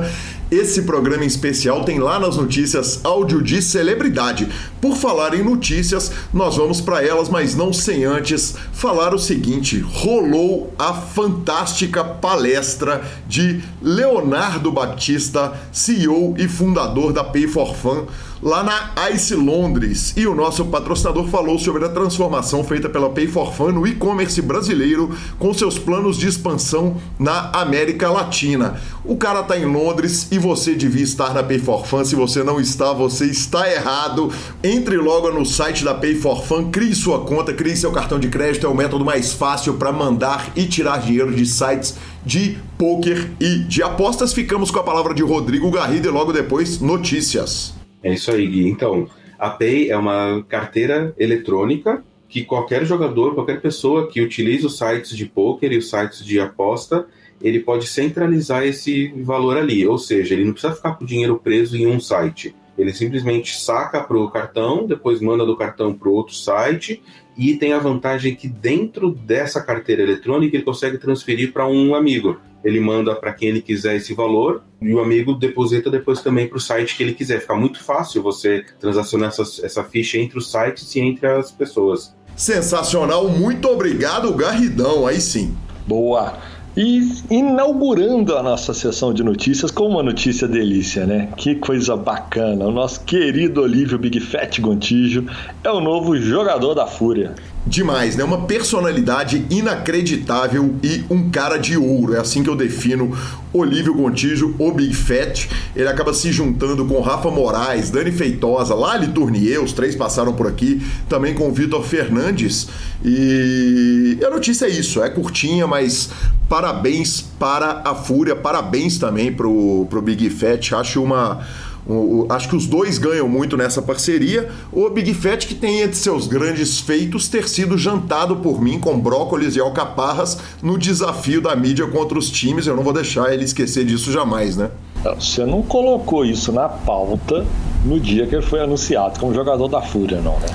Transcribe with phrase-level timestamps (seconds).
[0.52, 4.50] Esse programa em especial tem lá nas notícias áudio de celebridade.
[4.82, 9.80] Por falar em notícias, nós vamos para elas, mas não sem antes falar o seguinte:
[9.80, 18.08] rolou a fantástica palestra de Leonardo Batista, CEO e fundador da Pay for Fun
[18.42, 20.14] lá na ICE Londres.
[20.16, 24.42] E o nosso patrocinador falou sobre a transformação feita pela Pay for Fun no e-commerce
[24.42, 28.80] brasileiro com seus planos de expansão na América Latina.
[29.04, 32.04] O cara tá em Londres e você devia estar na Pay for Fun.
[32.04, 34.32] Se você não está, você está errado.
[34.64, 38.30] Entre logo no site da Pay for Fun, crie sua conta, crie seu cartão de
[38.30, 41.96] crédito, é o método mais fácil para mandar e tirar dinheiro de sites
[42.26, 44.34] de poker e de apostas.
[44.34, 47.74] Ficamos com a palavra de Rodrigo Garrido e logo depois notícias.
[48.02, 48.68] É isso aí, Gui.
[48.68, 54.78] Então, a Pay é uma carteira eletrônica que qualquer jogador, qualquer pessoa que utilize os
[54.78, 57.08] sites de poker e os sites de aposta,
[57.42, 59.86] ele pode centralizar esse valor ali.
[59.88, 62.56] Ou seja, ele não precisa ficar com o dinheiro preso em um site.
[62.78, 67.02] Ele simplesmente saca para o cartão, depois manda do cartão para outro site
[67.38, 72.40] e tem a vantagem que dentro dessa carteira eletrônica ele consegue transferir para um amigo
[72.64, 76.58] ele manda para quem ele quiser esse valor e o amigo deposita depois também para
[76.58, 77.40] o site que ele quiser.
[77.42, 82.14] Fica muito fácil você transacionar essa, essa ficha entre os sites e entre as pessoas.
[82.36, 85.08] Sensacional, muito obrigado, Garridão.
[85.08, 85.56] Aí sim.
[85.88, 86.38] Boa.
[86.78, 91.30] E inaugurando a nossa sessão de notícias com uma notícia delícia, né?
[91.36, 92.66] Que coisa bacana.
[92.66, 95.26] O nosso querido Olívio Big Fat Gontijo
[95.64, 97.36] é o novo jogador da Fúria
[97.66, 98.24] demais, né?
[98.24, 102.16] Uma personalidade inacreditável e um cara de ouro.
[102.16, 103.16] É assim que eu defino
[103.54, 105.48] Olívio Gontijo, o Big Fat.
[105.76, 110.48] Ele acaba se juntando com Rafa Moraes, Dani Feitosa, Lali Tournier, os três passaram por
[110.48, 112.68] aqui, também com Vitor Fernandes.
[113.04, 116.10] E a notícia é isso, é curtinha, mas
[116.48, 120.74] parabéns para a Fúria, parabéns também pro, pro Big Fat.
[120.74, 121.46] Acho uma
[121.90, 124.52] o, o, acho que os dois ganham muito nessa parceria.
[124.72, 129.00] O Big Fat, que tem entre seus grandes feitos ter sido jantado por mim com
[129.00, 132.68] brócolis e alcaparras no desafio da mídia contra os times.
[132.68, 134.70] Eu não vou deixar ele esquecer disso jamais, né?
[135.04, 137.46] Você não colocou isso na pauta
[137.86, 140.48] no dia que ele foi anunciado como jogador da Fúria, não, né?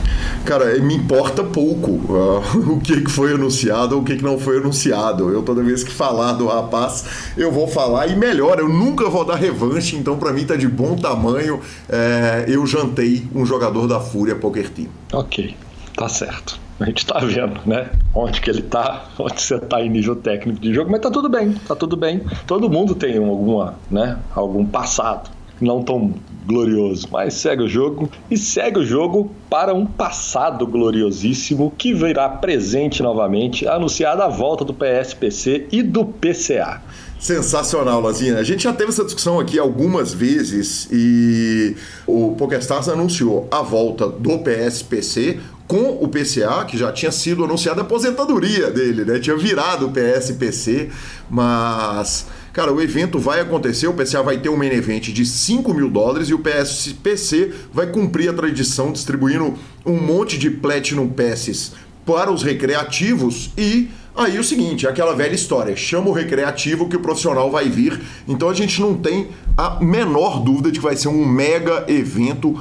[0.45, 5.31] Cara, me importa pouco uh, o que foi anunciado ou o que não foi anunciado.
[5.31, 9.25] Eu, toda vez que falar do rapaz, eu vou falar e melhor, eu nunca vou
[9.25, 11.61] dar revanche, então para mim tá de bom tamanho.
[11.89, 14.89] É, eu jantei um jogador da Fúria Poker Team.
[15.13, 15.57] Ok,
[15.97, 16.64] tá certo.
[16.81, 17.91] A gente tá vendo, né?
[18.15, 21.29] Onde que ele tá, onde você tá em nível técnico de jogo, mas tá tudo
[21.29, 22.21] bem, tá tudo bem.
[22.47, 24.19] Todo mundo tem alguma, né?
[24.35, 25.31] Algum passado
[25.61, 26.15] não tão
[26.47, 32.29] glorioso, mas segue o jogo e segue o jogo para um passado gloriosíssimo que virá
[32.29, 36.83] presente novamente, anunciada a volta do PSPC e do PCA.
[37.19, 38.37] Sensacional, Lazinha.
[38.37, 41.75] A gente já teve essa discussão aqui algumas vezes e
[42.07, 47.81] o PokerStars anunciou a volta do PSPC com o PCA, que já tinha sido anunciada
[47.81, 49.19] a aposentadoria dele, né?
[49.19, 50.91] Tinha virado o PSPC,
[51.31, 55.75] mas Cara, o evento vai acontecer, o PCA vai ter um main event de 5
[55.75, 59.55] mil dólares e o PSPC vai cumprir a tradição distribuindo
[59.85, 61.73] um monte de Platinum Passes
[62.07, 67.01] para os recreativos e aí o seguinte, aquela velha história, chama o recreativo que o
[67.01, 68.01] profissional vai vir.
[68.29, 72.57] Então a gente não tem a menor dúvida de que vai ser um mega evento.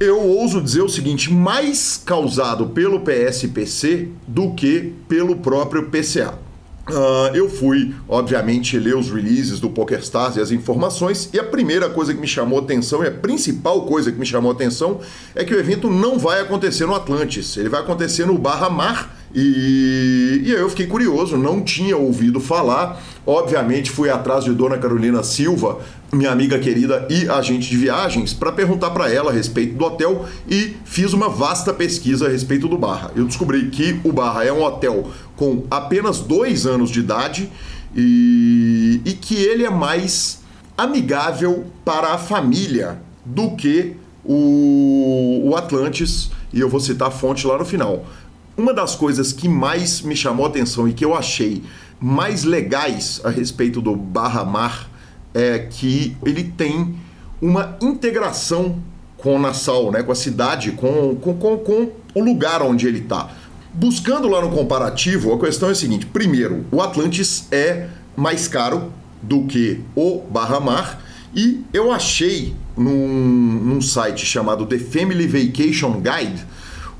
[0.00, 6.36] Eu ouso dizer o seguinte, mais causado pelo PSPC do que pelo próprio PCA.
[6.90, 11.88] Uh, eu fui, obviamente, ler os releases do PokerStars e as informações, e a primeira
[11.88, 15.00] coisa que me chamou atenção, e a principal coisa que me chamou atenção,
[15.34, 19.16] é que o evento não vai acontecer no Atlantis, ele vai acontecer no Barra Mar
[19.34, 23.02] E, e eu fiquei curioso, não tinha ouvido falar.
[23.26, 25.80] Obviamente fui atrás de Dona Carolina Silva,
[26.12, 30.24] minha amiga querida e agente de viagens, para perguntar para ela a respeito do hotel
[30.48, 33.10] e fiz uma vasta pesquisa a respeito do Barra.
[33.16, 37.50] Eu descobri que o Barra é um hotel com apenas dois anos de idade
[37.96, 40.42] e, e que ele é mais
[40.76, 47.46] amigável para a família do que o, o Atlantis, e eu vou citar a fonte
[47.46, 48.06] lá no final.
[48.56, 51.64] Uma das coisas que mais me chamou a atenção e que eu achei
[52.00, 54.88] mais legais a respeito do Barra Mar
[55.32, 56.94] é que ele tem
[57.42, 58.78] uma integração
[59.16, 63.28] com Nassau, né, com a cidade, com, com, com, com o lugar onde ele está.
[63.72, 68.92] Buscando lá no comparativo, a questão é a seguinte: primeiro, o Atlantis é mais caro
[69.20, 71.02] do que o Barra Mar,
[71.34, 73.08] e eu achei num,
[73.64, 76.44] num site chamado The Family Vacation Guide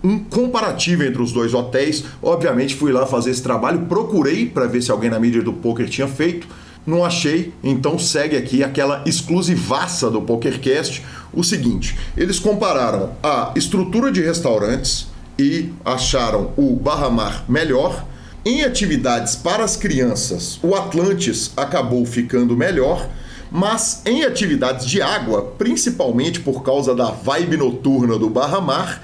[0.05, 2.05] um comparativo entre os dois hotéis.
[2.23, 5.89] Obviamente fui lá fazer esse trabalho, procurei para ver se alguém na mídia do poker
[5.89, 6.47] tinha feito.
[6.87, 11.03] Não achei, então segue aqui aquela exclusivaça do PokerCast.
[11.33, 15.07] O seguinte: eles compararam a estrutura de restaurantes
[15.39, 18.07] e acharam o Barra Mar melhor.
[18.45, 23.09] Em atividades para as crianças, o Atlantis acabou ficando melhor
[23.57, 29.01] mas em atividades de água, principalmente por causa da vibe noturna do Barra Mar,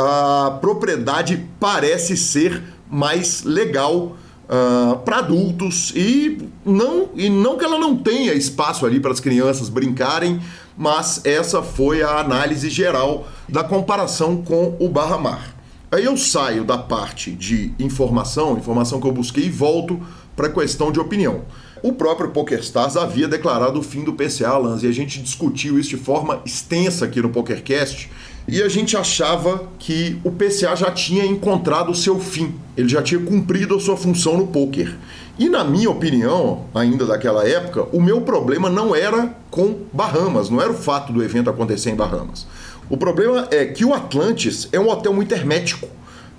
[0.00, 4.16] a propriedade parece ser mais legal
[4.48, 9.20] uh, para adultos e não, e não que ela não tenha espaço ali para as
[9.20, 10.40] crianças brincarem,
[10.76, 15.56] mas essa foi a análise geral da comparação com o Barra Mar.
[15.92, 20.00] Aí eu saio da parte de informação, informação que eu busquei, e volto
[20.36, 21.42] para a questão de opinião.
[21.82, 25.90] O próprio PokerStars havia declarado o fim do PCA, Lance, e a gente discutiu isso
[25.90, 28.10] de forma extensa aqui no PokerCast,
[28.50, 33.00] e a gente achava que o PCA já tinha encontrado o seu fim, ele já
[33.00, 34.96] tinha cumprido a sua função no poker.
[35.38, 40.60] E na minha opinião, ainda daquela época, o meu problema não era com Bahamas, não
[40.60, 42.46] era o fato do evento acontecer em Bahamas.
[42.90, 45.88] O problema é que o Atlantis é um hotel muito hermético.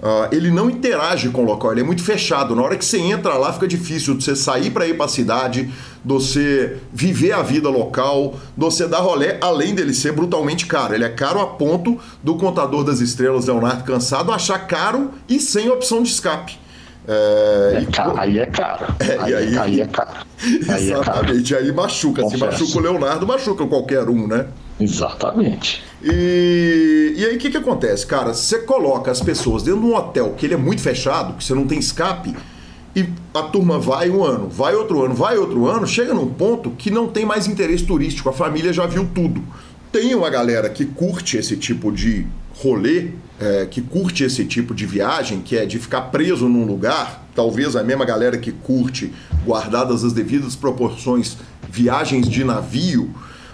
[0.01, 2.55] Uh, ele não interage com o local, ele é muito fechado.
[2.55, 5.09] Na hora que você entra lá, fica difícil de você sair para ir para a
[5.09, 10.65] cidade, de você viver a vida local, de você dar rolé, além dele ser brutalmente
[10.65, 10.95] caro.
[10.95, 15.69] Ele é caro a ponto do contador das estrelas, Leonardo Cansado, achar caro e sem
[15.69, 16.59] opção de escape.
[17.07, 18.85] É, é caro, aí é caro.
[18.99, 20.09] É, aí, aí, aí, é caro.
[20.67, 21.69] Aí exatamente, é caro.
[21.69, 22.27] aí machuca.
[22.27, 24.47] Se machuca o Leonardo, machuca qualquer um, né?
[24.81, 25.83] Exatamente.
[26.03, 28.33] E, e aí o que, que acontece, cara?
[28.33, 31.53] Você coloca as pessoas dentro de um hotel que ele é muito fechado, que você
[31.53, 32.35] não tem escape,
[32.95, 36.71] e a turma vai um ano, vai outro ano, vai outro ano, chega num ponto
[36.71, 39.41] que não tem mais interesse turístico, a família já viu tudo.
[39.91, 42.25] Tem uma galera que curte esse tipo de
[42.55, 47.25] rolê, é, que curte esse tipo de viagem, que é de ficar preso num lugar,
[47.33, 49.13] talvez a mesma galera que curte,
[49.45, 51.37] guardadas as devidas proporções,
[51.69, 53.09] viagens de navio,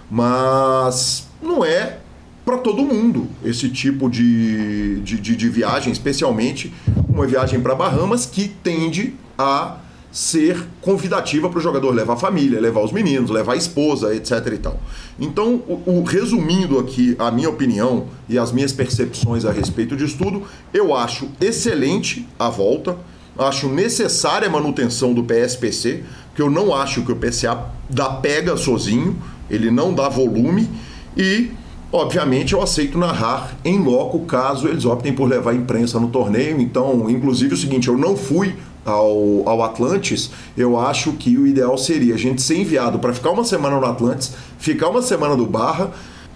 [0.10, 2.00] mas não é
[2.46, 6.74] para todo mundo esse tipo de, de, de, de viagem, especialmente
[7.10, 9.78] uma viagem para Bahamas que tende a
[10.12, 14.32] ser convidativa para o jogador levar a família, levar os meninos, levar a esposa, etc.
[14.54, 14.80] e tal.
[15.20, 20.18] Então, o, o, resumindo aqui a minha opinião e as minhas percepções a respeito disso
[20.18, 20.44] tudo,
[20.74, 22.98] eu acho excelente a volta,
[23.38, 28.56] acho necessária a manutenção do PSPC, que eu não acho que o PCA dá pega
[28.58, 30.70] sozinho, ele não dá volume
[31.16, 31.52] e
[31.92, 36.60] Obviamente eu aceito narrar em loco caso eles optem por levar a imprensa no torneio.
[36.60, 41.78] Então, inclusive o seguinte, eu não fui ao, ao Atlantis, eu acho que o ideal
[41.78, 45.46] seria a gente ser enviado para ficar uma semana no Atlantis, ficar uma semana do
[45.46, 45.92] Barra,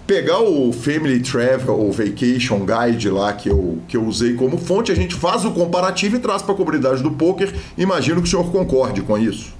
[0.06, 4.90] pegar o Family Travel ou Vacation Guide lá que eu, que eu usei como fonte,
[4.90, 7.54] a gente faz o comparativo e traz para a comunidade do poker.
[7.76, 9.54] Imagino que o senhor concorde com isso.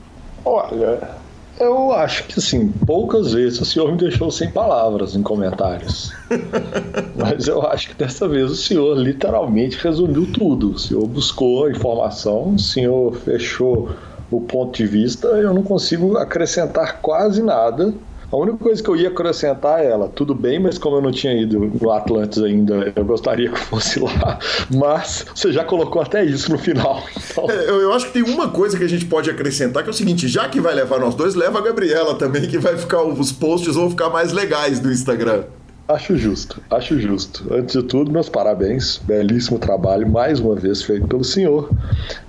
[0.45, 1.17] Olha,
[1.63, 6.13] eu acho que, assim, poucas vezes o senhor me deixou sem palavras em comentários.
[7.17, 10.73] Mas eu acho que dessa vez o senhor literalmente resumiu tudo.
[10.73, 13.91] O senhor buscou a informação, o senhor fechou
[14.31, 15.29] o ponto de vista.
[15.29, 17.95] Eu não consigo acrescentar quase nada
[18.33, 21.13] a única coisa que eu ia acrescentar é ela, tudo bem, mas como eu não
[21.13, 24.39] tinha ido no Atlantis ainda, eu gostaria que fosse lá.
[24.75, 27.03] Mas você já colocou até isso no final.
[27.33, 27.51] Então...
[27.51, 29.93] É, eu, eu, acho que tem uma coisa que a gente pode acrescentar, que é
[29.93, 33.03] o seguinte: já que vai levar nós dois, leva a Gabriela também, que vai ficar.
[33.03, 35.45] Os posts vão ficar mais legais do Instagram.
[35.89, 37.47] Acho justo, acho justo.
[37.53, 38.99] Antes de tudo, meus parabéns.
[38.99, 41.71] Belíssimo trabalho, mais uma vez feito pelo senhor.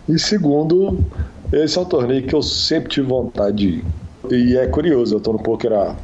[0.09, 0.99] E segundo,
[1.51, 3.85] esse é um torneio que eu sempre tive vontade de ir.
[4.29, 5.95] E é curioso, eu tô no poker há.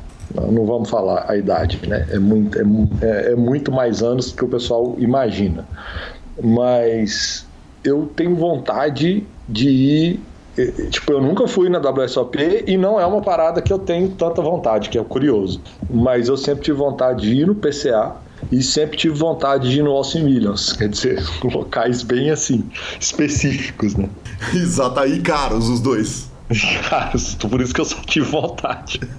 [0.51, 2.07] Não vamos falar a idade, né?
[2.11, 2.63] É muito, é,
[3.01, 5.67] é, é muito mais anos do que o pessoal imagina.
[6.41, 7.47] Mas
[7.83, 10.19] eu tenho vontade de ir.
[10.91, 14.41] Tipo, eu nunca fui na WSOP e não é uma parada que eu tenho tanta
[14.41, 15.61] vontade, que é curioso.
[15.89, 18.17] Mas eu sempre tive vontade de ir no PCA
[18.51, 20.73] e sempre tive vontade de ir no Austin Williams.
[20.73, 24.09] Quer dizer, locais bem assim, específicos, né?
[24.53, 26.28] Exato, aí caros os dois.
[26.89, 28.99] Caros, por isso que eu só tive vontade.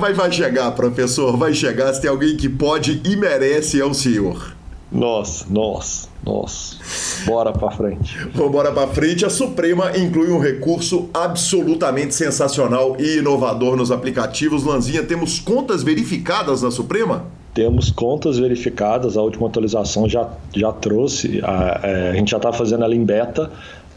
[0.00, 1.92] Vai, vai chegar, professor, vai chegar.
[1.92, 4.56] Se tem alguém que pode e merece, é o senhor.
[4.90, 6.76] Nossa, nossa, nossa.
[7.24, 8.18] Bora pra frente.
[8.34, 9.24] Vamos bora pra frente.
[9.24, 14.64] A Suprema inclui um recurso absolutamente sensacional e inovador nos aplicativos.
[14.64, 17.26] Lanzinha, temos contas verificadas na Suprema?
[17.54, 22.52] Temos contas verificadas, a última atualização já, já trouxe, a, é, a gente já está
[22.52, 23.50] fazendo ela em beta,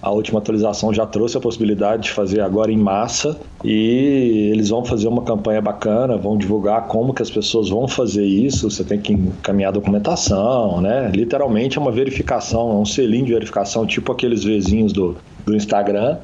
[0.03, 4.83] a última atualização já trouxe a possibilidade de fazer agora em massa e eles vão
[4.83, 8.69] fazer uma campanha bacana, vão divulgar como que as pessoas vão fazer isso.
[8.69, 11.09] Você tem que encaminhar documentação, né?
[11.15, 16.17] Literalmente é uma verificação, é um selinho de verificação, tipo aqueles vizinhos do, do Instagram.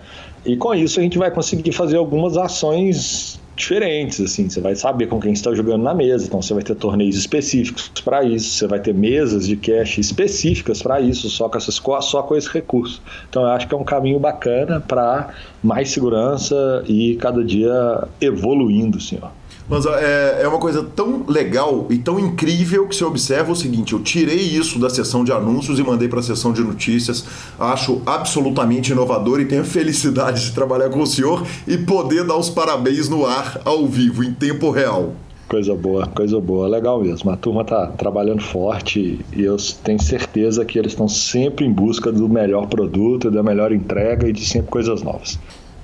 [0.45, 5.07] E com isso a gente vai conseguir fazer algumas ações diferentes, assim, você vai saber
[5.07, 8.67] com quem está jogando na mesa, então você vai ter torneios específicos para isso, você
[8.67, 13.01] vai ter mesas de cash específicas para isso, só com, essas, só com esse recurso.
[13.29, 18.97] Então eu acho que é um caminho bacana para mais segurança e cada dia evoluindo,
[18.97, 19.27] assim, ó.
[19.69, 23.93] Mas é, é uma coisa tão legal e tão incrível que você observa o seguinte:
[23.93, 27.23] eu tirei isso da sessão de anúncios e mandei para a sessão de notícias.
[27.59, 32.37] Acho absolutamente inovador e tenho a felicidade de trabalhar com o senhor e poder dar
[32.37, 35.13] os parabéns no ar, ao vivo, em tempo real.
[35.49, 37.31] Coisa boa, coisa boa, legal mesmo.
[37.31, 42.11] A turma tá trabalhando forte e eu tenho certeza que eles estão sempre em busca
[42.11, 45.39] do melhor produto, da melhor entrega e de sempre coisas novas.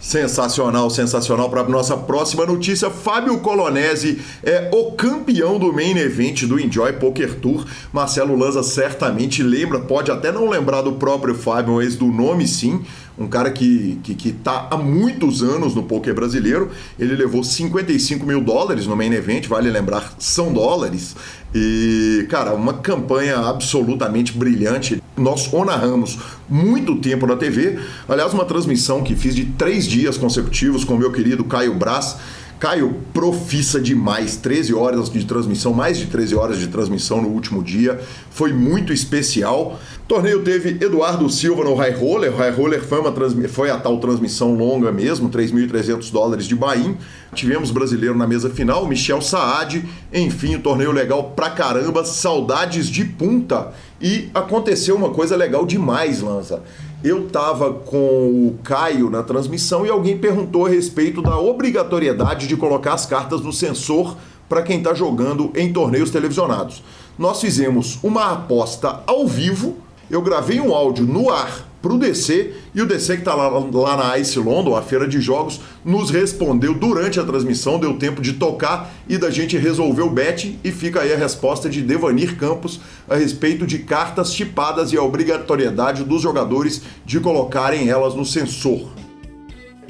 [0.06, 1.50] Sensacional, sensacional.
[1.50, 7.40] Para nossa próxima notícia, Fábio Colonese é o campeão do main event do Enjoy Poker
[7.40, 7.66] Tour.
[7.92, 12.86] Marcelo Lanza certamente lembra, pode até não lembrar do próprio Fábio, mas do nome sim
[13.18, 16.70] um cara que, que, que tá há muitos anos no poker brasileiro.
[17.00, 21.16] Ele levou 55 mil dólares no main event, vale lembrar, são dólares.
[21.54, 25.02] E, cara, uma campanha absolutamente brilhante.
[25.16, 26.20] Nós o narramos
[26.50, 27.80] muito tempo na TV.
[28.10, 32.18] Aliás, uma transmissão que fiz de três dias consecutivos com o meu querido Caio Braz
[32.60, 37.62] Caio, profissa demais, 13 horas de transmissão, mais de 13 horas de transmissão no último
[37.62, 39.78] dia, foi muito especial.
[40.08, 43.14] Torneio teve Eduardo Silva no High Roller, o High Roller foi, uma
[43.50, 46.96] foi a tal transmissão longa mesmo, 3.300 dólares de Bahia.
[47.34, 49.84] Tivemos brasileiro na mesa final, Michel Saad,
[50.14, 53.74] enfim, o um torneio legal pra caramba, saudades de punta.
[54.00, 56.62] E aconteceu uma coisa legal demais, Lanza
[57.06, 62.58] eu estava com o Caio na transmissão e alguém perguntou a respeito da obrigatoriedade de
[62.58, 64.18] colocar as cartas no sensor
[64.50, 66.82] para quem está jogando em torneios televisionados.
[67.18, 69.76] Nós fizemos uma aposta ao vivo,
[70.10, 73.48] eu gravei um áudio no ar para o DC e o DC que está lá,
[73.48, 78.24] lá na Ice London, a feira de jogos, nos respondeu durante a transmissão, deu tempo
[78.24, 82.38] de tocar e da gente resolver o bet e fica aí a resposta de Devanir
[82.38, 88.26] Campos a respeito de cartas chipadas e a obrigatoriedade dos jogadores de colocarem elas no
[88.26, 88.90] sensor.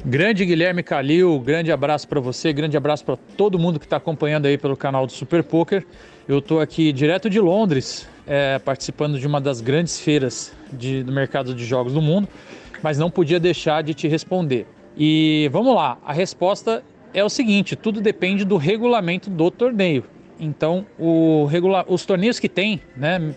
[0.04, 4.44] Grande Guilherme Calil, grande abraço para você, grande abraço para todo mundo que está acompanhando
[4.44, 5.82] aí pelo canal do Super Poker.
[6.28, 11.12] Eu estou aqui direto de Londres, é, participando de uma das grandes feiras de, do
[11.12, 12.28] mercado de jogos do mundo,
[12.82, 14.66] mas não podia deixar de te responder.
[14.96, 16.82] E vamos lá, a resposta
[17.12, 20.04] é o seguinte: tudo depende do regulamento do torneio.
[20.38, 20.86] Então,
[21.48, 21.84] regula...
[21.88, 23.34] os torneios que tem, né,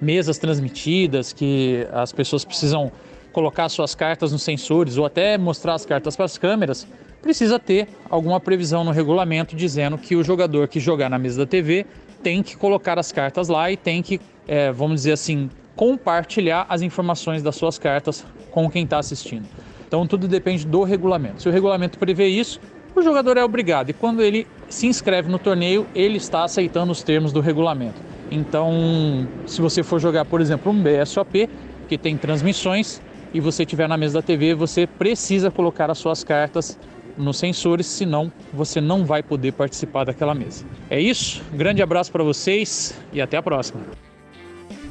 [0.00, 2.92] mesas transmitidas, que as pessoas precisam
[3.32, 6.86] colocar suas cartas nos sensores ou até mostrar as cartas para as câmeras,
[7.22, 11.46] precisa ter alguma previsão no regulamento dizendo que o jogador que jogar na mesa da
[11.46, 11.86] TV
[12.22, 16.82] tem que colocar as cartas lá e tem que, é, vamos dizer assim, compartilhar as
[16.82, 19.46] informações das suas cartas com quem está assistindo.
[19.86, 21.42] Então tudo depende do regulamento.
[21.42, 22.60] Se o regulamento prevê isso,
[22.94, 27.02] o jogador é obrigado e quando ele se inscreve no torneio, ele está aceitando os
[27.02, 28.00] termos do regulamento.
[28.30, 31.48] Então, se você for jogar, por exemplo, um BSOP,
[31.86, 33.02] que tem transmissões,
[33.34, 36.78] e você estiver na mesa da TV, você precisa colocar as suas cartas
[37.16, 40.64] nos sensores, senão você não vai poder participar daquela mesa.
[40.88, 43.80] É isso, grande abraço para vocês e até a próxima.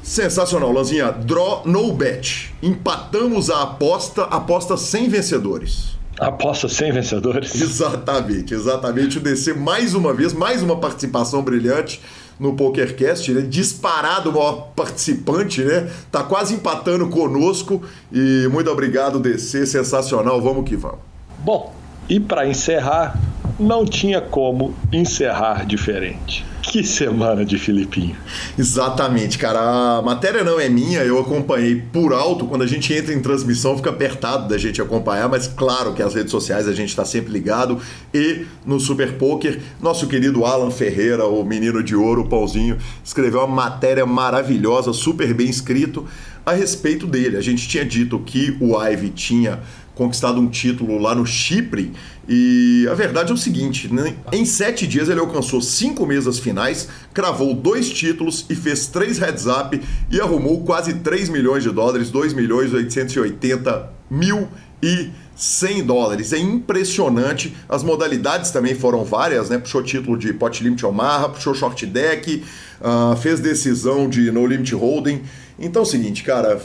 [0.02, 1.12] Sensacional, Lanzinha.
[1.12, 2.52] Draw no bet.
[2.62, 5.96] Empatamos a aposta, aposta sem vencedores.
[6.18, 7.54] Aposta sem vencedores?
[7.54, 9.18] Exatamente, exatamente.
[9.18, 12.00] O DC mais uma vez, mais uma participação brilhante
[12.38, 13.42] no PokerCast, né?
[13.42, 15.88] Disparado o maior participante, né?
[16.10, 17.82] Tá quase empatando conosco.
[18.12, 19.66] E muito obrigado, DC.
[19.66, 20.40] Sensacional.
[20.40, 20.98] Vamos que vamos.
[21.38, 21.74] Bom,
[22.08, 23.18] e para encerrar,
[23.58, 26.44] não tinha como encerrar diferente.
[26.62, 28.16] Que semana de Filipinho.
[28.56, 29.98] Exatamente, cara.
[29.98, 32.46] A matéria não é minha, eu acompanhei por alto.
[32.46, 36.14] Quando a gente entra em transmissão, fica apertado da gente acompanhar, mas claro que as
[36.14, 37.80] redes sociais a gente está sempre ligado.
[38.14, 43.40] E no Super Poker, nosso querido Alan Ferreira, o menino de ouro, o Pauzinho, escreveu
[43.40, 46.06] uma matéria maravilhosa, super bem escrito
[46.46, 47.36] a respeito dele.
[47.36, 49.60] A gente tinha dito que o Ivy tinha
[49.94, 51.92] conquistado um título lá no Chipre.
[52.28, 54.14] E a verdade é o seguinte: né?
[54.32, 59.46] em sete dias ele alcançou cinco mesas finais, cravou dois títulos e fez três heads
[59.46, 59.80] up
[60.10, 64.48] e arrumou quase 3 milhões de dólares, 2 milhões 880 mil
[64.82, 66.32] e 100 dólares.
[66.32, 67.54] É impressionante.
[67.68, 69.58] As modalidades também foram várias, né?
[69.58, 72.44] Puxou título de pot limit Omaha, puxou short deck,
[72.80, 75.22] uh, fez decisão de no limit holding.
[75.58, 76.60] Então é o seguinte, cara,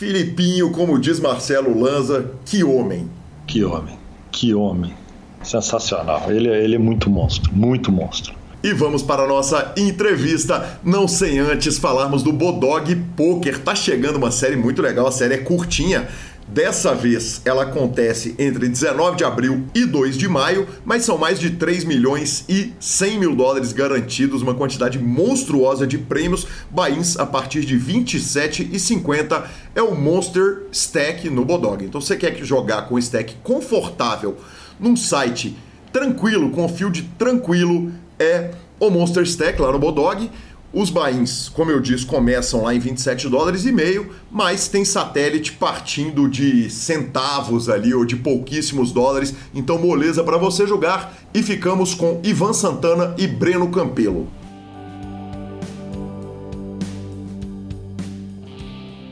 [0.00, 3.06] Filipinho, como diz Marcelo Lanza, que homem.
[3.46, 3.98] Que homem,
[4.32, 4.94] que homem.
[5.42, 6.32] Sensacional.
[6.32, 8.34] Ele, é, ele é muito monstro, muito monstro.
[8.64, 13.58] E vamos para a nossa entrevista, não sem antes falarmos do Bodog Poker.
[13.58, 16.08] Tá chegando uma série muito legal, a série é curtinha,
[16.52, 21.38] Dessa vez ela acontece entre 19 de abril e 2 de maio, mas são mais
[21.38, 26.48] de 3 milhões e 100 mil dólares garantidos, uma quantidade monstruosa de prêmios.
[26.68, 29.44] Bains a partir de 27,50
[29.76, 31.84] é o Monster Stack no Bodog.
[31.84, 34.36] Então você quer jogar com stack confortável
[34.80, 35.56] num site
[35.92, 40.28] tranquilo, com field tranquilo, é o Monster Stack lá no Bodog.
[40.72, 45.52] Os bains, como eu disse, começam lá em 27 dólares e meio, mas tem satélite
[45.52, 51.12] partindo de centavos ali ou de pouquíssimos dólares, então moleza para você jogar.
[51.34, 54.28] E ficamos com Ivan Santana e Breno Campelo.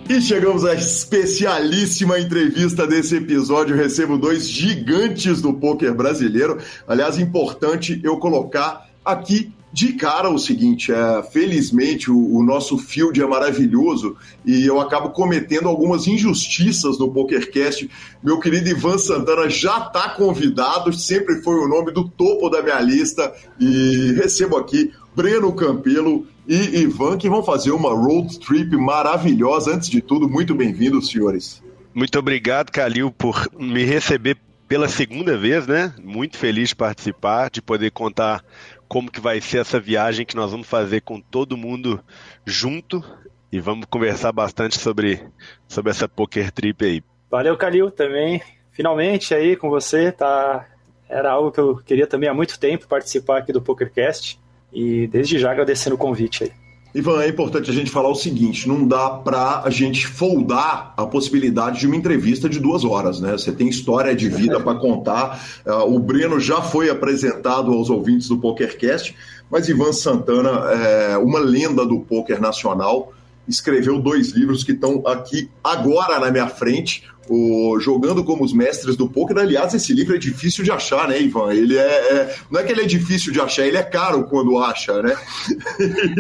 [0.09, 3.75] E chegamos à especialíssima entrevista desse episódio.
[3.75, 6.59] Eu recebo dois gigantes do poker brasileiro.
[6.87, 13.21] Aliás, importante eu colocar aqui de cara o seguinte, é, felizmente o, o, nosso field
[13.21, 17.89] é maravilhoso e eu acabo cometendo algumas injustiças no PokerCast.
[18.23, 22.81] Meu querido Ivan Santana já está convidado, sempre foi o nome do topo da minha
[22.81, 29.75] lista e recebo aqui Breno Campelo e Ivan que vão fazer uma road trip maravilhosa.
[29.75, 31.63] Antes de tudo, muito bem-vindos, senhores.
[31.93, 35.93] Muito obrigado, Calil, por me receber pela segunda vez, né?
[36.03, 38.45] Muito feliz de participar, de poder contar
[38.89, 42.03] como que vai ser essa viagem que nós vamos fazer com todo mundo
[42.45, 43.05] junto
[43.53, 45.23] e vamos conversar bastante sobre,
[45.67, 47.03] sobre essa poker trip aí.
[47.31, 48.43] Valeu, Calil, também.
[48.73, 50.67] Finalmente aí com você, tá?
[51.09, 54.39] Era algo que eu queria também há muito tempo participar aqui do PokerCast
[54.73, 56.68] e desde já agradecendo o convite aí.
[56.95, 61.07] Ivan, é importante a gente falar o seguinte: não dá para a gente foldar a
[61.07, 63.33] possibilidade de uma entrevista de duas horas, né?
[63.33, 65.45] Você tem história de vida para contar.
[65.67, 69.15] Uh, o Breno já foi apresentado aos ouvintes do PokerCast,
[69.51, 73.13] mas Ivan Santana é uma lenda do poker nacional.
[73.47, 78.97] Escreveu dois livros que estão aqui agora na minha frente o Jogando como os Mestres
[78.97, 79.39] do Poker.
[79.39, 81.53] Aliás, esse livro é difícil de achar, né, Ivan?
[81.53, 84.59] Ele é, é, Não é que ele é difícil de achar, ele é caro quando
[84.59, 85.17] acha, né?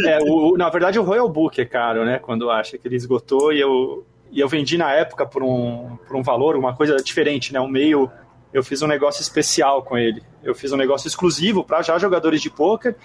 [0.07, 2.18] é, o, na verdade, o Royal Book é caro, né?
[2.18, 6.16] Quando acha que ele esgotou e eu, e eu vendi na época por um, por
[6.16, 7.61] um valor, uma coisa diferente, né?
[7.61, 8.11] Um meio.
[8.53, 10.23] Eu fiz um negócio especial com ele.
[10.42, 12.97] Eu fiz um negócio exclusivo para já jogadores de poker.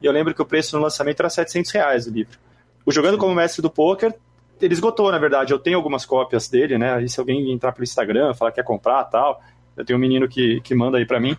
[0.00, 2.38] E eu lembro que o preço no lançamento era 700 reais o livro.
[2.84, 4.14] O Jogando como Mestre do Poker
[4.60, 5.52] ele esgotou, na verdade.
[5.52, 7.02] Eu tenho algumas cópias dele, né?
[7.02, 9.42] E se alguém entrar pelo Instagram, falar que quer comprar tal,
[9.76, 11.36] eu tenho um menino que, que manda aí para mim.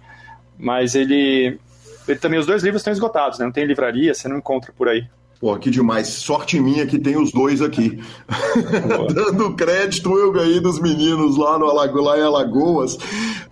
[0.58, 1.60] Mas ele,
[2.08, 3.46] ele também, os dois livros estão esgotados, né?
[3.46, 5.08] Não tem livraria, você não encontra por aí.
[5.40, 6.10] Pô, que demais.
[6.10, 7.98] Sorte minha que tem os dois aqui.
[9.14, 12.98] Dando crédito, eu ganhei dos meninos lá, no Alago, lá em Alagoas,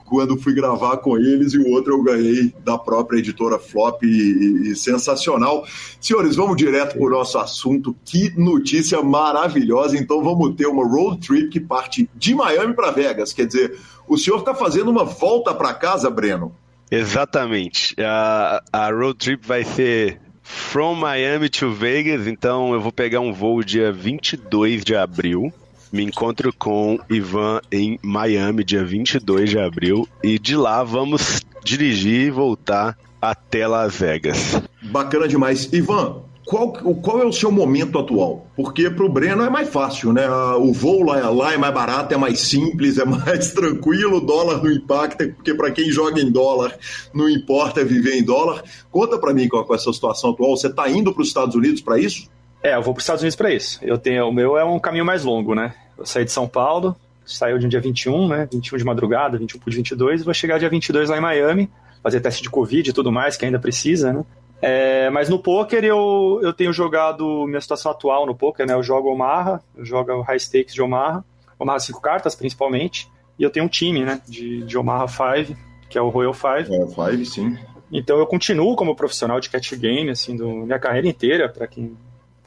[0.06, 4.72] quando fui gravar com eles, e o outro eu ganhei da própria editora Flop, e,
[4.72, 5.66] e sensacional.
[6.02, 7.96] Senhores, vamos direto para o nosso assunto.
[8.04, 9.98] Que notícia maravilhosa.
[9.98, 13.32] Então vamos ter uma road trip que parte de Miami para Vegas.
[13.32, 16.54] Quer dizer, o senhor está fazendo uma volta para casa, Breno?
[16.92, 17.96] Exatamente.
[18.00, 23.34] A, a road trip vai ser From Miami to Vegas, então eu vou pegar um
[23.34, 25.54] voo dia 22 de abril.
[25.92, 30.08] Me encontro com Ivan em Miami, dia 22 de abril.
[30.24, 34.62] E de lá vamos dirigir e voltar até Las Vegas.
[34.84, 35.72] Bacana demais.
[35.74, 38.48] Ivan, qual, qual é o seu momento atual?
[38.56, 40.26] Porque para o Breno é mais fácil, né?
[40.56, 44.64] O voo lá, lá é mais barato, é mais simples, é mais tranquilo, o dólar
[44.64, 46.74] não impacta, porque para quem joga em dólar,
[47.14, 48.64] não importa viver em dólar.
[48.90, 50.56] Conta para mim qual é essa situação atual.
[50.56, 52.30] Você está indo para os Estados Unidos para isso?
[52.64, 53.80] É, eu vou para os Estados Unidos para isso.
[53.82, 55.76] Eu tenho, o meu é um caminho mais longo, né?
[55.98, 58.48] Eu saí de São Paulo, saiu de um dia 21, né?
[58.50, 61.70] 21 de madrugada, 21 por 22, e vou chegar dia 22 lá em Miami,
[62.02, 64.24] fazer teste de Covid e tudo mais, que ainda precisa, né?
[64.62, 68.74] É, mas no poker eu, eu tenho jogado minha situação atual no poker, né?
[68.74, 71.24] Eu jogo Omaha, eu jogo o High Stakes de Omaha,
[71.60, 74.22] Omaha 5 cartas principalmente, e eu tenho um time, né?
[74.28, 75.58] De, de Omaha 5,
[75.90, 76.70] que é o Royal 5.
[76.96, 77.58] Royal 5, sim.
[77.92, 81.96] Então eu continuo como profissional de catch game, assim, do, minha carreira inteira, para quem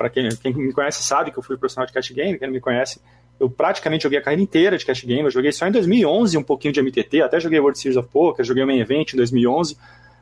[0.01, 2.55] para quem, quem me conhece sabe que eu fui profissional de cash game, quem não
[2.55, 2.99] me conhece,
[3.39, 6.43] eu praticamente joguei a carreira inteira de cash game, eu joguei só em 2011 um
[6.43, 9.77] pouquinho de MTT, até joguei World Series of Poker, joguei o Main Event em 2011,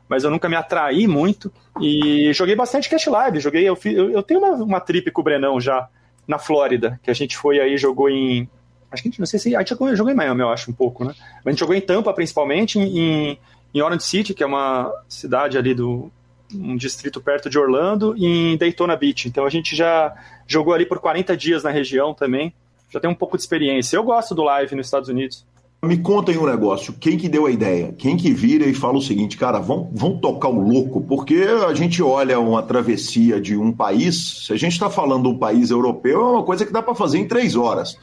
[0.09, 4.23] mas eu nunca me atraí muito e joguei bastante cash live, joguei, eu, eu, eu
[4.23, 5.87] tenho uma, uma trip com o Brenão já
[6.27, 8.49] na Flórida, que a gente foi aí, jogou em
[8.91, 10.73] acho que a gente, não sei se, a gente jogou em Miami, eu acho, um
[10.73, 11.13] pouco, né,
[11.45, 13.37] a gente jogou em Tampa, principalmente, em,
[13.73, 16.11] em Orange City, que é uma cidade ali do,
[16.53, 19.27] um distrito perto de Orlando, e em Daytona Beach.
[19.27, 20.15] Então a gente já
[20.47, 22.53] jogou ali por 40 dias na região também.
[22.89, 23.95] Já tem um pouco de experiência.
[23.95, 25.45] Eu gosto do live nos Estados Unidos.
[25.81, 27.93] Me contem um negócio, quem que deu a ideia?
[27.97, 31.73] Quem que vira e fala o seguinte, cara, vão, vão tocar o louco, porque a
[31.73, 36.19] gente olha uma travessia de um país, se a gente está falando um país europeu,
[36.19, 37.97] é uma coisa que dá para fazer em três horas.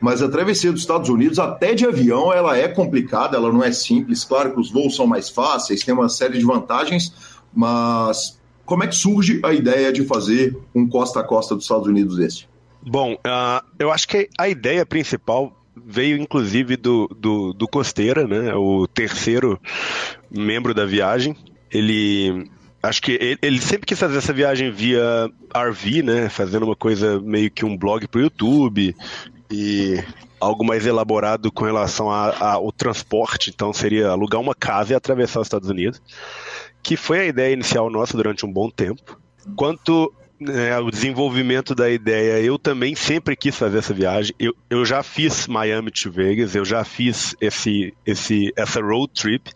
[0.00, 3.70] Mas a travessia dos Estados Unidos, até de avião, ela é complicada, ela não é
[3.70, 4.24] simples.
[4.24, 7.14] Claro que os voos são mais fáceis, tem uma série de vantagens,
[7.54, 11.86] mas como é que surge a ideia de fazer um costa a costa dos Estados
[11.86, 12.46] Unidos esse?
[12.82, 18.54] Bom, uh, eu acho que a ideia principal veio inclusive do, do, do Costeira, né?
[18.54, 19.60] O terceiro
[20.30, 21.36] membro da viagem.
[21.70, 22.50] Ele
[22.82, 26.28] acho que ele, ele, sempre quis fazer essa viagem via RV, né?
[26.28, 28.94] Fazendo uma coisa meio que um blog para o YouTube
[29.50, 30.02] e
[30.40, 33.50] algo mais elaborado com relação ao transporte.
[33.50, 36.00] Então seria alugar uma casa e atravessar os Estados Unidos
[36.82, 39.18] que foi a ideia inicial nossa durante um bom tempo.
[39.56, 44.34] Quanto né, ao desenvolvimento da ideia, eu também sempre quis fazer essa viagem.
[44.38, 49.50] Eu, eu já fiz Miami to Vegas, eu já fiz esse, esse, essa road trip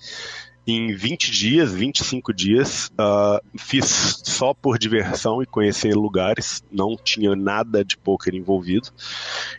[0.66, 2.90] em 20 dias, 25 dias.
[2.92, 8.90] Uh, fiz só por diversão e conhecer lugares, não tinha nada de poker envolvido.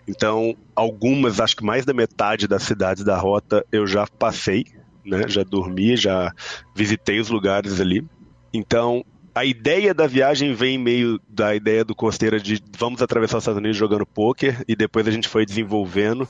[0.08, 4.66] Então, algumas, acho que mais da metade das cidades da rota eu já passei
[5.06, 5.28] né?
[5.28, 6.34] Já dormi, já
[6.74, 8.04] visitei os lugares ali.
[8.52, 13.44] Então, a ideia da viagem vem meio da ideia do Costeira de vamos atravessar os
[13.44, 16.26] Estados Unidos jogando poker e depois a gente foi desenvolvendo.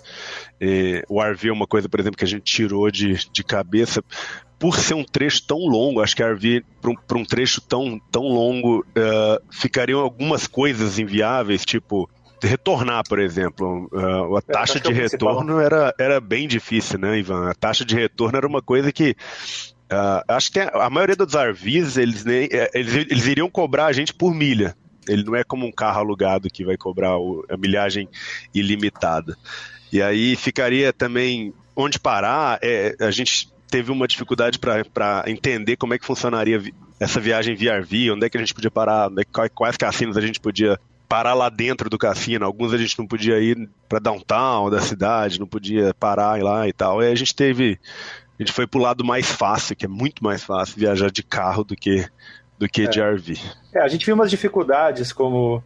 [0.60, 4.04] É, o RV é uma coisa, por exemplo, que a gente tirou de, de cabeça.
[4.58, 8.00] Por ser um trecho tão longo, acho que a RV, para um, um, trecho tão,
[8.12, 12.10] tão longo, uh, ficariam algumas coisas inviáveis, tipo
[12.42, 13.88] retornar, por exemplo.
[13.92, 17.50] Uh, a é, taxa de retorno era, era bem difícil, né, Ivan?
[17.50, 19.16] A taxa de retorno era uma coisa que.
[19.86, 23.86] Uh, acho que a, a maioria dos RVs, eles, nem, é, eles, eles iriam cobrar
[23.86, 24.76] a gente por milha.
[25.08, 28.10] Ele não é como um carro alugado que vai cobrar o, a milhagem
[28.54, 29.38] ilimitada.
[29.92, 32.60] E aí ficaria também onde parar.
[32.62, 36.62] É, a gente teve uma dificuldade para entender como é que funcionaria
[37.00, 40.22] essa viagem via RV, onde é que a gente podia parar, é quais cassinos a
[40.22, 42.46] gente podia parar lá dentro do cassino.
[42.46, 46.74] Alguns a gente não podia ir para downtown da cidade, não podia parar lá e
[46.74, 47.02] tal.
[47.02, 47.80] E a gente teve.
[48.38, 51.64] A gente foi pro lado mais fácil, que é muito mais fácil viajar de carro
[51.64, 52.06] do que,
[52.58, 52.88] do que é.
[52.88, 53.40] de RV.
[53.74, 55.64] É, a gente viu umas dificuldades como.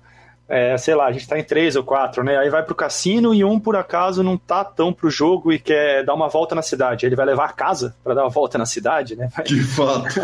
[0.47, 2.36] É, sei lá, a gente tá em três ou quatro, né?
[2.38, 6.03] Aí vai pro cassino e um, por acaso, não tá tão pro jogo e quer
[6.03, 7.05] dar uma volta na cidade.
[7.05, 9.29] Ele vai levar a casa para dar uma volta na cidade, né?
[9.45, 10.19] De fato.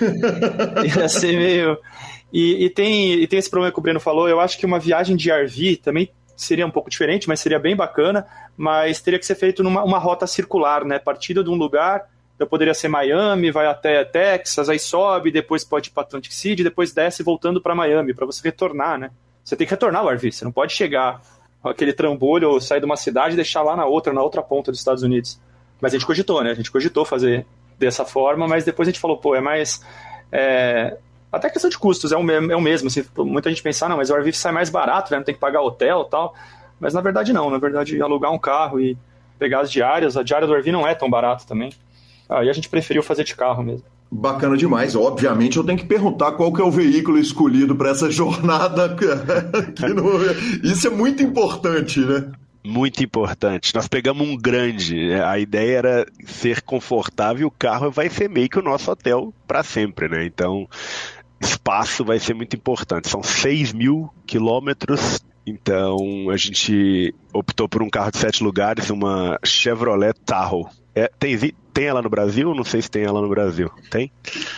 [0.98, 1.78] Ia ser meio.
[2.30, 4.28] E, e, tem, e tem esse problema que o Breno falou.
[4.28, 7.76] Eu acho que uma viagem de RV também seria um pouco diferente, mas seria bem
[7.76, 8.26] bacana.
[8.56, 10.98] Mas teria que ser feito numa uma rota circular, né?
[10.98, 15.88] Partida de um lugar, então poderia ser Miami, vai até Texas, aí sobe, depois pode
[15.88, 19.10] ir para Atlantic City, depois desce voltando para Miami, para você retornar, né?
[19.44, 21.20] Você tem que retornar o RV, você não pode chegar
[21.62, 24.70] aquele trambolho ou sair de uma cidade e deixar lá na outra, na outra ponta
[24.70, 25.38] dos Estados Unidos.
[25.80, 26.50] Mas a gente cogitou, né?
[26.50, 27.46] A gente cogitou fazer
[27.78, 29.84] dessa forma, mas depois a gente falou, pô, é mais.
[30.30, 30.96] É,
[31.30, 32.90] até questão de custos é o, mesmo, é o mesmo.
[32.90, 35.18] Se muita gente pensar, não, mas o RV sai mais barato, né?
[35.18, 36.34] Não tem que pagar hotel e tal.
[36.82, 37.48] Mas na verdade não.
[37.48, 38.98] Na verdade, alugar um carro e
[39.38, 41.72] pegar as diárias, a diária do RV não é tão barato também.
[42.28, 43.86] Aí a gente preferiu fazer de carro mesmo.
[44.10, 44.96] Bacana demais.
[44.96, 48.96] Obviamente, eu tenho que perguntar qual que é o veículo escolhido para essa jornada.
[50.62, 52.32] Isso é muito importante, né?
[52.64, 53.74] Muito importante.
[53.74, 55.14] Nós pegamos um grande.
[55.14, 57.46] A ideia era ser confortável.
[57.46, 60.24] O carro vai ser meio que o nosso hotel para sempre, né?
[60.24, 60.68] Então,
[61.40, 63.08] espaço vai ser muito importante.
[63.08, 69.38] São 6 mil quilômetros, então a gente optou por um carro de sete lugares, uma
[69.44, 70.66] Chevrolet Tahoe.
[70.94, 71.38] É, tem,
[71.72, 72.54] tem ela no Brasil?
[72.54, 73.70] Não sei se tem ela no Brasil.
[73.90, 74.12] Tem?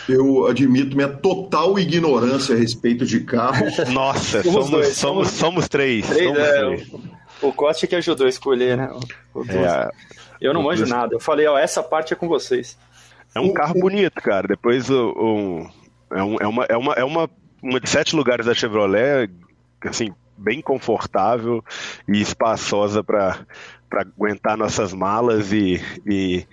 [0.07, 3.65] Eu admito minha total ignorância a respeito de carro.
[3.91, 6.05] Nossa, somos, somos, somos, somos, três.
[6.05, 6.93] três, somos é, três.
[7.41, 8.89] O, o Costa que ajudou a escolher, né?
[9.47, 9.89] É,
[10.41, 11.15] eu não manjo nada.
[11.15, 12.77] Eu falei, ó, essa parte é com vocês.
[13.33, 14.47] É um carro bonito, cara.
[14.47, 15.69] Depois o, o
[16.15, 17.29] É, um, é, uma, é, uma, é uma,
[17.61, 19.29] uma de sete lugares da Chevrolet,
[19.81, 21.63] assim, bem confortável
[22.07, 23.45] e espaçosa para
[23.91, 26.45] aguentar nossas malas e, e,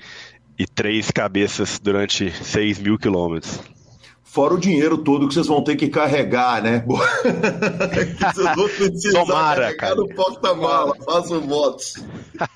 [0.58, 3.60] e três cabeças durante 6 mil quilômetros.
[4.32, 6.82] Fora o dinheiro todo que vocês vão ter que carregar, né?
[6.88, 9.94] vocês vão precisar Tomara, carregar cara.
[9.94, 12.02] no porta-mala, façam votos.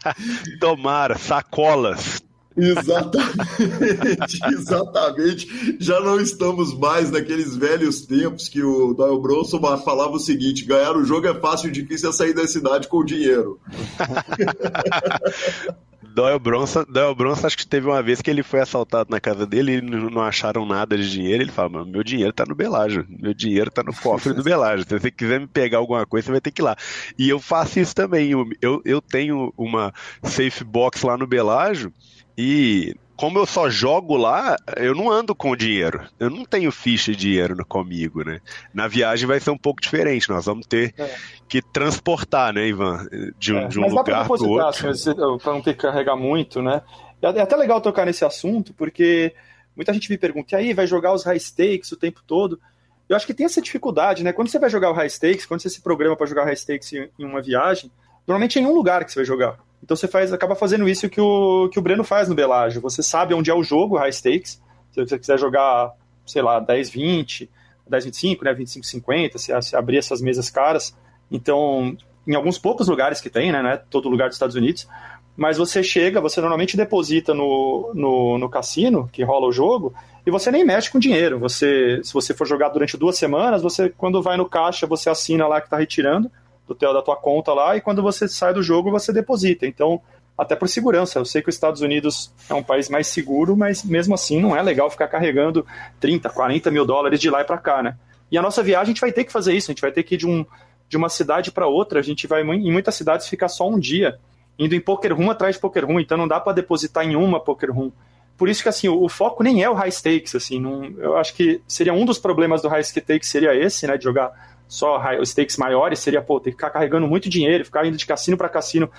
[0.58, 2.25] Tomara, sacolas.
[2.56, 5.76] Exatamente, exatamente.
[5.78, 10.96] Já não estamos mais naqueles velhos tempos que o Doyle Bronson falava o seguinte: ganhar
[10.96, 13.60] o jogo é fácil, difícil é sair da cidade com dinheiro.
[16.16, 19.46] Doyle Bronson, Doyle Bronson, acho que teve uma vez que ele foi assaltado na casa
[19.46, 21.42] dele e não acharam nada de dinheiro.
[21.42, 24.86] Ele fala: meu dinheiro tá no Belágio, meu dinheiro tá no cofre do Belágio.
[24.88, 26.74] Se você quiser me pegar alguma coisa, você vai ter que ir lá.
[27.18, 28.30] E eu faço isso também.
[28.62, 29.92] Eu, eu tenho uma
[30.22, 31.92] safe box lá no Belágio
[32.36, 36.06] e como eu só jogo lá, eu não ando com dinheiro.
[36.20, 38.40] Eu não tenho ficha de dinheiro comigo, né?
[38.74, 40.28] Na viagem vai ser um pouco diferente.
[40.28, 41.14] Nós vamos ter é.
[41.48, 43.08] que transportar, né, Ivan?
[43.38, 45.38] De um, é, de um lugar para outro.
[45.38, 46.82] Para não ter que carregar muito, né?
[47.22, 49.34] É até legal tocar nesse assunto, porque
[49.74, 52.60] muita gente me pergunta, e aí, vai jogar os high stakes o tempo todo?
[53.08, 54.32] Eu acho que tem essa dificuldade, né?
[54.32, 56.92] Quando você vai jogar o high stakes, quando você se programa para jogar high stakes
[56.92, 57.90] em uma viagem,
[58.26, 59.58] normalmente é em um lugar que você vai jogar.
[59.82, 62.80] Então você faz, acaba fazendo isso que o, que o Breno faz no Belágio.
[62.80, 64.60] Você sabe onde é o jogo, high stakes.
[64.90, 65.92] Se você quiser jogar,
[66.24, 67.50] sei lá, 10, 20,
[67.88, 70.96] 10, 25, né, 25, 50, se, se abrir essas mesas caras.
[71.30, 74.88] Então, em alguns poucos lugares que tem, né, né, todo lugar dos Estados Unidos,
[75.36, 80.30] mas você chega, você normalmente deposita no, no, no, cassino, que rola o jogo, e
[80.30, 81.38] você nem mexe com dinheiro.
[81.38, 85.46] Você, se você for jogar durante duas semanas, você quando vai no caixa, você assina
[85.46, 86.30] lá que está retirando,
[86.66, 89.66] do teu, da tua conta lá e quando você sai do jogo você deposita.
[89.66, 90.00] Então,
[90.36, 91.18] até por segurança.
[91.18, 94.54] Eu sei que os Estados Unidos é um país mais seguro, mas mesmo assim não
[94.54, 95.66] é legal ficar carregando
[95.98, 97.96] 30, 40 mil dólares de lá e para cá, né?
[98.30, 100.02] E a nossa viagem a gente vai ter que fazer isso, a gente vai ter
[100.02, 100.44] que ir de, um,
[100.88, 104.18] de uma cidade para outra, a gente vai em muitas cidades ficar só um dia,
[104.58, 107.40] indo em poker room atrás de poker room, então não dá para depositar em uma
[107.40, 107.92] poker room.
[108.36, 111.16] Por isso que assim, o, o, foco nem é o high stakes, assim, não, eu
[111.16, 115.00] acho que seria um dos problemas do high stakes seria esse, né, de jogar só
[115.22, 118.48] stakes maiores, seria, pô, ter que ficar carregando muito dinheiro, ficar indo de cassino para
[118.48, 118.90] cassino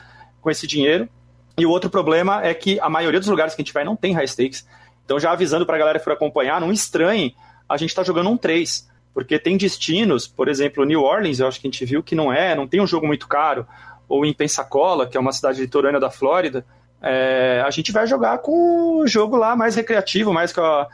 [0.41, 1.09] com esse dinheiro.
[1.57, 3.95] E o outro problema é que a maioria dos lugares que a gente vai não
[3.95, 4.67] tem high stakes.
[5.03, 7.35] Então, já avisando para a galera que for acompanhar, não estranhe
[7.67, 8.87] a gente estar tá jogando um 3.
[9.13, 12.31] Porque tem destinos, por exemplo, New Orleans, eu acho que a gente viu que não
[12.31, 13.65] é, não tem um jogo muito caro.
[14.07, 16.63] Ou em Pensacola, que é uma cidade litorânea da Flórida,
[17.01, 20.87] é, a gente vai jogar com o jogo lá mais recreativo, mais com a,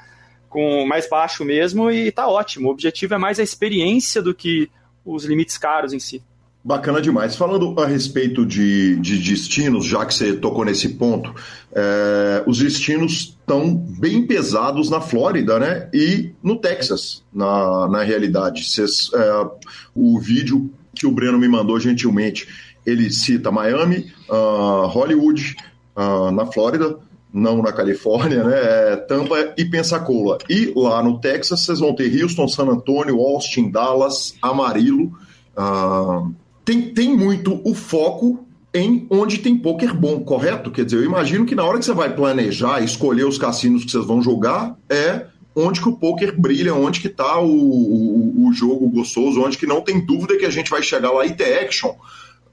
[0.54, 2.70] com mais baixo mesmo e tá ótimo.
[2.70, 4.70] O objetivo é mais a experiência do que
[5.04, 6.22] os limites caros em si.
[6.64, 7.36] Bacana demais.
[7.36, 11.34] Falando a respeito de, de destinos, já que você tocou nesse ponto,
[11.74, 15.90] é, os destinos estão bem pesados na Flórida, né?
[15.92, 18.64] E no Texas, na, na realidade.
[18.70, 19.46] Cês, é,
[19.94, 22.48] o vídeo que o Breno me mandou gentilmente,
[22.86, 25.56] ele cita Miami, uh, Hollywood,
[25.98, 26.98] uh, na Flórida,
[27.34, 28.56] não na Califórnia, né?
[28.92, 30.38] É Tampa e Pensacola.
[30.48, 35.12] E lá no Texas vocês vão ter Houston, San Antonio, Austin, Dallas, Amarillo.
[35.58, 36.32] Uh,
[36.64, 40.72] tem, tem muito o foco em onde tem poker bom, correto?
[40.72, 43.92] Quer dizer, eu imagino que na hora que você vai planejar, escolher os cassinos que
[43.92, 48.54] vocês vão jogar, é onde que o poker brilha, onde que está o, o, o,
[48.54, 51.60] jogo gostoso, onde que não tem dúvida que a gente vai chegar lá e ter
[51.60, 51.94] action.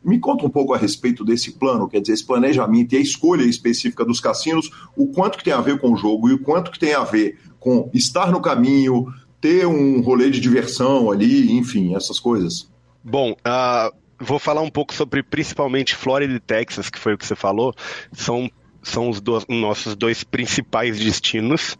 [0.02, 3.42] Me conta um pouco a respeito desse plano, quer dizer, esse planejamento e a escolha
[3.42, 6.70] específica dos cassinos, o quanto que tem a ver com o jogo e o quanto
[6.70, 9.06] que tem a ver com estar no caminho,
[9.40, 12.70] ter um rolê de diversão ali, enfim, essas coisas.
[13.02, 17.26] Bom, uh, vou falar um pouco sobre principalmente Flórida e Texas, que foi o que
[17.26, 17.74] você falou.
[18.12, 18.50] São,
[18.82, 21.76] são os dois, nossos dois principais destinos.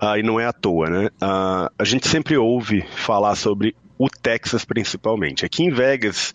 [0.00, 1.06] Uh, e não é à toa, né?
[1.20, 5.44] Uh, a gente sempre ouve falar sobre o Texas principalmente.
[5.44, 6.32] Aqui em Vegas,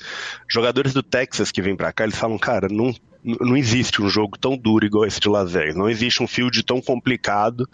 [0.48, 4.38] jogadores do Texas que vêm para cá, eles falam, cara, não, não existe um jogo
[4.38, 5.76] tão duro igual esse de Las Vegas.
[5.76, 7.68] Não existe um field tão complicado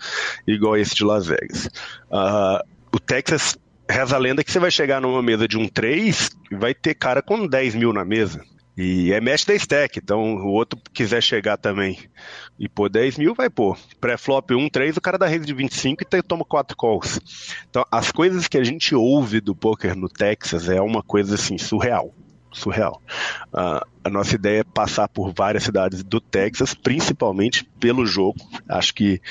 [0.47, 1.65] igual esse de Las Vegas.
[2.12, 3.58] Uh, o Texas
[3.89, 6.93] reza a lenda que você vai chegar numa mesa de um 3 e vai ter
[6.93, 8.43] cara com 10 mil na mesa.
[8.81, 11.99] E é match da stack, então o outro quiser chegar também
[12.57, 13.77] e pôr 10 mil, vai pôr.
[13.99, 17.19] Pré-flop 1, 3, o cara dá raise de 25 e toma 4 calls.
[17.69, 21.57] Então as coisas que a gente ouve do poker no Texas é uma coisa assim,
[21.57, 22.15] surreal.
[22.53, 23.01] Surreal.
[23.53, 28.39] Uh, a nossa ideia é passar por várias cidades do Texas, principalmente pelo jogo.
[28.69, 29.21] Acho que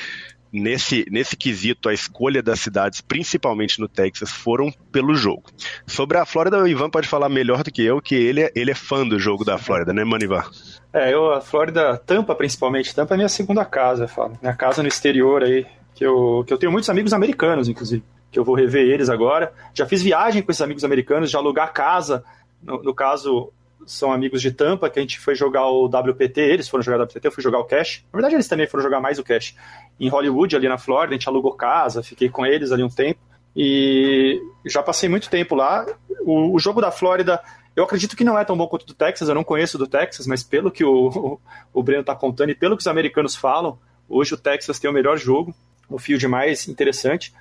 [0.53, 5.45] nesse, nesse quesito, a escolha das cidades, principalmente no Texas, foram pelo jogo.
[5.87, 8.71] Sobre a Flórida, o Ivan pode falar melhor do que eu, que ele é, ele
[8.71, 10.45] é fã do jogo da Flórida, né, Manivan?
[10.93, 14.39] É, eu, a Flórida, Tampa principalmente, Tampa é minha segunda casa, eu falo.
[14.41, 18.03] Minha casa no exterior aí, que eu, que eu tenho muitos amigos americanos, inclusive.
[18.31, 19.53] que eu vou rever eles agora.
[19.75, 22.25] Já fiz viagem com esses amigos americanos, já alugar casa.
[22.63, 23.53] No, no caso,
[23.87, 27.03] são amigos de Tampa, que a gente foi jogar o WPT, eles foram jogar o
[27.05, 28.05] WPT, eu fui jogar o Cash.
[28.13, 29.55] Na verdade, eles também foram jogar mais o Cash.
[29.99, 33.21] Em Hollywood, ali na Flórida, a gente alugou casa, fiquei com eles ali um tempo.
[33.57, 35.87] E já passei muito tempo lá.
[36.21, 37.41] O, o jogo da Flórida,
[37.75, 39.87] eu acredito que não é tão bom quanto o do Texas, eu não conheço do
[39.87, 41.41] Texas, mas pelo que o, o,
[41.73, 44.95] o Breno está contando e pelo que os americanos falam, hoje o Texas tem o
[44.95, 45.55] melhor jogo,
[45.89, 47.33] o field mais interessante.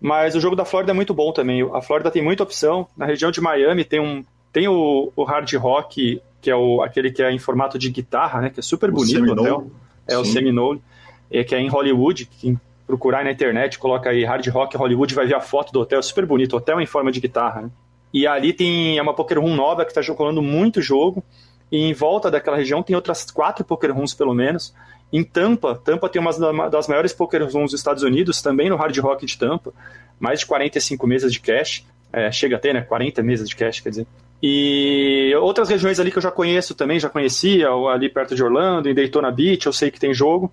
[0.00, 1.62] Mas o jogo da Flórida é muito bom também.
[1.74, 2.88] A Flórida tem muita opção.
[2.96, 7.10] Na região de Miami tem um tem o, o hard rock, que é o, aquele
[7.10, 8.50] que é em formato de guitarra, né?
[8.50, 9.70] Que é super bonito o hotel.
[10.06, 10.20] É Sim.
[10.20, 10.82] o Seminole.
[11.30, 12.26] É, que é em Hollywood.
[12.40, 16.00] Quem procurar na internet, coloca aí hard rock Hollywood, vai ver a foto do hotel.
[16.00, 16.56] É super bonito.
[16.56, 17.70] Hotel em forma de guitarra, né?
[18.12, 21.22] E ali tem é uma poker room nova que está jogando muito jogo.
[21.70, 24.74] E em volta daquela região tem outras quatro poker rooms, pelo menos.
[25.12, 28.96] Em Tampa, Tampa tem uma das maiores poker rooms dos Estados Unidos, também no Hard
[28.98, 29.72] Rock de Tampa.
[30.18, 31.84] Mais de 45 mesas de cash.
[32.12, 32.80] É, chega a ter, né?
[32.80, 34.06] 40 mesas de cash, quer dizer.
[34.42, 38.88] E outras regiões ali que eu já conheço também, já conhecia, ali perto de Orlando,
[38.88, 40.50] em Daytona Beach, eu sei que tem jogo.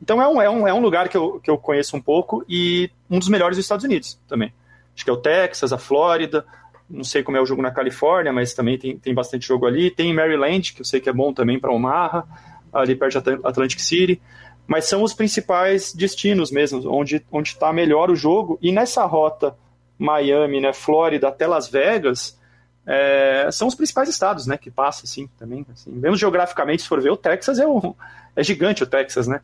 [0.00, 2.44] Então é um, é um, é um lugar que eu, que eu conheço um pouco
[2.48, 4.52] e um dos melhores dos Estados Unidos também.
[4.94, 6.44] Acho que é o Texas, a Flórida,
[6.88, 9.90] não sei como é o jogo na Califórnia, mas também tem, tem bastante jogo ali.
[9.90, 12.24] Tem Maryland, que eu sei que é bom também para Omaha,
[12.72, 14.20] ali perto de Atlantic City.
[14.66, 18.58] Mas são os principais destinos mesmo, onde está melhor o jogo.
[18.62, 19.56] E nessa rota
[19.98, 22.38] Miami, né, Flórida até Las Vegas,
[22.86, 25.66] é, são os principais estados, né, que passa, assim, também.
[25.72, 25.90] Assim.
[25.90, 27.94] Mesmo geograficamente, se for ver, o Texas é, o,
[28.36, 29.40] é gigante, o Texas, né?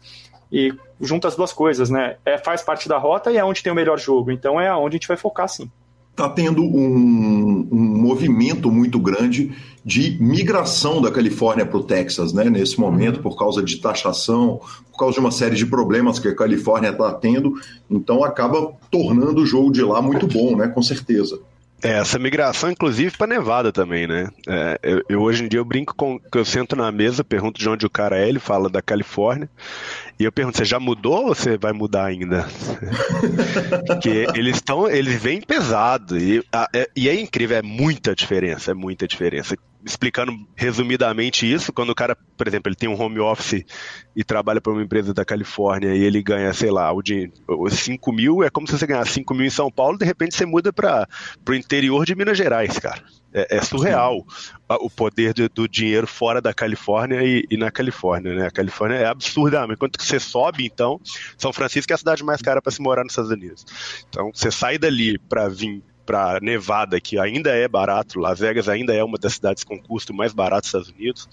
[0.50, 2.16] E junta as duas coisas, né?
[2.24, 4.30] É, faz parte da rota e é onde tem o melhor jogo.
[4.30, 5.68] Então é onde a gente vai focar, sim.
[6.10, 9.50] Está tendo um, um, movimento muito grande
[9.82, 12.44] de migração da Califórnia para o Texas, né?
[12.44, 14.60] Nesse momento, por causa de taxação,
[14.92, 17.54] por causa de uma série de problemas que a Califórnia está tendo.
[17.90, 20.68] Então acaba tornando o jogo de lá muito bom, né?
[20.68, 21.40] Com certeza.
[21.82, 24.28] É, essa migração, inclusive, para Nevada também, né?
[24.48, 27.58] É, eu, eu, hoje em dia eu brinco com que eu sento na mesa, pergunto
[27.60, 29.50] de onde o cara é, ele fala da Califórnia,
[30.18, 32.46] e eu pergunto, você já mudou ou você vai mudar ainda?
[33.86, 38.70] Porque eles estão, eles vêm pesado e, a, é, e é incrível, é muita diferença,
[38.70, 43.20] é muita diferença explicando resumidamente isso, quando o cara, por exemplo, ele tem um home
[43.20, 43.64] office
[44.14, 47.30] e trabalha para uma empresa da Califórnia e ele ganha, sei lá, o de
[47.70, 50.46] 5 mil, é como se você ganhasse 5 mil em São Paulo, de repente você
[50.46, 51.08] muda para
[51.48, 53.02] o interior de Minas Gerais, cara.
[53.34, 54.26] É, é surreal
[54.68, 58.46] o poder do, do, dinheiro fora da Califórnia e, e, na Califórnia, né?
[58.46, 59.78] A Califórnia é absurdamente.
[59.78, 61.00] Quando você sobe, então,
[61.38, 63.64] São Francisco é a cidade mais cara para se morar nos Estados Unidos.
[64.08, 68.92] Então, você sai dali para vir para Nevada, que ainda é barato, Las Vegas ainda
[68.94, 71.26] é uma das cidades com custo mais barato dos Estados Unidos,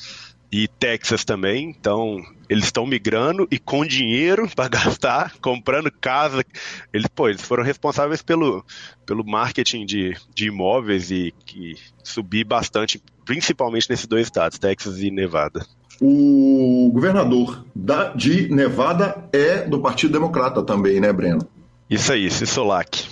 [0.50, 1.70] e Texas também.
[1.70, 6.46] Então, eles estão migrando e com dinheiro para gastar, comprando casa.
[6.94, 8.64] Eles, pô, eles foram responsáveis pelo,
[9.06, 15.12] pelo marketing de, de imóveis e que subir bastante, principalmente nesses dois estados, Texas e
[15.12, 15.66] Nevada.
[16.00, 21.46] O governador da, de Nevada é do Partido Democrata também, né, Breno?
[21.90, 23.06] Isso aí, Sisolak.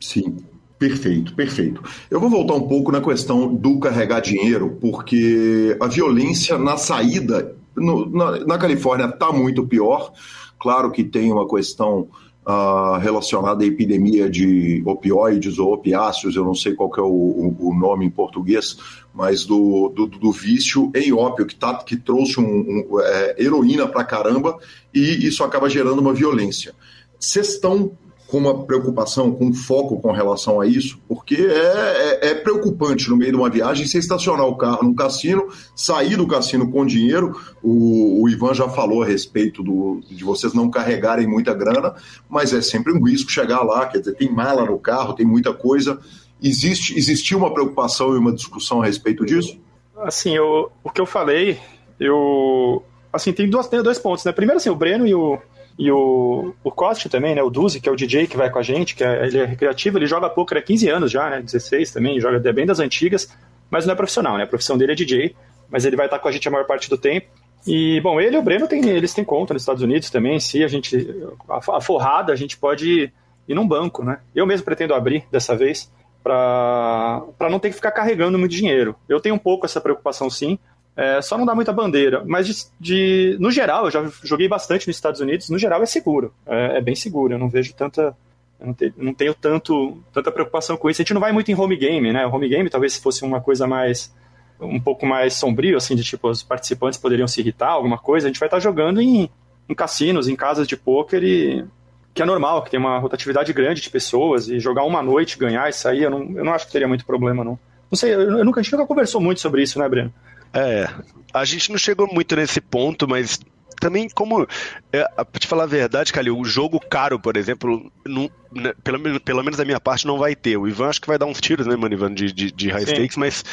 [0.00, 0.36] Sim.
[0.78, 1.82] Perfeito, perfeito.
[2.08, 7.56] Eu vou voltar um pouco na questão do carregar dinheiro, porque a violência na saída
[7.74, 10.12] no, na, na, Califórnia está muito pior.
[10.58, 12.08] Claro que tem uma questão
[12.46, 17.74] uh, relacionada à epidemia de opioides ou opiáceos, eu não sei qual é o, o,
[17.74, 18.78] nome em português,
[19.12, 23.86] mas do, do, do vício em ópio, que, tá, que trouxe um, um, é, heroína
[23.86, 24.58] para caramba,
[24.94, 26.74] e isso acaba gerando uma violência.
[27.18, 27.92] Vocês estão
[28.30, 33.08] com uma preocupação, com um foco com relação a isso, porque é, é, é, preocupante
[33.08, 36.84] no meio de uma viagem você estacionar o carro num cassino, sair do cassino com
[36.84, 37.40] dinheiro.
[37.62, 41.94] O, o Ivan já falou a respeito do, de vocês não carregarem muita grana,
[42.28, 45.54] mas é sempre um risco chegar lá, quer dizer, tem mala no carro, tem muita
[45.54, 45.98] coisa.
[46.40, 49.58] Existe, existiu uma preocupação e uma discussão a respeito disso?
[49.96, 51.58] Assim, eu, o que eu falei,
[51.98, 52.82] eu.
[53.10, 54.32] Assim, tem, duas, tem dois pontos, né?
[54.32, 55.38] Primeiro, assim, o Breno e o,
[55.78, 57.42] e o, o Coste também, né?
[57.42, 59.44] O Duzi, que é o DJ que vai com a gente, que é, ele é
[59.44, 61.40] recreativo, ele joga poker há 15 anos já, né?
[61.40, 63.32] 16 também, joga bem das antigas,
[63.70, 64.42] mas não é profissional, né?
[64.42, 65.36] A profissão dele é DJ,
[65.70, 67.28] mas ele vai estar com a gente a maior parte do tempo.
[67.64, 70.40] E, bom, ele e o Breno, tem, eles têm conta nos Estados Unidos também.
[70.40, 71.14] Se a gente.
[71.48, 73.12] A, a forrada, a gente pode
[73.46, 74.18] ir num banco, né?
[74.34, 75.90] Eu mesmo pretendo abrir dessa vez
[76.22, 78.96] para não ter que ficar carregando muito dinheiro.
[79.08, 80.58] Eu tenho um pouco essa preocupação, sim.
[80.98, 82.24] É, só não dá muita bandeira.
[82.26, 85.86] Mas, de, de, no geral, eu já joguei bastante nos Estados Unidos, no geral é
[85.86, 86.34] seguro.
[86.44, 88.16] É, é bem seguro, eu não vejo tanta.
[88.60, 91.00] não, te, não tenho tanto, tanta preocupação com isso.
[91.00, 92.26] A gente não vai muito em home game, né?
[92.26, 94.12] O home game talvez se fosse uma coisa mais.
[94.60, 98.26] um pouco mais sombrio, assim, de tipo, os participantes poderiam se irritar, alguma coisa.
[98.26, 99.30] A gente vai estar jogando em,
[99.68, 101.64] em cassinos, em casas de pôquer e
[102.12, 105.70] que é normal, que tem uma rotatividade grande de pessoas, e jogar uma noite, ganhar
[105.70, 107.56] isso aí, eu não, eu não acho que teria muito problema, não.
[107.88, 110.12] Não sei, eu, eu nunca, a gente nunca conversou muito sobre isso, né, Breno?
[110.52, 110.88] É,
[111.32, 113.40] a gente não chegou muito nesse ponto, mas
[113.80, 114.46] também como.
[114.92, 119.20] É, pra te falar a verdade, Calil, o jogo caro, por exemplo, não, né, pelo,
[119.20, 120.56] pelo menos da minha parte, não vai ter.
[120.56, 122.84] O Ivan acho que vai dar uns tiros, né, mano, Ivan, de, de, de high
[122.84, 122.94] Sim.
[122.94, 123.44] stakes, mas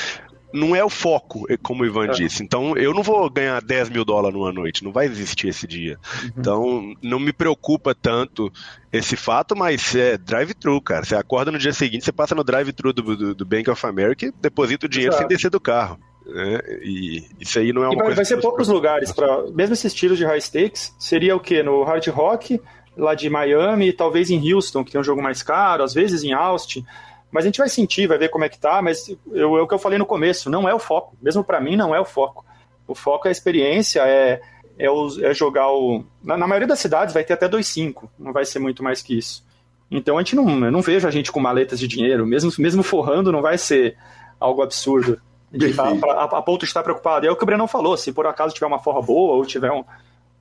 [0.55, 2.11] não é o foco, é como o Ivan é.
[2.11, 2.41] disse.
[2.41, 5.99] Então, eu não vou ganhar 10 mil dólares numa noite, não vai existir esse dia.
[6.23, 6.29] Uhum.
[6.37, 8.51] Então, não me preocupa tanto
[8.91, 11.03] esse fato, mas é drive-thru, cara.
[11.03, 14.25] Você acorda no dia seguinte, você passa no drive-thru do, do, do, Bank of America
[14.25, 15.27] e deposita o dinheiro Exato.
[15.27, 15.99] sem descer do carro.
[16.25, 16.59] Né?
[16.81, 18.15] E isso aí não é uma e vai, coisa.
[18.15, 19.43] Vai ser poucos lugares para.
[19.51, 21.61] Mesmo esse estilo de high stakes, seria o quê?
[21.61, 22.59] No Hard Rock,
[22.97, 26.33] lá de Miami, talvez em Houston, que tem um jogo mais caro, às vezes em
[26.33, 26.85] Austin.
[27.31, 29.67] Mas a gente vai sentir, vai ver como é que tá, mas eu, é o
[29.67, 31.17] que eu falei no começo, não é o foco.
[31.21, 32.45] Mesmo para mim, não é o foco.
[32.87, 34.41] O foco é a experiência, é,
[34.77, 36.03] é, o, é jogar o.
[36.23, 39.17] Na, na, maioria das cidades vai ter até 2,5, não vai ser muito mais que
[39.17, 39.43] isso.
[39.91, 42.81] Então a gente não, eu não vejo a gente com maletas de dinheiro, mesmo, mesmo
[42.81, 43.97] forrando, não vai ser
[44.39, 45.19] algo absurdo.
[45.55, 47.25] A, tá, a, a ponto de estar preocupado.
[47.25, 49.71] É o que o Breno falou: se por acaso tiver uma forra boa ou tiver
[49.71, 49.83] um,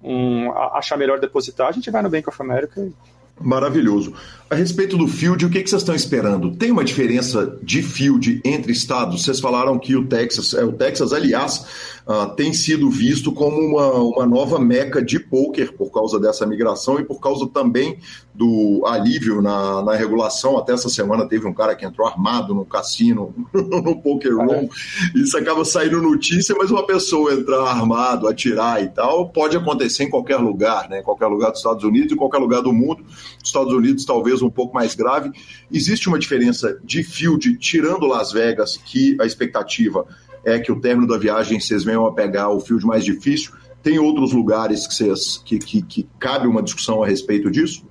[0.03, 2.93] um achar melhor depositar, a gente vai no Bank of America e
[3.41, 4.15] Maravilhoso.
[4.49, 6.55] A respeito do field, o que, que vocês estão esperando?
[6.55, 9.25] Tem uma diferença de field entre estados?
[9.25, 11.67] Vocês falaram que o Texas, é, o Texas, aliás,
[12.07, 16.99] uh, tem sido visto como uma, uma nova meca de poker por causa dessa migração
[16.99, 17.99] e por causa também
[18.35, 20.59] do alívio na, na regulação.
[20.59, 24.69] Até essa semana teve um cara que entrou armado no cassino, no poker room.
[25.15, 30.11] Isso acaba saindo notícia, mas uma pessoa entrar armado, atirar e tal, pode acontecer em
[30.11, 31.01] qualquer lugar, né?
[31.01, 33.05] Em qualquer lugar dos Estados Unidos, em qualquer lugar do mundo.
[33.43, 35.31] Estados Unidos talvez um pouco mais grave.
[35.71, 40.05] Existe uma diferença de field, tirando Las Vegas, que a expectativa
[40.45, 43.53] é que o término da viagem vocês venham a pegar o field mais difícil.
[43.83, 47.85] Tem outros lugares que, vocês, que, que, que cabe uma discussão a respeito disso?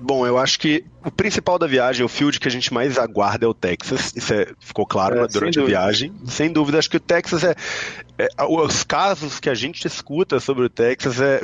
[0.00, 3.44] Bom, eu acho que o principal da viagem, o field que a gente mais aguarda
[3.44, 4.12] é o Texas.
[4.14, 6.14] Isso é, ficou claro é, durante a viagem.
[6.24, 7.56] Sem dúvida, acho que o Texas é,
[8.16, 11.42] é, Os casos que a gente escuta sobre o Texas é,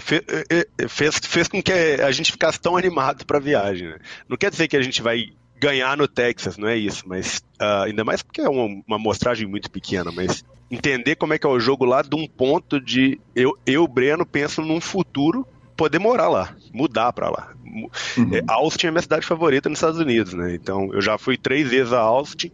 [0.49, 3.89] é, é fez, fez com que a gente ficasse tão animado para a viagem.
[3.89, 3.97] Né?
[4.29, 7.85] Não quer dizer que a gente vai ganhar no Texas, não é isso, mas uh,
[7.85, 11.51] ainda mais porque é uma, uma amostragem muito pequena, mas entender como é que é
[11.51, 15.47] o jogo lá de um ponto de eu, eu Breno, penso num futuro
[15.77, 17.53] poder morar lá, mudar para lá.
[17.65, 18.35] Uhum.
[18.35, 20.55] É, Austin é minha cidade favorita nos Estados Unidos, né?
[20.55, 22.53] Então eu já fui três vezes a Austin,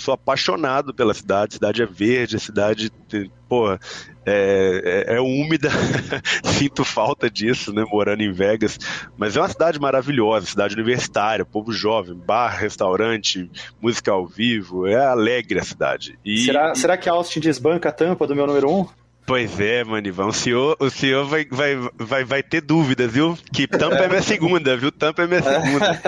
[0.00, 1.52] sou apaixonado pela cidade.
[1.52, 2.92] A cidade é verde, a cidade,
[3.48, 3.78] pô, é,
[4.26, 5.70] é, é úmida,
[6.44, 7.84] sinto falta disso, né?
[7.90, 8.78] Morando em Vegas,
[9.16, 14.96] mas é uma cidade maravilhosa, cidade universitária, povo jovem, bar, restaurante, música ao vivo, é
[14.96, 16.18] alegre a cidade.
[16.24, 16.76] E, será, e...
[16.76, 18.86] será que Austin desbanca a tampa do meu número um?
[19.30, 20.28] Pois é, Manivão.
[20.28, 23.38] O senhor, o senhor vai, vai, vai, vai ter dúvidas, viu?
[23.52, 24.90] Que tampa é minha segunda, viu?
[24.90, 26.00] Tampa é minha segunda.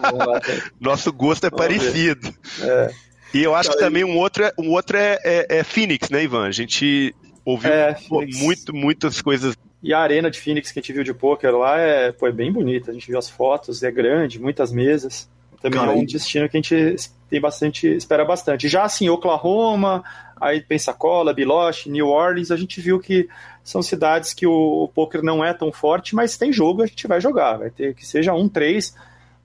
[0.80, 2.34] Nosso gosto é Vamos parecido.
[2.62, 2.90] É.
[3.34, 6.22] E eu acho que também um outro, é, um outro é, é, é Phoenix, né,
[6.22, 6.46] Ivan?
[6.46, 7.14] A gente
[7.44, 9.56] ouviu é, muito, muitas coisas.
[9.82, 12.52] E a arena de Phoenix que a gente viu de poker lá é, foi bem
[12.52, 12.90] bonita.
[12.90, 15.28] A gente viu as fotos, é grande, muitas mesas.
[15.60, 16.96] Também Cara, é um destino que a gente
[17.28, 18.68] tem bastante, espera bastante.
[18.68, 20.04] Já assim, Oklahoma,
[20.40, 23.28] aí Pensacola, Biloxi, New Orleans, a gente viu que
[23.64, 27.06] são cidades que o, o poker não é tão forte, mas tem jogo, a gente
[27.06, 27.56] vai jogar.
[27.56, 28.94] Vai ter que seja um, três,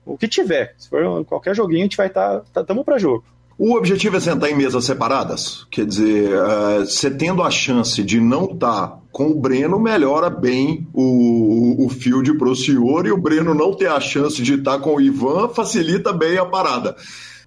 [0.06, 0.74] o que tiver.
[0.78, 2.40] Se for qualquer joguinho, a gente vai estar.
[2.52, 3.24] Tá, tá, para jogo.
[3.62, 5.66] O objetivo é sentar em mesas separadas?
[5.70, 10.30] Quer dizer, uh, você tendo a chance de não estar tá com o Breno, melhora
[10.30, 14.54] bem o, o, field para o senhor, e o Breno não ter a chance de
[14.54, 16.96] estar tá com o Ivan facilita bem a parada.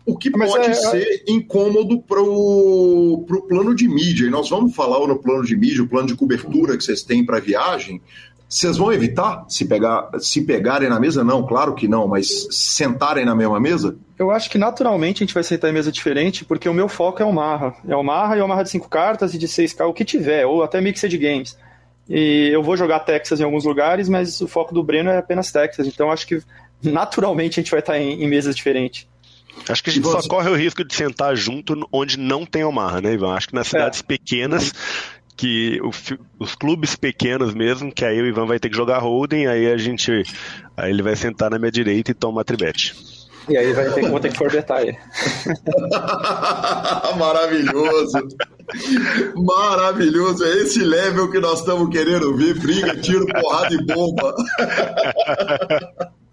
[0.05, 4.27] O que Mas pode é, ser incômodo para o plano de mídia.
[4.27, 7.25] E nós vamos falar no plano de mídia, o plano de cobertura que vocês têm
[7.25, 7.99] para viagem.
[8.53, 11.23] Vocês vão evitar se, pegar, se pegarem na mesa?
[11.23, 13.97] Não, claro que não, mas sentarem na mesma mesa?
[14.17, 17.19] Eu acho que naturalmente a gente vai sentar em mesa diferente, porque o meu foco
[17.19, 17.75] é o Marra.
[17.87, 20.45] É o Marra e o Marra de 5 cartas e de 6K, o que tiver,
[20.45, 21.57] ou até Mixed Games.
[22.07, 25.51] E eu vou jogar Texas em alguns lugares, mas o foco do Breno é apenas
[25.51, 25.87] Texas.
[25.87, 26.39] Então acho que
[26.83, 29.07] naturalmente a gente vai estar em, em mesas diferentes.
[29.67, 33.01] Acho que a gente só corre o risco de sentar junto onde não tem Omar,
[33.01, 33.33] né, Ivan?
[33.33, 34.03] Acho que nas cidades é.
[34.03, 34.73] pequenas,
[35.35, 35.91] que o,
[36.39, 39.77] os clubes pequenos mesmo, que aí o Ivan vai ter que jogar holding, aí a
[39.77, 40.23] gente.
[40.75, 42.95] Aí ele vai sentar na minha direita e toma tribete.
[43.49, 44.97] E aí vai ter, vou ter que forbetar ele.
[47.17, 48.27] Maravilhoso!
[49.35, 50.45] Maravilhoso!
[50.45, 54.33] É esse level que nós estamos querendo ver: briga, tiro, porrada e bomba.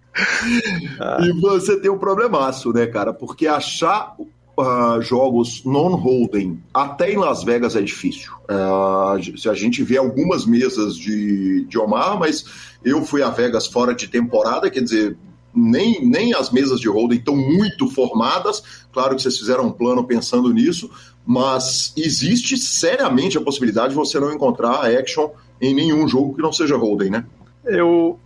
[1.21, 3.13] E você tem um problemaço, né, cara?
[3.13, 4.15] Porque achar
[4.59, 8.33] uh, jogos non-holding até em Las Vegas é difícil.
[8.45, 12.45] Uh, se a gente vê algumas mesas de, de Omar, mas
[12.85, 15.17] eu fui a Vegas fora de temporada, quer dizer,
[15.55, 18.63] nem, nem as mesas de hold'em estão muito formadas.
[18.93, 20.91] Claro que vocês fizeram um plano pensando nisso,
[21.27, 25.31] mas existe seriamente a possibilidade de você não encontrar action
[25.61, 27.25] em nenhum jogo que não seja hold'em, né?
[27.65, 28.19] Eu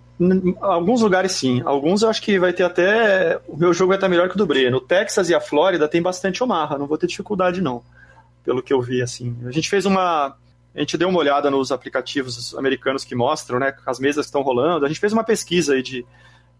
[0.60, 4.08] alguns lugares sim, alguns eu acho que vai ter até o meu jogo vai estar
[4.08, 4.72] melhor que o do Breno.
[4.72, 7.82] No Texas e a Flórida tem bastante Omaha, não vou ter dificuldade não,
[8.44, 9.36] pelo que eu vi assim.
[9.44, 10.36] A gente fez uma
[10.74, 14.42] a gente deu uma olhada nos aplicativos americanos que mostram, né, as mesas que estão
[14.42, 14.84] rolando.
[14.84, 16.04] A gente fez uma pesquisa aí de,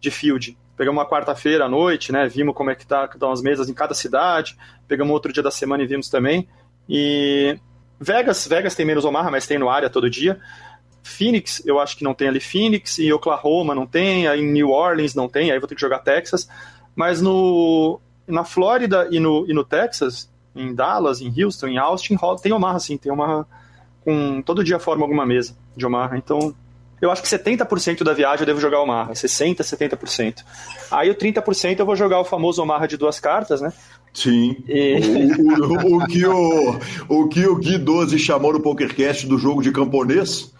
[0.00, 0.56] de field.
[0.76, 3.74] Pegamos uma quarta-feira à noite, né, vimos como é que tá, estão as mesas em
[3.74, 4.56] cada cidade.
[4.86, 6.48] Pegamos outro dia da semana e vimos também.
[6.88, 7.58] E
[7.98, 10.40] Vegas, Vegas tem menos Omaha, mas tem no área todo dia.
[11.04, 14.70] Phoenix, eu acho que não tem ali Phoenix, e Oklahoma não tem, aí em New
[14.70, 16.48] Orleans não tem, aí vou ter que jogar Texas.
[16.96, 22.16] Mas no, na Flórida e no, e no Texas, em Dallas, em Houston, em Austin,
[22.42, 23.46] tem Omaha sim, tem Omaha
[24.02, 26.16] com todo dia forma alguma mesa de Omaha.
[26.16, 26.54] Então,
[27.00, 30.42] eu acho que 70% da viagem eu devo jogar Omaha, 60%, 70%.
[30.90, 33.72] Aí o 30% eu vou jogar o famoso Omaha de duas cartas, né?
[34.14, 34.56] Sim.
[34.68, 34.96] E...
[35.38, 39.60] O, o, o, que o, o que o Gui 12 chamou no PokerCast do jogo
[39.60, 40.53] de camponês.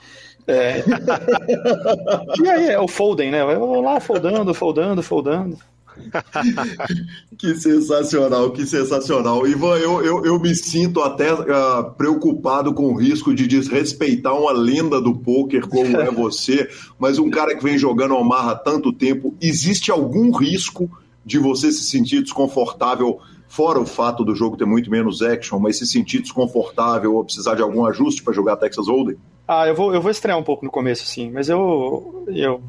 [0.47, 0.83] É.
[2.43, 3.43] e aí, é o folding, né?
[3.43, 5.59] Eu vou lá foldando, foldando, foldando.
[7.39, 9.47] que sensacional, que sensacional.
[9.47, 14.53] Ivan, eu, eu, eu me sinto até uh, preocupado com o risco de desrespeitar uma
[14.53, 16.69] lenda do poker como é você,
[16.99, 20.91] mas um cara que vem jogando Omar há tanto tempo, existe algum risco
[21.25, 23.19] de você se sentir desconfortável,
[23.49, 27.55] fora o fato do jogo ter muito menos action, mas se sentir desconfortável ou precisar
[27.55, 29.17] de algum ajuste para jogar Texas Hold'em?
[29.47, 32.63] Ah, eu vou, eu vou estrear um pouco no começo, sim, mas eu, eu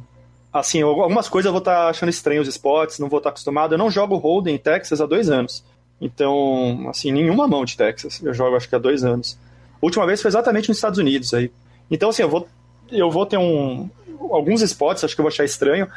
[0.52, 3.34] assim, algumas coisas eu vou estar tá achando estranho os spots, não vou estar tá
[3.34, 3.74] acostumado.
[3.74, 5.64] Eu não jogo Hold'em em Texas há dois anos.
[6.00, 8.22] Então, assim, nenhuma mão de Texas.
[8.24, 9.38] Eu jogo acho que há dois anos.
[9.82, 11.52] A última vez foi exatamente nos Estados Unidos aí.
[11.90, 12.48] Então, assim, eu vou,
[12.92, 13.90] eu vou ter um,
[14.32, 15.88] alguns spots, acho que eu vou achar estranho,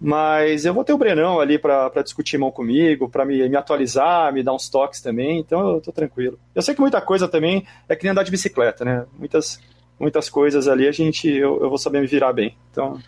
[0.00, 4.32] mas eu vou ter o Brenão ali para discutir mão comigo, para me, me atualizar,
[4.32, 6.38] me dar uns toques também, então eu tô tranquilo.
[6.54, 9.04] Eu sei que muita coisa também é que nem andar de bicicleta, né?
[9.18, 9.60] Muitas,
[9.98, 12.56] muitas coisas ali a gente, eu, eu vou saber me virar bem.
[12.70, 12.98] Então,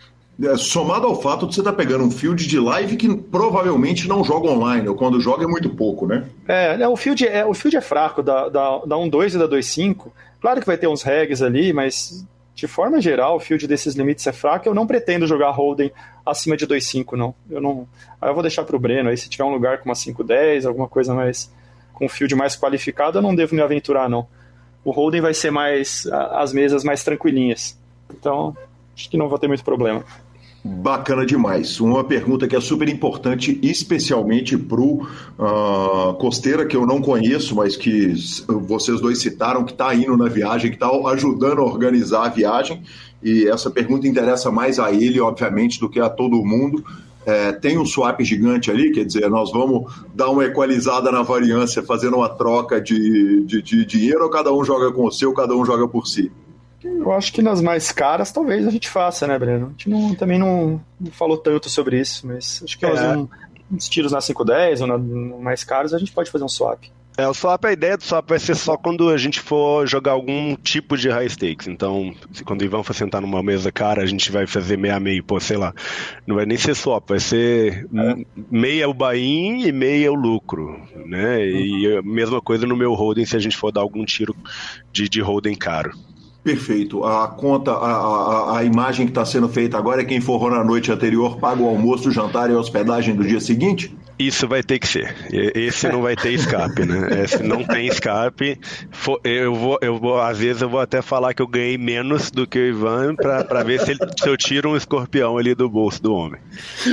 [0.43, 4.07] é, somado ao fato de você estar tá pegando um field de live que provavelmente
[4.07, 6.25] não joga online, ou quando joga é muito pouco, né?
[6.47, 9.47] É, né, o field é, o field é fraco, da, da, da 1.2 e da
[9.47, 10.07] 2.5.
[10.39, 12.25] Claro que vai ter uns regs ali, mas
[12.55, 14.67] de forma geral, o field desses limites é fraco.
[14.67, 15.91] Eu não pretendo jogar holding
[16.25, 17.35] acima de 2.5, não.
[17.49, 17.87] Eu não.
[18.19, 20.67] Aí eu vou deixar para o Breno, aí se tiver um lugar com uma 5.10,
[20.67, 21.51] alguma coisa mais.
[21.93, 24.27] com field mais qualificado, eu não devo me aventurar, não.
[24.83, 26.07] O holding vai ser mais.
[26.07, 27.77] as mesas mais tranquilinhas.
[28.09, 28.55] Então,
[28.95, 30.03] acho que não vou ter muito problema.
[30.63, 31.79] Bacana demais.
[31.79, 35.07] Uma pergunta que é super importante, especialmente para o
[35.39, 38.13] uh, Costeira, que eu não conheço, mas que
[38.47, 42.83] vocês dois citaram, que está indo na viagem, que está ajudando a organizar a viagem.
[43.23, 46.85] E essa pergunta interessa mais a ele, obviamente, do que a todo mundo.
[47.25, 51.83] É, tem um swap gigante ali, quer dizer, nós vamos dar uma equalizada na variância,
[51.83, 55.55] fazendo uma troca de, de, de dinheiro, ou cada um joga com o seu, cada
[55.55, 56.31] um joga por si?
[56.83, 59.67] Eu acho que nas mais caras talvez a gente faça, né, Breno?
[59.67, 63.17] A gente não, também não, não, falou tanto sobre isso, mas acho que é.
[63.17, 63.27] um,
[63.71, 66.83] uns tiros na 510 ou na, mais caros a gente pode fazer um swap.
[67.21, 70.13] É, o swap, a ideia do swap vai ser só quando a gente for jogar
[70.13, 71.67] algum tipo de high stakes.
[71.67, 72.15] Então,
[72.45, 75.39] quando o Ivan for sentar numa mesa cara, a gente vai fazer meia meio, pô,
[75.39, 75.71] sei lá.
[76.25, 78.25] Não vai nem ser swap, vai ser é.
[78.49, 81.47] meia o buy-in e meia o lucro, né?
[81.47, 84.35] E a mesma coisa no meu holding se a gente for dar algum tiro
[84.91, 85.91] de, de holding caro.
[86.43, 87.03] Perfeito.
[87.03, 90.63] A conta, a, a, a imagem que está sendo feita agora é quem forrou na
[90.63, 93.95] noite anterior paga o almoço, o jantar e a hospedagem do dia seguinte?
[94.27, 95.15] Isso vai ter que ser.
[95.31, 97.09] Esse não vai ter escape, né?
[97.23, 98.59] Esse não tem escape.
[99.23, 102.45] Eu vou, eu vou, às vezes eu vou até falar que eu ganhei menos do
[102.45, 106.01] que o Ivan para ver se, ele, se eu tiro um escorpião ali do bolso
[106.01, 106.39] do homem.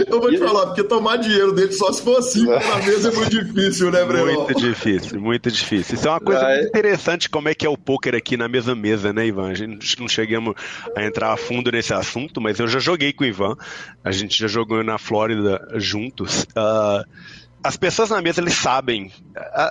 [0.07, 3.13] Eu vou te falar, porque tomar dinheiro dele só se for cinco na mesa é
[3.13, 4.33] muito difícil, né, Breno?
[4.33, 5.95] Muito difícil, muito difícil.
[5.97, 8.75] Isso é uma coisa muito interessante como é que é o poker aqui na mesma
[8.75, 9.51] mesa, né, Ivan?
[9.51, 10.55] A gente não chegamos
[10.97, 13.57] a entrar a fundo nesse assunto, mas eu já joguei com o Ivan.
[14.03, 16.47] A gente já jogou na Flórida juntos.
[16.57, 17.18] Uh,
[17.63, 19.13] as pessoas na mesa eles sabem,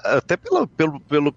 [0.03, 1.35] até pelo, pelo, pelo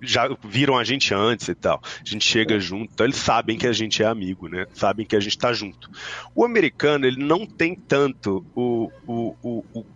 [0.00, 1.80] já viram a gente antes e tal.
[1.84, 4.66] A gente chega junto, então eles sabem que a gente é amigo, né?
[4.72, 5.90] Sabem que a gente tá junto.
[6.34, 9.86] O americano, ele não tem tanto o, o, o, o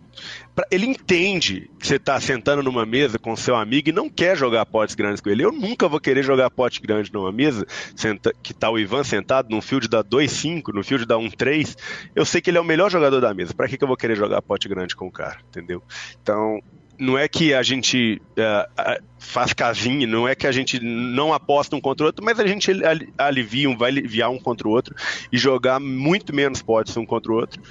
[0.71, 4.65] ele entende que você está sentando numa mesa com seu amigo e não quer jogar
[4.65, 5.43] potes grandes com ele.
[5.43, 7.65] Eu nunca vou querer jogar pote grande numa mesa
[7.95, 11.75] senta, que tá o Ivan sentado num field da 2-5, no field da 1-3.
[12.15, 13.53] Eu sei que ele é o melhor jogador da mesa.
[13.53, 15.37] Para que, que eu vou querer jogar pote grande com o cara?
[15.47, 15.81] Entendeu?
[16.21, 16.59] Então,
[16.99, 21.75] não é que a gente uh, faz casinha, não é que a gente não aposta
[21.75, 22.69] um contra o outro, mas a gente
[23.17, 24.93] alivia um, vai aliviar um contra o outro
[25.31, 27.61] e jogar muito menos potes um contra o outro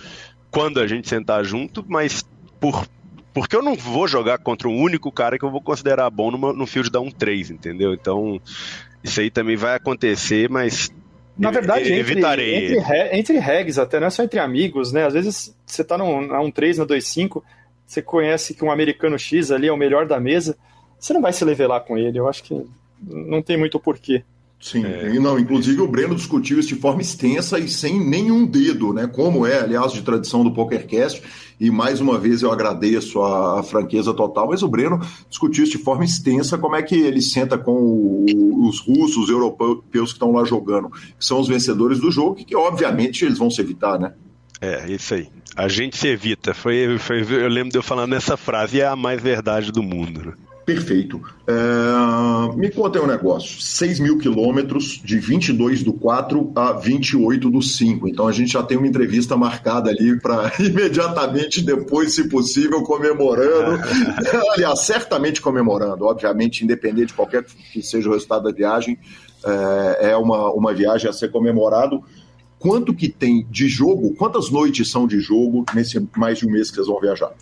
[0.50, 2.24] quando a gente sentar junto, mas
[2.60, 2.86] por
[3.32, 6.52] porque eu não vou jogar contra um único cara que eu vou considerar bom numa,
[6.52, 7.94] no field da 1-3, entendeu?
[7.94, 8.40] Então,
[9.04, 10.90] isso aí também vai acontecer, mas
[11.38, 12.56] na verdade, evitarei.
[12.56, 15.06] Entre, entre, entre regs, até não é só entre amigos, né?
[15.06, 17.42] Às vezes você tá num, na 1-3, na 2-5,
[17.86, 20.56] você conhece que um americano X ali é o melhor da mesa,
[20.98, 22.18] você não vai se levelar com ele.
[22.18, 22.66] Eu acho que
[23.00, 24.24] não tem muito porquê.
[24.60, 25.18] Sim, é.
[25.20, 29.06] não, inclusive o Breno discutiu isso de forma extensa e sem nenhum dedo, né?
[29.06, 31.22] Como é, aliás, de tradição do PokerCast.
[31.60, 35.76] E mais uma vez eu agradeço a, a franqueza total, mas o Breno discutiu isso
[35.76, 40.16] de forma extensa, como é que ele senta com o, os russos, os europeus que
[40.16, 43.98] estão lá jogando, que são os vencedores do jogo, que obviamente eles vão se evitar,
[43.98, 44.12] né?
[44.60, 45.28] É, isso aí.
[45.56, 46.52] A gente se evita.
[46.52, 50.26] Foi, foi, eu lembro de eu falando essa frase, é a mais verdade do mundo.
[50.26, 50.32] Né?
[50.68, 51.22] Perfeito.
[51.46, 57.62] É, me conta um negócio: 6 mil quilômetros de 22 do 4 a 28 do
[57.62, 58.06] 5.
[58.06, 63.80] Então a gente já tem uma entrevista marcada ali para imediatamente depois, se possível, comemorando.
[64.52, 68.98] Aliás, certamente comemorando, obviamente, independente de qualquer que seja o resultado da viagem,
[69.42, 72.04] é, é uma, uma viagem a ser comemorado.
[72.58, 74.14] Quanto que tem de jogo?
[74.16, 77.32] Quantas noites são de jogo nesse mais de um mês que vocês vão viajar?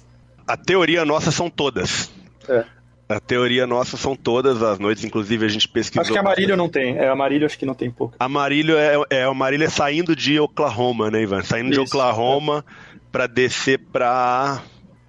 [0.47, 2.09] A teoria nossa são todas.
[2.49, 2.76] É.
[3.09, 6.03] A teoria nossa são todas as noites, inclusive a gente pesquisou.
[6.03, 6.99] Acho que Amarilho não tem.
[6.99, 8.17] É, Amarilho acho que não tem pouco.
[8.19, 11.43] Amarilho é, é Amarilho é saindo de Oklahoma, né, Ivan?
[11.43, 12.99] Saindo Isso, de Oklahoma é.
[13.13, 14.61] para descer para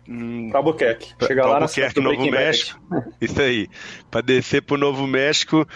[0.07, 1.13] hum, pra Albuquerque.
[1.25, 2.79] Chegar lá Albuquerque, na Novo México.
[3.19, 3.67] Isso aí.
[4.11, 5.67] Para descer pro Novo México,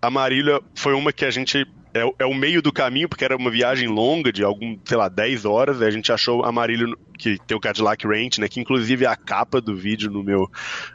[0.00, 3.50] Amarilho foi uma que a gente é, é, o meio do caminho, porque era uma
[3.50, 5.82] viagem longa, de algum, sei lá, 10 horas.
[5.82, 8.48] a gente achou Amarillo, que tem o Cadillac Range, né?
[8.48, 10.50] Que inclusive é a capa do vídeo no meu,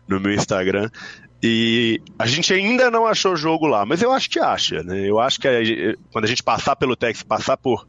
[0.08, 0.90] no meu Instagram.
[1.44, 5.10] E a gente ainda não achou jogo lá, mas eu acho que acha, né?
[5.10, 5.54] Eu acho que a,
[6.12, 7.88] quando a gente passar pelo Texas, passar por,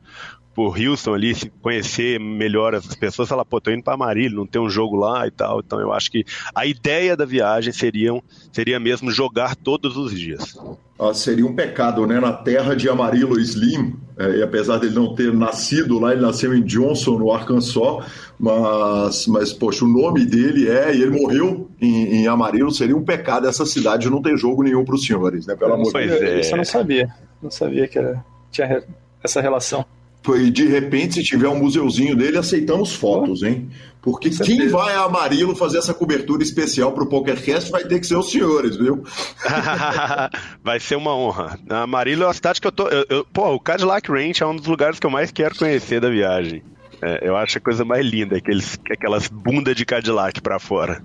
[0.54, 4.46] por Houston ali, se conhecer melhor as pessoas, falar, pô, tô indo para Amarillo, não
[4.46, 5.60] tem um jogo lá e tal.
[5.60, 6.24] Então eu acho que
[6.54, 8.12] a ideia da viagem seria,
[8.52, 10.58] seria mesmo jogar todos os dias.
[11.00, 12.20] Ah, seria um pecado, né?
[12.20, 16.54] Na terra de Amarillo Slim, é, e apesar dele não ter nascido lá, ele nasceu
[16.54, 18.06] em Johnson, no Arkansas,
[18.38, 23.04] mas, mas poxa, o nome dele é, e ele morreu em, em Amarillo, seria um
[23.04, 25.56] pecado essa cidade não ter jogo nenhum para os senhores, né?
[25.56, 26.22] Pelo amor de Deus.
[26.22, 26.40] É.
[26.40, 27.08] Isso eu não sabia,
[27.42, 28.84] não sabia que era, tinha
[29.24, 29.84] essa relação.
[30.36, 33.68] E de repente, se tiver um museuzinho dele, aceitamos fotos, hein?
[34.00, 38.06] Porque quem vai a Amarillo fazer essa cobertura especial para o PokerCast vai ter que
[38.06, 39.04] ser os senhores, viu?
[40.62, 41.58] vai ser uma honra.
[41.70, 42.88] A Amarillo é uma cidade que eu tô.
[42.88, 46.00] Eu, eu, pô, o Cadillac Ranch é um dos lugares que eu mais quero conhecer
[46.00, 46.62] da viagem.
[47.00, 51.02] É, eu acho a coisa mais linda, aqueles, aquelas bundas de Cadillac para fora.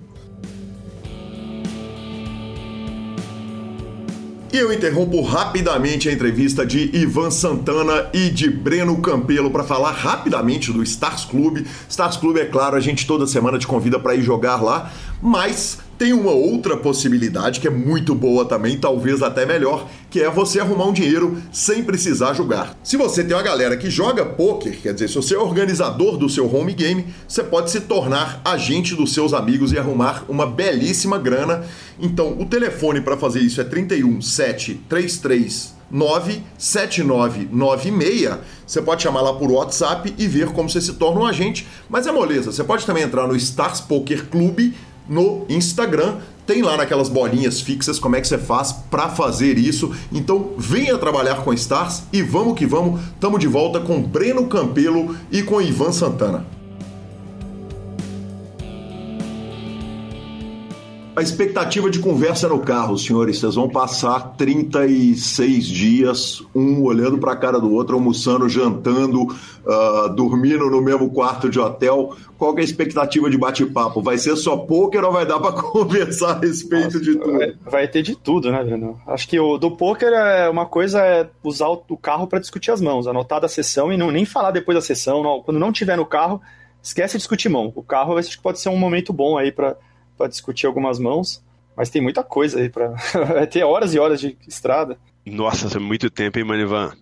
[4.52, 9.92] E eu interrompo rapidamente a entrevista de Ivan Santana e de Breno Campelo para falar
[9.92, 11.66] rapidamente do Stars Club.
[11.90, 14.92] Stars Club, é claro, a gente toda semana te convida para ir jogar lá,
[15.22, 20.30] mas tem uma outra possibilidade que é muito boa também, talvez até melhor, que é
[20.30, 22.78] você arrumar um dinheiro sem precisar jogar.
[22.84, 26.30] Se você tem uma galera que joga poker, quer dizer, se você é organizador do
[26.30, 31.18] seu home game, você pode se tornar agente dos seus amigos e arrumar uma belíssima
[31.18, 31.66] grana.
[32.00, 38.38] Então, o telefone para fazer isso é 31 733 97996.
[38.66, 41.66] Você pode chamar lá por WhatsApp e ver como você se torna um agente.
[41.90, 44.76] Mas é moleza, você pode também entrar no Stars Poker Clube
[45.10, 46.16] no Instagram.
[46.46, 49.94] Tem lá naquelas bolinhas fixas como é que você faz para fazer isso.
[50.12, 53.02] Então venha trabalhar com Stars e vamos que vamos.
[53.20, 56.57] Tamo de volta com Breno Campelo e com Ivan Santana.
[61.18, 63.40] A expectativa de conversa no carro, senhores.
[63.40, 70.10] Vocês vão passar 36 dias, um olhando para a cara do outro, almoçando, jantando, uh,
[70.16, 72.16] dormindo no mesmo quarto de hotel.
[72.38, 74.00] Qual é a expectativa de bate-papo?
[74.00, 77.58] Vai ser só poker ou vai dar para conversar a respeito Nossa, de tudo?
[77.66, 79.02] Vai, ter de tudo, né, Bruno?
[79.08, 82.80] Acho que o do poker é uma coisa é usar o carro para discutir as
[82.80, 85.24] mãos, anotar da sessão e não nem falar depois da sessão.
[85.24, 86.40] Não, quando não tiver no carro,
[86.80, 87.74] esquece de discutir mão.
[87.76, 89.76] O carro acho que pode ser um momento bom aí para
[90.18, 91.44] para discutir algumas mãos,
[91.76, 94.98] mas tem muita coisa aí para vai ter horas e horas de estrada.
[95.26, 96.94] Nossa, é muito tempo, hein, Manivan?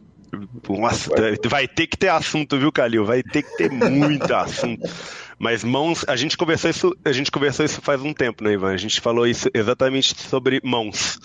[0.68, 1.36] Nossa, vai.
[1.46, 3.06] vai ter que ter assunto, viu, Calil?
[3.06, 4.90] Vai ter que ter muito assunto.
[5.38, 8.74] Mas mãos, a gente conversou isso, a gente conversou isso faz um tempo, né, Ivan?
[8.74, 11.20] A gente falou isso exatamente sobre mãos.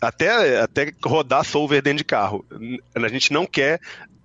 [0.00, 2.44] Até, até rodar solver dentro de carro.
[2.94, 3.80] A gente não quer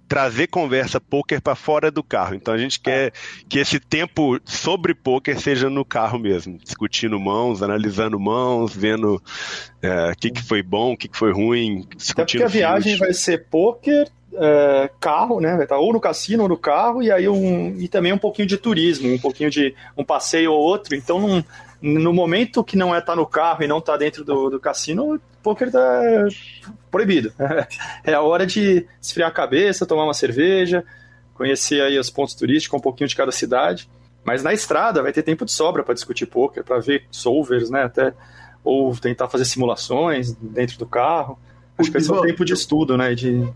[0.08, 2.36] trazer conversa poker para fora do carro.
[2.36, 3.12] Então a gente quer
[3.50, 9.22] que esse tempo sobre poker seja no carro mesmo, discutindo mãos, analisando mãos, vendo
[9.82, 12.44] é, o que, que foi bom, o que, que foi ruim, discutindo.
[12.44, 15.54] Até porque a viagem vai ser poker, é, carro, né?
[15.56, 18.48] Vai estar ou no cassino ou no carro, e aí um, e também um pouquinho
[18.48, 20.96] de turismo, um pouquinho de um passeio ou outro.
[20.96, 21.44] Então, num,
[21.86, 24.50] no momento que não é estar tá no carro e não estar tá dentro do,
[24.50, 26.02] do cassino, o poker tá
[26.90, 27.32] proibido.
[28.04, 30.84] É a hora de esfriar a cabeça, tomar uma cerveja,
[31.34, 33.90] conhecer aí os pontos turísticos, um pouquinho de cada cidade.
[34.24, 37.84] Mas na estrada vai ter tempo de sobra para discutir poker, para ver solvers, né?
[37.84, 38.14] Até
[38.64, 41.38] ou tentar fazer simulações dentro do carro.
[41.78, 43.14] Acho que esse é um tempo de estudo, né?
[43.14, 43.48] De...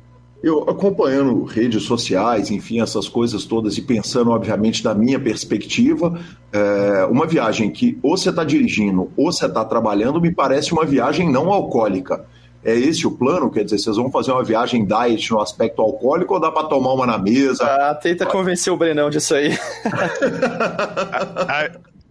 [0.41, 6.17] Eu acompanhando redes sociais, enfim, essas coisas todas e pensando, obviamente, da minha perspectiva,
[6.53, 10.85] é, uma viagem que ou você está dirigindo ou você está trabalhando me parece uma
[10.85, 12.25] viagem não alcoólica.
[12.63, 13.49] É esse o plano?
[13.49, 16.93] Quer dizer, vocês vão fazer uma viagem diet no aspecto alcoólico ou dá para tomar
[16.93, 17.63] uma na mesa?
[17.63, 19.57] Ah, tenta convencer o Brenão disso aí.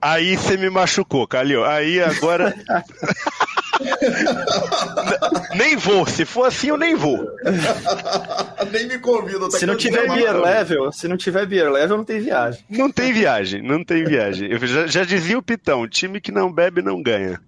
[0.00, 1.64] Aí você me machucou, Calil.
[1.64, 2.54] Aí agora.
[5.56, 6.06] nem vou.
[6.06, 7.18] Se for assim, eu nem vou.
[8.72, 9.50] nem me convido.
[9.50, 12.64] Se não tiver beer level, se não tiver beer level, não tem viagem.
[12.68, 14.50] Não tem viagem, não tem viagem.
[14.50, 17.40] Eu já, já dizia o Pitão: time que não bebe não ganha.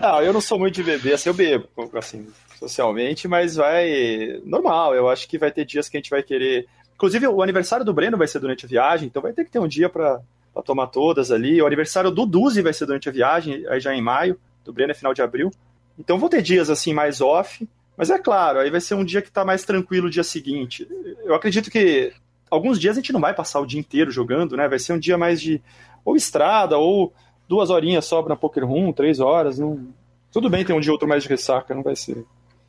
[0.00, 2.26] Ah, eu não sou muito de beber, assim, eu bebo, assim,
[2.58, 4.94] socialmente, mas vai normal.
[4.94, 6.66] Eu acho que vai ter dias que a gente vai querer.
[6.94, 9.58] Inclusive, o aniversário do Breno vai ser durante a viagem, então vai ter que ter
[9.58, 10.20] um dia para
[10.64, 11.60] tomar todas ali.
[11.60, 14.92] O aniversário do Duzi vai ser durante a viagem, aí já em maio, do Breno
[14.92, 15.50] é final de abril.
[15.98, 19.22] Então vou ter dias assim mais off, mas é claro, aí vai ser um dia
[19.22, 20.88] que está mais tranquilo o dia seguinte.
[21.24, 22.12] Eu acredito que
[22.50, 24.68] alguns dias a gente não vai passar o dia inteiro jogando, né?
[24.68, 25.62] Vai ser um dia mais de
[26.04, 27.12] ou estrada ou
[27.48, 29.58] duas horinhas só na Poker Room, três horas.
[29.58, 29.88] Não...
[30.32, 32.24] Tudo bem ter um dia outro mais de ressaca, não vai ser.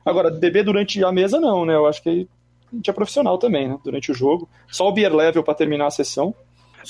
[0.05, 1.73] Agora, beber durante a mesa, não, né?
[1.73, 2.27] Eu acho que
[2.71, 3.77] a gente é profissional também, né?
[3.83, 4.47] Durante o jogo.
[4.67, 6.33] Só o beer level para terminar a sessão.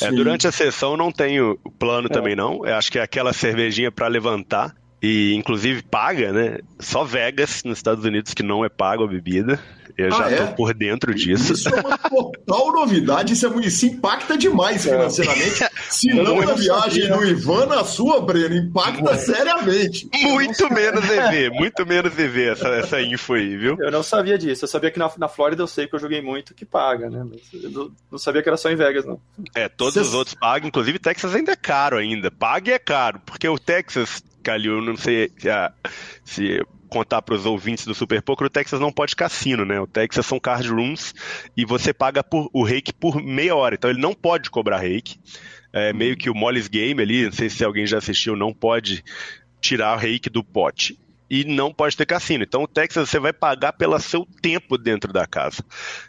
[0.01, 2.12] É, durante a sessão não tenho plano é.
[2.12, 2.66] também, não.
[2.66, 4.76] Eu acho que é aquela cervejinha para levantar.
[5.06, 6.58] E inclusive paga, né?
[6.80, 9.60] Só Vegas, nos Estados Unidos, que não é pago a bebida.
[9.97, 10.36] Eu ah, já é?
[10.38, 11.53] tô por dentro disso.
[11.53, 14.89] Isso é uma total novidade, isso, é, muito, isso impacta demais é.
[14.89, 15.64] financeiramente.
[15.89, 19.18] Se não a viagem do Ivan na sua, Breno, impacta é.
[19.18, 20.10] seriamente.
[20.14, 23.78] Muito menos EV, muito menos EV essa, essa info aí, viu?
[23.80, 26.22] Eu não sabia disso, eu sabia que na, na Flórida eu sei que eu joguei
[26.22, 27.24] muito que paga, né?
[27.24, 29.22] Mas eu não sabia que era só em Vegas, não.
[29.53, 30.08] É, todos Cês...
[30.08, 32.30] os outros pagam, inclusive Texas ainda é caro ainda.
[32.30, 35.50] Paga e é caro, porque o Texas, Calil, não sei se,
[36.24, 39.80] se contar para os ouvintes do Super Poker, o Texas não pode cassino, né?
[39.82, 41.14] O Texas são card rooms
[41.58, 45.20] e você paga por, o reiki por meia hora, então ele não pode cobrar reiki.
[45.74, 49.04] É meio que o Molly's Game ali, não sei se alguém já assistiu, não pode
[49.60, 50.98] tirar o reiki do pote.
[51.28, 52.43] E não pode ter cassino.
[52.43, 55.66] Então, o Texas você vai pagar pelo seu tempo dentro da casa.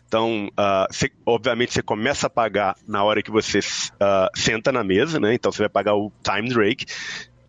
[0.06, 4.84] Então, uh, você, obviamente, você começa a pagar na hora que você uh, senta na
[4.84, 5.32] mesa, né?
[5.32, 6.84] Então, você vai pagar o time break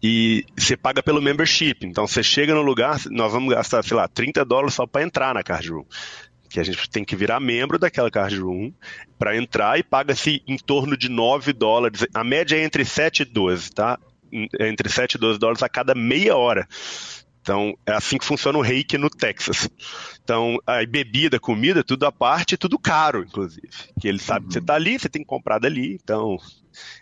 [0.01, 1.77] e você paga pelo membership.
[1.83, 5.33] Então você chega no lugar, nós vamos gastar, sei lá, 30 dólares só para entrar
[5.33, 5.85] na card room.
[6.49, 8.71] Que a gente tem que virar membro daquela card room
[9.19, 12.05] para entrar e paga-se em torno de 9 dólares.
[12.13, 13.99] A média é entre 7 e 12, tá?
[14.59, 16.67] Entre 7 e 12 dólares a cada meia hora.
[17.41, 19.69] Então, é assim que funciona o reiki no Texas.
[20.28, 23.69] Então, a bebida, comida, tudo à parte, tudo caro, inclusive.
[23.97, 24.47] Que ele sabe uhum.
[24.49, 25.97] que você está ali, você tem que comprar dali.
[26.03, 26.38] Então,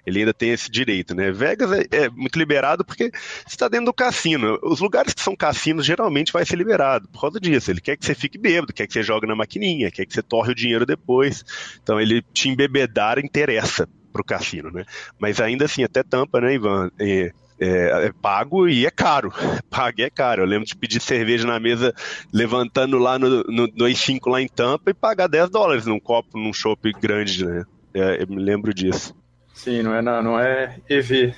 [0.05, 1.31] ele ainda tem esse direito, né?
[1.31, 4.59] Vegas é, é muito liberado porque você está dentro do cassino.
[4.61, 7.71] Os lugares que são cassinos geralmente vai ser liberado por causa disso.
[7.71, 10.21] Ele quer que você fique bêbado, quer que você jogue na maquininha, quer que você
[10.21, 11.43] torre o dinheiro depois.
[11.81, 14.85] Então ele te embebedar interessa para o cassino, né?
[15.17, 16.91] Mas ainda assim, até tampa, né, Ivan?
[16.99, 19.31] É, é, é, pago e é caro.
[19.69, 20.41] Pago e é caro.
[20.41, 21.93] Eu lembro de pedir cerveja na mesa,
[22.33, 26.53] levantando lá no, no 2,5 lá em Tampa e pagar 10 dólares num copo, num
[26.53, 27.63] chopp grande, né?
[27.93, 29.15] É, eu me lembro disso.
[29.53, 31.33] Sim, não é, não é EV.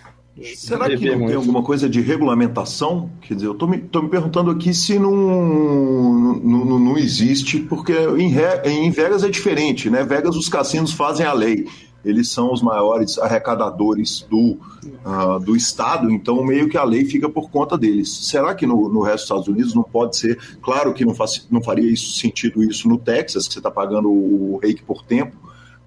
[0.56, 1.28] Será EV que não muito.
[1.30, 3.12] tem alguma coisa de regulamentação?
[3.22, 7.94] Quer dizer, eu estou me, tô me perguntando aqui se não, não, não existe, porque
[8.18, 8.34] em,
[8.66, 10.04] em Vegas é diferente, né?
[10.04, 11.68] Vegas os cassinos fazem a lei
[12.08, 14.58] eles são os maiores arrecadadores do,
[15.06, 18.10] uh, do Estado, então meio que a lei fica por conta deles.
[18.28, 20.40] Será que no, no resto dos Estados Unidos não pode ser?
[20.62, 24.10] Claro que não, faz, não faria isso, sentido isso no Texas, que você está pagando
[24.10, 25.36] o reiki por tempo,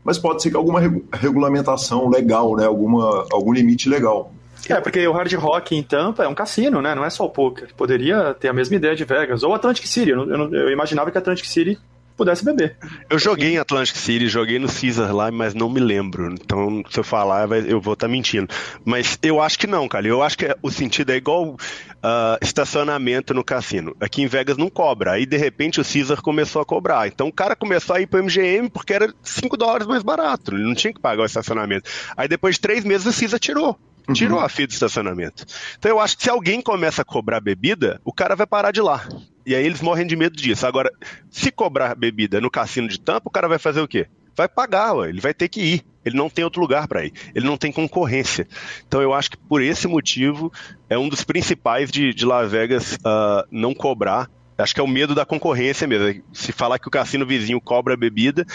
[0.05, 0.81] mas pode ser que alguma
[1.13, 2.67] regulamentação legal, né?
[2.67, 4.33] Alguma, algum limite legal.
[4.69, 6.95] É, porque o Hard Rock em Tampa é um cassino, né?
[6.95, 7.69] Não é só o poker.
[7.77, 9.43] Poderia ter a mesma ideia de Vegas.
[9.43, 10.11] Ou Atlantic City.
[10.11, 11.79] Eu, eu, eu imaginava que Atlantic City
[12.21, 12.77] pudesse beber.
[13.09, 16.31] Eu joguei em Atlantic City, joguei no Caesar lá, mas não me lembro.
[16.35, 18.47] Então, se eu falar, eu vou estar tá mentindo.
[18.85, 20.07] Mas eu acho que não, cara.
[20.07, 23.97] Eu acho que o sentido é igual uh, estacionamento no cassino.
[23.99, 25.13] Aqui em Vegas não cobra.
[25.13, 27.09] Aí, de repente, o Caesar começou a cobrar.
[27.09, 30.55] Então, o cara começou a ir pro MGM porque era 5 dólares mais barato.
[30.55, 31.89] Ele não tinha que pagar o estacionamento.
[32.15, 33.79] Aí, depois de três meses, o Caesar tirou.
[34.15, 35.45] Tirou a fila do estacionamento.
[35.79, 38.81] Então eu acho que se alguém começa a cobrar bebida, o cara vai parar de
[38.81, 39.07] lá.
[39.45, 40.67] E aí eles morrem de medo disso.
[40.67, 40.93] Agora,
[41.31, 44.07] se cobrar bebida no cassino de tampa, o cara vai fazer o quê?
[44.37, 45.09] Vai pagar, ué.
[45.09, 45.85] ele vai ter que ir.
[46.05, 47.13] Ele não tem outro lugar para ir.
[47.35, 48.47] Ele não tem concorrência.
[48.87, 50.53] Então eu acho que por esse motivo
[50.89, 54.31] é um dos principais de, de Las Vegas uh, não cobrar.
[54.57, 56.23] Acho que é o medo da concorrência mesmo.
[56.33, 58.47] Se falar que o cassino vizinho cobra bebida,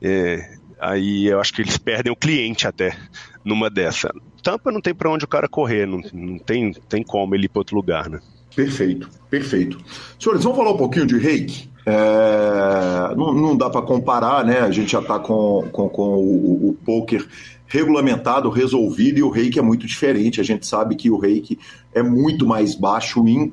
[0.00, 2.96] é, aí eu acho que eles perdem o cliente até
[3.44, 4.10] numa dessa.
[4.42, 7.48] Tampa não tem para onde o cara correr, não, não tem, tem como ele ir
[7.48, 8.20] para outro lugar, né?
[8.54, 9.78] Perfeito, perfeito.
[10.18, 11.70] Senhores, vamos falar um pouquinho de reiki?
[11.86, 14.60] É, não, não, dá para comparar, né?
[14.60, 17.26] A gente já está com, com, com o, o poker
[17.66, 20.40] regulamentado, resolvido, e o reiki é muito diferente.
[20.40, 21.58] A gente sabe que o reiki
[21.94, 23.52] é muito mais baixo em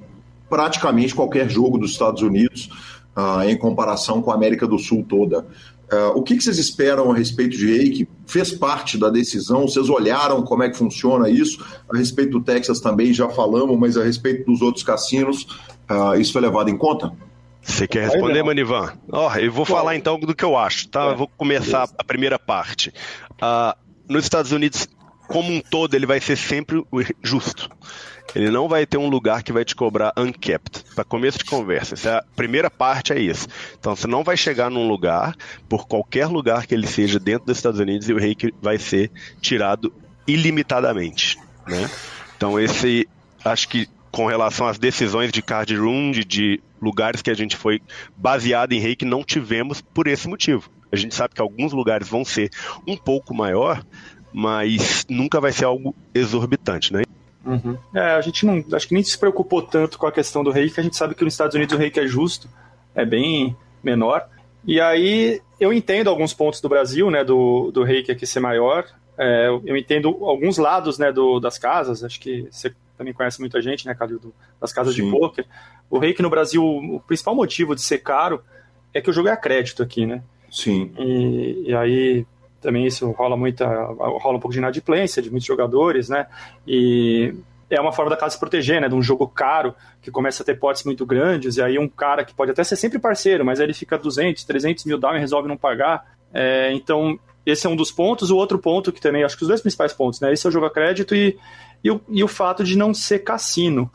[0.50, 2.70] praticamente qualquer jogo dos Estados Unidos,
[3.16, 5.46] uh, em comparação com a América do Sul toda.
[5.92, 8.08] Uh, o que, que, vocês esperam a respeito de reiki?
[8.26, 9.68] Fez parte da decisão?
[9.68, 11.66] Vocês olharam como é que funciona isso?
[11.90, 15.48] A respeito do Texas também já falamos, mas a respeito dos outros cassinos,
[15.90, 17.14] uh, isso foi levado em conta?
[17.62, 18.94] Você quer responder, Manivan?
[19.12, 21.08] Ó, oh, eu vou falar então do que eu acho, tá?
[21.08, 22.94] Eu vou começar a primeira parte.
[23.34, 23.78] Uh,
[24.10, 24.88] nos Estados Unidos,
[25.28, 26.84] como um todo, ele vai ser sempre
[27.22, 27.70] justo.
[28.36, 30.84] Ele não vai ter um lugar que vai te cobrar uncapped.
[30.94, 33.48] Para começo de conversa, essa é primeira parte é isso.
[33.80, 35.36] Então você não vai chegar num lugar,
[35.68, 39.12] por qualquer lugar que ele seja dentro dos Estados Unidos, e o reiki vai ser
[39.42, 39.94] tirado
[40.28, 41.90] ilimitadamente, né?
[42.36, 43.08] Então esse,
[43.44, 47.56] acho que com relação às decisões de card room, de, de lugares que a gente
[47.56, 47.82] foi
[48.16, 50.70] baseado em reiki, não tivemos por esse motivo.
[50.92, 52.50] A gente sabe que alguns lugares vão ser
[52.88, 53.84] um pouco maior,
[54.34, 57.04] mas nunca vai ser algo exorbitante, né?
[57.48, 57.78] Uhum.
[57.94, 60.80] É, a gente não, acho que nem se preocupou tanto com a questão do reiki,
[60.80, 62.50] a gente sabe que nos Estados Unidos o reiki é justo,
[62.94, 64.28] é bem menor.
[64.66, 68.86] E aí eu entendo alguns pontos do Brasil, né, do, do reiki aqui ser maior.
[69.18, 72.04] É, eu entendo alguns lados, né, do, das casas.
[72.04, 74.20] Acho que você também conhece muita gente, né, Calil,
[74.60, 75.06] das casas Sim.
[75.06, 75.46] de poker.
[75.90, 78.44] O reiki no Brasil, o principal motivo de ser caro
[78.94, 80.22] é que o jogo é a crédito aqui, né?
[80.52, 80.92] Sim.
[80.98, 82.26] E, e aí
[82.62, 86.28] também isso rola muita rola um pouco de inadimplência de muitos jogadores, né?
[86.68, 87.34] E
[87.70, 88.88] é uma forma da casa se proteger, né?
[88.88, 92.24] De um jogo caro que começa a ter potes muito grandes e aí um cara
[92.24, 95.20] que pode até ser sempre parceiro, mas aí ele fica 200, 300 mil down e
[95.20, 96.18] resolve não pagar.
[96.34, 98.32] É, então esse é um dos pontos.
[98.32, 100.32] O outro ponto que também acho que os dois principais pontos, né?
[100.34, 101.38] Esse é o jogo a crédito e,
[101.84, 103.92] e, o, e o fato de não ser cassino.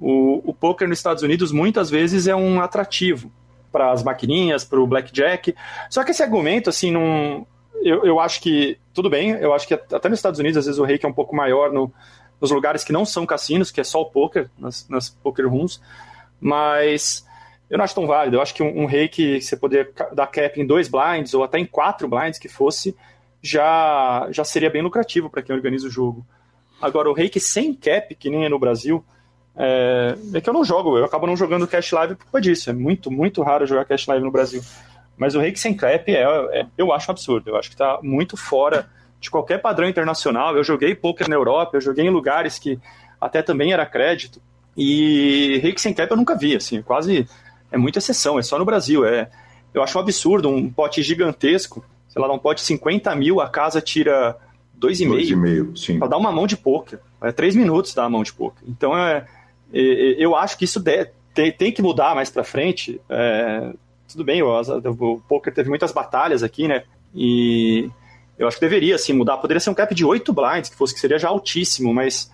[0.00, 3.32] O, o poker nos Estados Unidos muitas vezes é um atrativo
[3.70, 5.54] para as maquininhas, para o blackjack.
[5.90, 7.46] Só que esse argumento, assim, não,
[7.82, 10.78] eu, eu acho que, tudo bem, eu acho que até nos Estados Unidos, às vezes
[10.78, 11.92] o reiki é um pouco maior no,
[12.40, 15.80] nos lugares que não são cassinos, que é só o poker, nas, nas poker rooms,
[16.40, 17.26] mas
[17.68, 18.36] eu não acho tão válido.
[18.36, 21.66] Eu acho que um, um você poder dar cap em dois blinds, ou até em
[21.66, 22.96] quatro blinds que fosse,
[23.42, 26.26] já, já seria bem lucrativo para quem organiza o jogo.
[26.80, 29.04] Agora, o reiki sem cap, que nem é no Brasil,
[29.56, 32.70] é, é, que eu não jogo, eu acabo não jogando Cash Live por culpa disso.
[32.70, 34.62] É muito, muito raro jogar Cash Live no Brasil.
[35.18, 37.50] Mas o reiki sem clap é, é, eu acho um absurdo.
[37.50, 38.88] Eu acho que está muito fora
[39.20, 40.56] de qualquer padrão internacional.
[40.56, 42.78] Eu joguei poker na Europa, eu joguei em lugares que
[43.20, 44.40] até também era crédito.
[44.76, 47.28] E reiki sem clap eu nunca vi, assim, quase
[47.70, 49.04] é muita exceção, é só no Brasil.
[49.04, 49.28] É,
[49.74, 53.80] eu acho um absurdo, um pote gigantesco, sei lá, um pote 50 mil, a casa
[53.80, 54.36] tira
[54.80, 55.98] 2,5 sim.
[55.98, 57.00] para dar uma mão de poker.
[57.20, 58.62] É 3 minutos dar uma mão de poker.
[58.68, 59.26] Então é,
[59.72, 63.00] é, eu acho que isso de, tem, tem que mudar mais para frente.
[63.08, 63.72] É,
[64.08, 66.84] tudo bem, o, o poker teve muitas batalhas aqui, né?
[67.14, 67.90] E
[68.38, 69.38] eu acho que deveria assim mudar.
[69.38, 72.30] Poderia ser um cap de 8 blinds, que fosse que seria já altíssimo, mas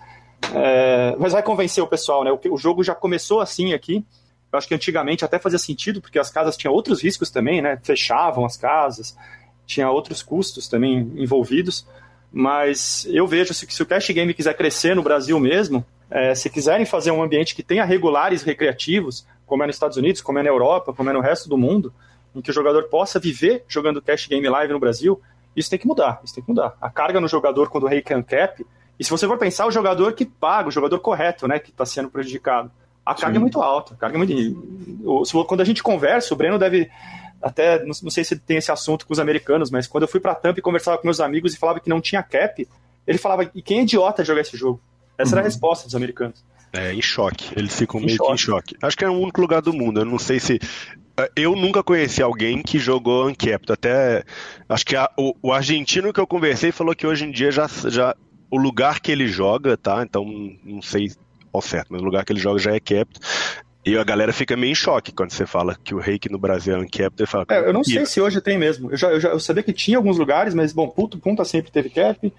[0.53, 2.31] é, mas vai convencer o pessoal, né?
[2.31, 4.03] O, o jogo já começou assim aqui.
[4.51, 7.79] Eu acho que antigamente até fazia sentido, porque as casas tinham outros riscos também, né?
[7.83, 9.17] Fechavam as casas,
[9.65, 11.85] tinha outros custos também envolvidos.
[12.31, 16.49] Mas eu vejo que se o cash game quiser crescer no Brasil mesmo, é, se
[16.49, 20.43] quiserem fazer um ambiente que tenha regulares recreativos, como é nos Estados Unidos, como é
[20.43, 21.93] na Europa, como é no resto do mundo,
[22.35, 25.21] em que o jogador possa viver jogando cash game live no Brasil,
[25.55, 26.75] isso tem que mudar, isso tem que mudar.
[26.81, 28.65] A carga no jogador quando o rei can cap,
[28.99, 31.85] e se você for pensar, o jogador que paga, o jogador correto, né, que está
[31.85, 32.71] sendo prejudicado,
[33.05, 33.37] a carga Sim.
[33.37, 33.93] é muito alta.
[33.93, 35.45] A carga é muito...
[35.45, 36.89] Quando a gente conversa, o Breno deve
[37.41, 40.33] até, não, sei se tem esse assunto com os americanos, mas quando eu fui para
[40.33, 42.67] Tampa e conversava com meus amigos e falava que não tinha cap,
[43.05, 44.81] ele falava, e quem é idiota jogar esse jogo?
[45.17, 45.33] Essa uhum.
[45.33, 45.51] era a uhum.
[45.51, 46.43] resposta dos americanos.
[46.75, 47.51] É, em choque.
[47.55, 48.27] Eles ficam em meio choque.
[48.29, 48.75] que em choque.
[48.81, 50.01] Acho que é o único lugar do mundo.
[50.01, 50.59] Eu não sei se.
[51.17, 53.71] É, eu nunca conheci alguém que jogou Uncapped.
[53.71, 54.23] Até.
[54.67, 57.67] Acho que a, o, o, argentino que eu conversei falou que hoje em dia já,
[57.67, 58.15] já.
[58.51, 60.03] O lugar que ele joga, tá?
[60.03, 60.25] Então,
[60.63, 61.11] não sei
[61.51, 63.19] ao certo, mas o lugar que ele joga já é Capped.
[63.85, 66.75] E a galera fica meio em choque quando você fala que o reiki no Brasil
[66.75, 67.21] é uncapped.
[67.21, 68.91] E fala, é, eu não sei se hoje tem mesmo.
[68.91, 71.71] Eu, já, eu, já, eu sabia que tinha alguns lugares, mas, bom, Punta, Punta sempre
[71.71, 72.33] teve cap.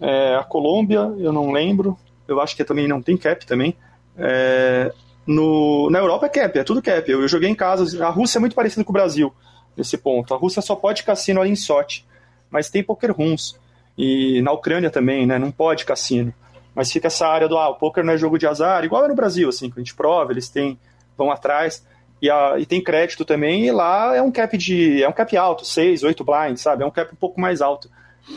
[0.00, 1.98] É, a Colômbia, eu não lembro.
[2.26, 3.76] Eu acho que também não tem cap também.
[4.16, 4.92] É,
[5.26, 7.10] no, na Europa é cap, é tudo cap.
[7.10, 8.04] Eu, eu, joguei em casa.
[8.04, 9.32] A Rússia é muito parecida com o Brasil
[9.76, 10.34] nesse ponto.
[10.34, 12.06] A Rússia só pode cassino ali em sorte,
[12.50, 13.58] mas tem poker rooms.
[13.96, 15.38] E na Ucrânia também, né?
[15.38, 16.32] Não pode cassino.
[16.74, 19.08] Mas fica essa área do, ah, o poker não é jogo de azar, igual é
[19.08, 20.78] no Brasil, assim, que a gente prova, eles têm,
[21.16, 21.86] vão atrás.
[22.20, 25.02] E, a, e tem crédito também, e lá é um cap de.
[25.02, 26.82] É um cap alto, 6, 8 blinds, sabe?
[26.82, 27.90] É um cap um pouco mais alto.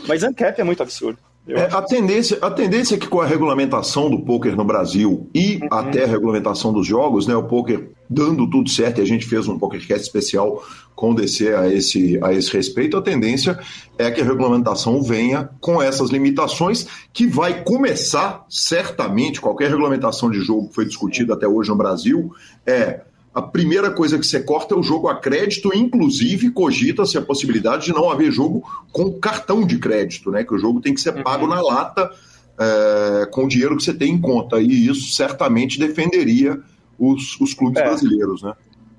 [0.06, 1.18] Mas uncap é muito absurdo.
[1.48, 5.56] É, a, tendência, a tendência é que com a regulamentação do poker no Brasil e
[5.56, 5.68] uhum.
[5.70, 9.48] até a regulamentação dos jogos, né, o poker dando tudo certo, e a gente fez
[9.48, 10.62] um PokerCast especial
[10.94, 13.58] com DC a esse, a esse respeito, a tendência
[13.96, 20.40] é que a regulamentação venha com essas limitações, que vai começar certamente, qualquer regulamentação de
[20.40, 22.34] jogo que foi discutida até hoje no Brasil,
[22.66, 23.00] é
[23.32, 27.86] a primeira coisa que você corta é o jogo a crédito, inclusive cogita-se a possibilidade
[27.86, 30.42] de não haver jogo com cartão de crédito, né?
[30.42, 31.50] Que o jogo tem que ser pago uhum.
[31.50, 32.10] na lata
[32.58, 34.60] é, com o dinheiro que você tem em conta.
[34.60, 36.60] E isso certamente defenderia
[36.98, 37.84] os, os clubes é.
[37.84, 38.52] brasileiros, né?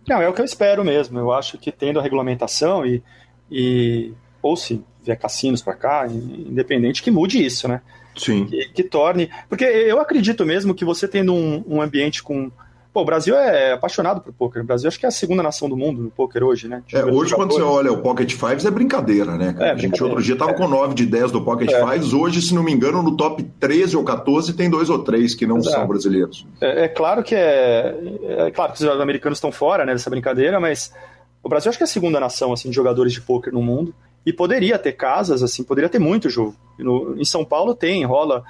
[0.07, 1.19] Não, é o que eu espero mesmo.
[1.19, 3.03] Eu acho que tendo a regulamentação e,
[3.51, 7.81] e ou se vier cassinos para cá, independente, que mude isso, né?
[8.15, 8.45] Sim.
[8.45, 9.29] Que, que, torne.
[9.47, 12.51] Porque eu acredito mesmo que você tendo um, um ambiente com
[12.93, 14.61] Pô, o Brasil é apaixonado por poker.
[14.61, 16.83] O Brasil acho que é a segunda nação do mundo no poker hoje, né?
[16.91, 19.55] É, hoje, quando você olha o Pocket Fives, é brincadeira, né?
[19.59, 20.53] É, a gente outro dia tava é.
[20.55, 21.85] com 9 de 10 do Pocket é.
[21.85, 22.11] Fives.
[22.11, 25.47] Hoje, se não me engano, no top 13 ou 14 tem dois ou três que
[25.47, 25.77] não Exato.
[25.77, 26.45] são brasileiros.
[26.59, 27.95] É, é, claro que é.
[28.23, 30.93] É claro que os americanos estão fora né, dessa brincadeira, mas
[31.41, 33.95] o Brasil acho que é a segunda nação assim, de jogadores de poker no mundo.
[34.25, 36.55] E poderia ter casas, assim, poderia ter muito jogo.
[36.77, 38.43] No, em São Paulo tem, rola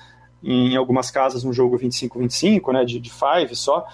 [0.43, 2.83] em algumas casas um jogo 25-25, né?
[2.83, 3.85] De, de five só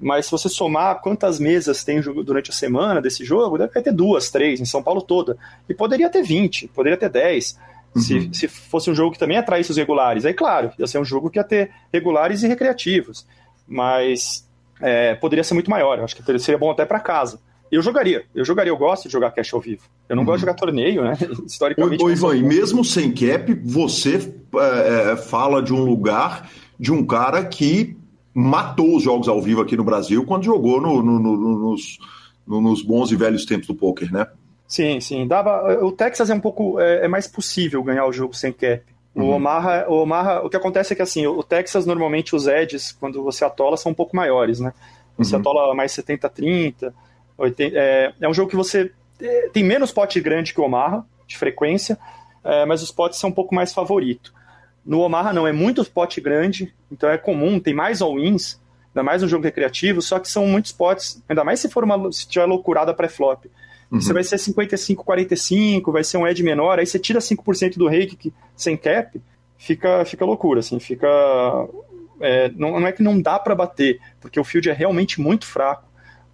[0.00, 4.30] mas se você somar quantas mesas tem durante a semana desse jogo, deve ter duas,
[4.30, 5.36] três, em São Paulo toda.
[5.68, 7.58] E poderia ter 20, poderia ter 10.
[7.94, 8.02] Uhum.
[8.02, 10.24] Se, se fosse um jogo que também atraísse os regulares.
[10.24, 13.26] Aí, claro, ia ser um jogo que ia ter regulares e recreativos.
[13.66, 14.48] Mas
[14.80, 15.98] é, poderia ser muito maior.
[15.98, 17.38] Eu acho que seria bom até para casa.
[17.70, 19.84] Eu jogaria, eu jogaria, eu gosto de jogar cash ao vivo.
[20.06, 20.26] Eu não uhum.
[20.26, 21.16] gosto de jogar torneio, né?
[21.46, 22.04] Historicamente.
[22.04, 27.06] Ô, Ivan, e mesmo sem cap, você é, é, fala de um lugar de um
[27.06, 27.96] cara que
[28.34, 31.98] matou os jogos ao vivo aqui no Brasil quando jogou no, no, no, nos,
[32.46, 34.26] nos, bons e velhos tempos do poker, né?
[34.66, 35.26] Sim, sim.
[35.26, 38.82] Dava, o Texas é um pouco é, é mais possível ganhar o jogo sem cap.
[39.14, 39.30] O uhum.
[39.32, 43.22] Omaha, o Omaha, o que acontece é que assim, o Texas normalmente os edges quando
[43.22, 44.72] você atola são um pouco maiores, né?
[45.18, 45.40] Você uhum.
[45.40, 46.94] atola mais 70 30,
[47.36, 51.04] 80, é, é um jogo que você é, tem menos pote grande que o Omaha
[51.26, 51.98] de frequência,
[52.42, 54.32] é, mas os potes são um pouco mais favorito.
[54.84, 59.22] No Omaha não, é muito pote grande, então é comum, tem mais all-ins, ainda mais
[59.22, 62.46] no jogo recreativo, só que são muitos potes, ainda mais se for uma se tiver
[62.46, 63.46] loucurada pré-flop.
[63.90, 64.00] Uhum.
[64.00, 68.16] Você vai ser 55-45, vai ser um edge menor, aí você tira 5% do rake
[68.16, 69.20] que, sem cap,
[69.56, 71.08] fica, fica loucura, assim, fica.
[72.20, 75.44] É, não, não é que não dá para bater, porque o field é realmente muito
[75.44, 75.84] fraco,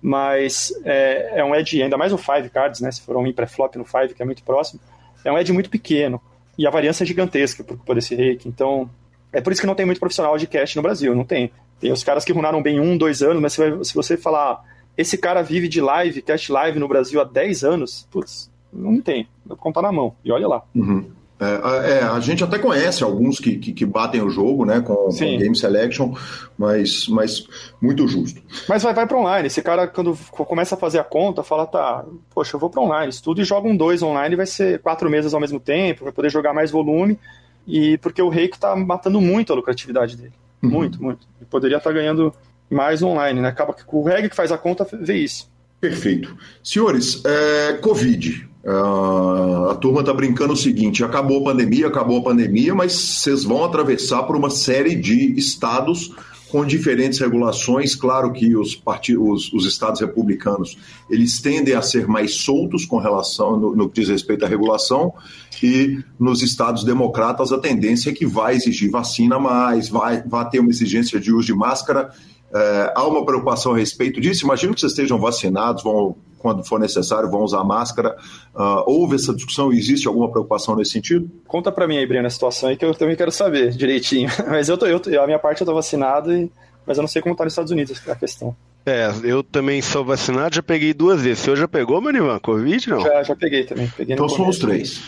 [0.01, 2.91] mas é, é um edge, ainda mais o 5 cards, né?
[2.93, 4.81] Se for um pré-flop no 5, que é muito próximo,
[5.25, 6.21] é um edge muito pequeno.
[6.59, 8.49] E a variância é gigantesca por culpa desse reiki.
[8.49, 8.91] Então,
[9.33, 11.15] é por isso que não tem muito profissional de cash no Brasil.
[11.15, 11.51] Não tem.
[11.81, 14.65] Tem os caras que runaram bem um, dois anos, mas se, se você falar,
[14.97, 19.29] esse cara vive de live, cash live no Brasil há 10 anos, putz, não tem.
[19.47, 20.17] Pra contar na mão.
[20.25, 20.63] E olha lá.
[20.75, 21.09] Uhum.
[21.41, 24.95] É, é, a gente até conhece alguns que, que, que batem o jogo, né, com,
[24.95, 26.13] com, Game Selection,
[26.57, 27.47] mas, mas
[27.81, 28.43] muito justo.
[28.69, 29.47] Mas vai, vai para online.
[29.47, 33.11] Esse cara, quando começa a fazer a conta, fala, tá, poxa, eu vou para online,
[33.11, 36.31] estudo e joga um dois online, vai ser quatro meses ao mesmo tempo, vai poder
[36.31, 37.19] jogar mais volume,
[37.67, 40.33] e porque o Reiki tá matando muito a lucratividade dele.
[40.63, 40.71] Uhum.
[40.71, 41.27] Muito, muito.
[41.41, 42.35] E poderia estar tá ganhando
[42.71, 43.49] mais online, né?
[43.49, 45.51] Acaba que o reg que faz a conta vê isso.
[45.81, 46.37] Perfeito.
[46.63, 48.49] Senhores, é, Covid.
[48.65, 53.45] Uh, a turma está brincando o seguinte: acabou a pandemia, acabou a pandemia, mas vocês
[53.45, 56.13] vão atravessar por uma série de estados
[56.51, 57.95] com diferentes regulações.
[57.95, 60.77] Claro que os, partidos, os estados republicanos
[61.09, 65.15] eles tendem a ser mais soltos com relação no, no, que diz respeito à regulação,
[65.63, 70.59] e nos estados democratas a tendência é que vai exigir vacina mais, vai, vai ter
[70.59, 72.11] uma exigência de uso de máscara.
[72.55, 74.45] É, há uma preocupação a respeito disso.
[74.45, 78.17] Imagino que vocês estejam vacinados, vão quando for necessário, vão usar máscara.
[78.55, 79.73] Uh, houve essa discussão?
[79.73, 81.29] Existe alguma preocupação nesse sentido?
[81.47, 84.31] Conta para mim aí, Breno, a situação aí que eu também quero saber direitinho.
[84.49, 86.51] Mas eu, tô, eu a minha parte eu tô vacinado, e,
[86.87, 88.57] mas eu não sei como tá nos Estados Unidos a questão.
[88.87, 91.41] É, eu também sou vacinado, já peguei duas vezes.
[91.41, 93.01] Você já pegou, Manivan, Covid, não?
[93.01, 93.93] Já, já peguei também.
[93.95, 95.03] Peguei então somos três.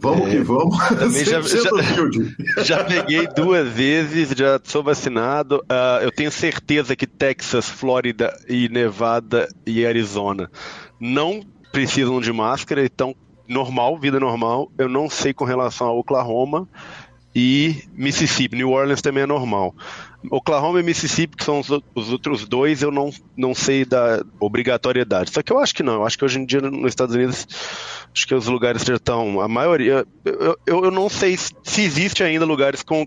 [0.00, 0.88] Vamos é, que vamos.
[0.88, 5.56] Também já, já, já, peguei duas vezes, já sou vacinado.
[5.56, 10.50] Uh, eu tenho certeza que Texas, Flórida e Nevada e Arizona
[11.00, 11.42] não
[11.72, 13.14] precisam de máscara, então
[13.46, 14.70] normal, vida normal.
[14.78, 16.68] Eu não sei com relação a Oklahoma
[17.34, 18.56] e Mississippi.
[18.56, 19.74] New Orleans também é normal.
[20.30, 25.30] Oklahoma e Mississippi, que são os, os, outros dois, eu não, não sei da obrigatoriedade.
[25.32, 25.94] Só que eu acho que não.
[25.94, 27.46] Eu acho que hoje em dia nos Estados Unidos,
[28.12, 29.40] acho que os lugares já estão.
[29.40, 30.06] A maioria.
[30.24, 33.06] Eu, eu, eu não sei se existe ainda lugares com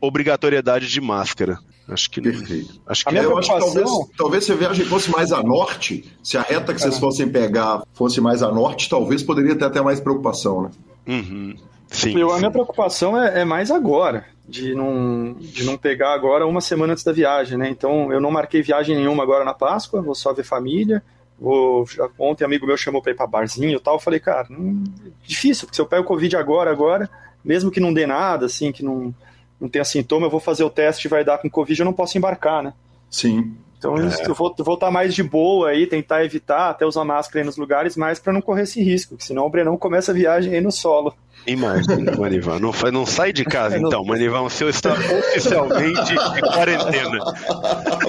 [0.00, 1.58] obrigatoriedade de máscara.
[1.88, 2.80] Acho que Perfeito.
[2.86, 3.66] Acho que a minha eu preocupação...
[3.66, 6.80] acho que talvez, talvez se a viagem fosse mais a norte, se a reta que
[6.80, 10.70] vocês fossem pegar fosse mais a norte, talvez poderia ter até mais preocupação, né?
[11.06, 11.56] Uhum.
[11.88, 12.34] Sim, eu, sim.
[12.34, 16.92] A minha preocupação é, é, mais agora, de não, de não pegar agora uma semana
[16.92, 17.68] antes da viagem, né?
[17.68, 21.02] Então eu não marquei viagem nenhuma agora na Páscoa, vou só ver família.
[21.38, 24.46] Vou, já, ontem amigo meu chamou para ir para barzinho e tal, eu falei, cara,
[24.48, 24.84] não,
[25.24, 27.10] difícil, porque se eu pego Covid agora, agora,
[27.44, 29.12] mesmo que não dê nada, assim, que não,
[29.60, 31.92] não tenha sintoma, eu vou fazer o teste e vai dar com Covid, eu não
[31.92, 32.72] posso embarcar, né?
[33.10, 33.56] Sim.
[33.76, 34.28] Então é.
[34.28, 37.56] eu vou, vou estar mais de boa aí, tentar evitar até usar máscara aí nos
[37.56, 40.60] lugares, mas para não correr esse risco, que senão o Brenão começa a viagem aí
[40.60, 41.12] no solo.
[41.46, 42.58] Imagina, Manivan.
[42.58, 44.42] Não, não sai de casa então, Manivan.
[44.42, 47.18] O seu está oficialmente de quarentena.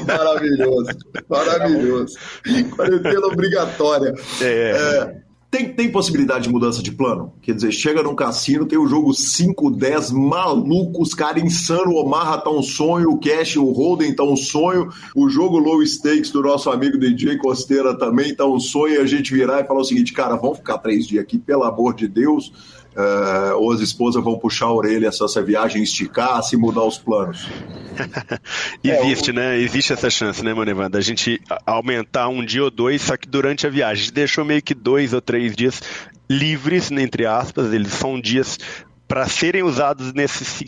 [0.07, 0.89] Maravilhoso,
[1.29, 2.17] maravilhoso.
[2.75, 4.13] Quarentena obrigatória.
[4.41, 4.45] É.
[4.45, 5.23] é
[5.53, 7.31] tem, tem possibilidade de mudança de plano?
[7.39, 12.39] Quer dizer, chega num cassino, tem o jogo 5, 10, malucos, cara insano, o Omaha
[12.39, 16.41] tá um sonho, o Cash, o Holden tá um sonho, o jogo Low Stakes do
[16.41, 19.85] nosso amigo DJ Costeira também tá um sonho, e a gente virar e falar o
[19.85, 22.51] seguinte, cara, vamos ficar três dias aqui, pelo amor de Deus,
[22.95, 26.97] uh, ou as esposas vão puxar a orelha se essa viagem esticar, se mudar os
[26.97, 27.47] planos.
[28.83, 29.35] Existe, é, o...
[29.35, 29.57] né?
[29.59, 33.67] Existe essa chance, né, Manevan, da gente aumentar um dia ou dois, só que durante
[33.67, 33.93] a viagem.
[33.93, 35.81] A gente deixou meio que dois ou três dias
[36.29, 38.57] livres, entre aspas, eles são dias
[39.07, 40.65] para serem usados nesse,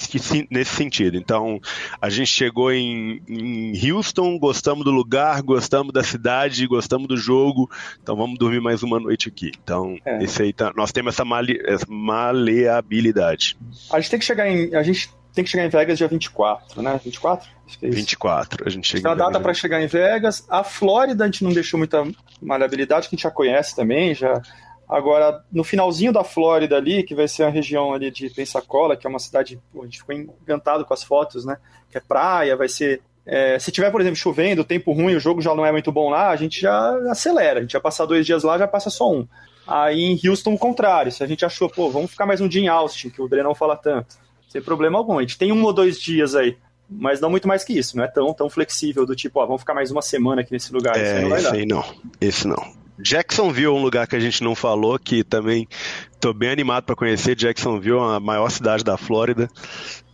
[0.52, 1.18] nesse sentido.
[1.18, 1.60] Então,
[2.02, 7.70] a gente chegou em, em, Houston, gostamos do lugar, gostamos da cidade, gostamos do jogo,
[8.02, 9.52] então vamos dormir mais uma noite aqui.
[9.64, 10.24] Então, é.
[10.24, 13.58] esse aí tá, nós temos essa, male, essa maleabilidade.
[13.92, 14.76] A gente tem que chegar em.
[14.76, 17.00] A gente tem que chegar em Vegas dia 24, né?
[17.04, 17.50] 24?
[17.68, 17.98] Acho que é isso.
[17.98, 19.00] 24, a gente chega.
[19.00, 20.46] Então, a data para chegar em Vegas.
[20.50, 22.04] A Flórida a gente não deixou muita
[22.42, 24.42] maleabilidade, que a gente já conhece também, já
[24.88, 29.08] Agora, no finalzinho da Flórida ali, que vai ser a região ali de Pensacola, que
[29.08, 31.58] é uma cidade, pô, a gente ficou encantado com as fotos, né?
[31.90, 33.02] Que é praia, vai ser.
[33.26, 36.10] É, se tiver, por exemplo, chovendo, tempo ruim, o jogo já não é muito bom
[36.12, 37.60] lá, a gente já acelera.
[37.60, 39.28] A gente já passar dois dias lá, já passa só um.
[39.66, 41.12] Aí em Houston, o contrário.
[41.12, 43.42] Se a gente achou, pô, vamos ficar mais um dia em Austin, que o Dre
[43.42, 44.16] não fala tanto.
[44.48, 45.18] Sem problema algum.
[45.18, 46.56] A gente tem um ou dois dias aí
[46.88, 49.62] mas não muito mais que isso, não é tão, tão flexível do tipo, ó, vamos
[49.62, 50.96] ficar mais uma semana aqui nesse lugar.
[50.96, 51.84] É, não esse aí não,
[52.22, 52.85] esse não.
[52.98, 55.68] Jacksonville é um lugar que a gente não falou, que também
[56.12, 57.36] estou bem animado para conhecer.
[57.36, 59.50] Jacksonville é a maior cidade da Flórida.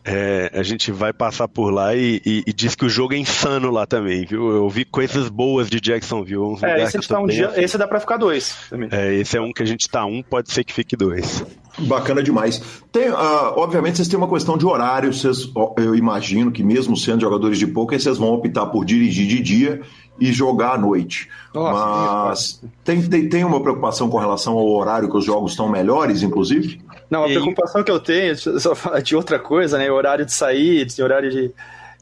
[0.03, 3.17] É, a gente vai passar por lá e, e, e, diz que o jogo é
[3.17, 4.49] insano lá também, viu?
[4.49, 6.39] Eu vi coisas boas de Jacksonville.
[6.39, 8.89] Um é, esse, tá um dia, esse dá para ficar dois também.
[8.91, 11.45] É, esse é um que a gente tá um, pode ser que fique dois.
[11.79, 12.61] Bacana demais.
[12.91, 15.13] Tem, uh, obviamente, vocês têm uma questão de horário.
[15.13, 19.39] Vocês, eu imagino que, mesmo sendo jogadores de poker, vocês vão optar por dirigir de
[19.39, 19.81] dia
[20.19, 21.29] e jogar à noite.
[21.53, 25.69] Nossa, Mas tem, tem, tem uma preocupação com relação ao horário que os jogos estão
[25.69, 26.81] melhores, inclusive?
[27.09, 27.33] Não, a e...
[27.33, 29.89] preocupação que eu tenho, só falar de outra coisa, né?
[29.89, 31.51] Horário de sair, de horário de,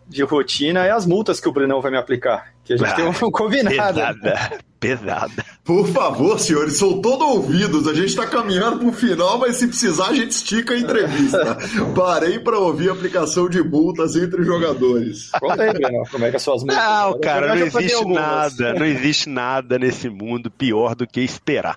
[0.07, 2.47] de rotina, é as multas que o Brunão vai me aplicar.
[2.69, 3.95] Que a gente ah, tem um combinado.
[3.95, 5.45] Pesada, pesada.
[5.63, 7.87] Por favor, senhores, são todos ouvidos.
[7.87, 11.57] A gente está caminhando para o final, mas se precisar, a gente estica a entrevista.
[11.97, 15.31] Parei para ouvir a aplicação de multas entre jogadores.
[15.31, 15.73] Conta aí,
[16.11, 16.77] como é que são as multas?
[16.77, 21.75] Não, cara, não existe nada, não existe nada nesse mundo pior do que esperar.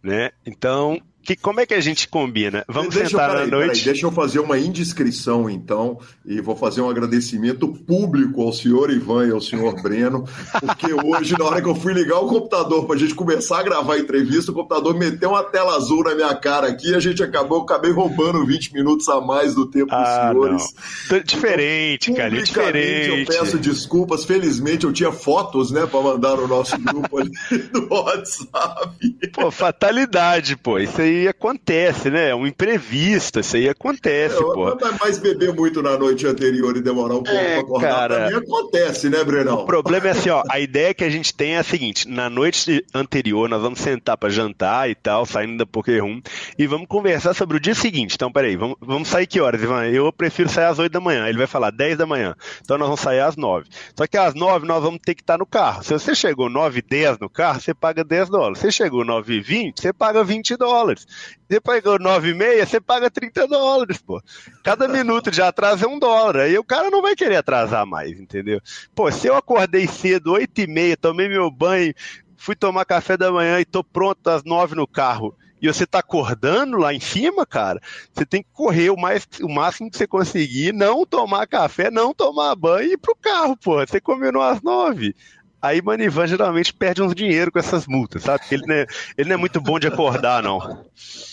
[0.00, 0.30] Né?
[0.46, 2.64] Então, que, como é que a gente combina?
[2.68, 3.70] Vamos deixa, sentar na noite?
[3.70, 8.90] Peraí, deixa eu fazer uma indiscrição, então, e vou fazer um agradecimento público ao senhor
[8.90, 10.24] Ivan e ao senhor Breno,
[10.60, 13.62] porque hoje, na hora que eu fui ligar o computador para a gente começar a
[13.62, 17.00] gravar a entrevista, o computador meteu uma tela azul na minha cara aqui e a
[17.00, 21.24] gente acabou, eu acabei roubando 20 minutos a mais do tempo ah, dos senhores.
[21.24, 23.20] Diferente, então, cara, diferente.
[23.20, 27.30] Eu peço desculpas, felizmente eu tinha fotos, né, para mandar no nosso grupo ali
[27.72, 29.16] do WhatsApp.
[29.32, 32.30] Pô, fatalidade, pô, isso aí aí acontece, né?
[32.30, 34.76] É um imprevisto, isso aí acontece, é, pô.
[35.00, 38.38] Mais beber muito na noite anterior e demorar um pouco é, pra acordar cara, também
[38.38, 39.60] acontece, né, Brenão?
[39.60, 42.28] O problema é assim, ó, a ideia que a gente tem é a seguinte, na
[42.28, 46.20] noite anterior nós vamos sentar para jantar e tal, saindo da Poker Room,
[46.58, 48.14] e vamos conversar sobre o dia seguinte.
[48.14, 49.84] Então, peraí, vamos, vamos sair que horas, Ivan?
[49.86, 52.34] Eu prefiro sair às 8 da manhã, ele vai falar 10 da manhã.
[52.62, 53.66] Então nós vamos sair às 9.
[53.96, 55.82] Só que às 9 nós vamos ter que estar no carro.
[55.82, 58.58] Se você chegou 9 e 10 no carro, você paga 10 dólares.
[58.58, 61.06] Se você chegou 9 e 20, você paga 20 dólares dólares.
[61.48, 64.22] Você pagou 9,5, você paga 30 dólares, pô.
[64.62, 66.42] Cada minuto de atraso é um dólar.
[66.42, 68.60] Aí o cara não vai querer atrasar mais, entendeu?
[68.94, 71.94] Pô, se eu acordei cedo, 8 e meia, tomei meu banho,
[72.36, 75.98] fui tomar café da manhã e tô pronto às 9 no carro e você tá
[75.98, 77.80] acordando lá em cima, cara,
[78.12, 82.14] você tem que correr o, mais, o máximo que você conseguir, não tomar café, não
[82.14, 83.78] tomar banho e ir pro carro, pô.
[83.78, 85.14] Você combinou às nove.
[85.62, 88.40] Aí Manivan geralmente perde uns dinheiro com essas multas, sabe?
[88.40, 90.60] Porque ele não, é, ele não é muito bom de acordar, não.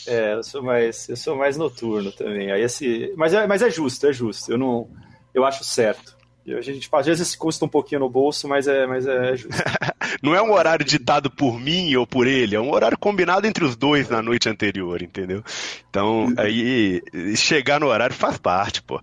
[0.09, 2.49] É, eu sou mais, eu sou mais noturno também.
[2.49, 4.49] Aí esse, mas é, mas é justo, é justo.
[4.49, 4.89] Eu não,
[5.33, 6.15] eu acho certo.
[6.55, 9.61] A gente às vezes custa um pouquinho no bolso, mas é, mas é justo.
[10.23, 13.65] não é um horário ditado por mim ou por ele, é um horário combinado entre
[13.65, 15.43] os dois na noite anterior, entendeu?
[15.89, 17.01] Então, aí
[17.35, 19.01] chegar no horário faz parte, pô.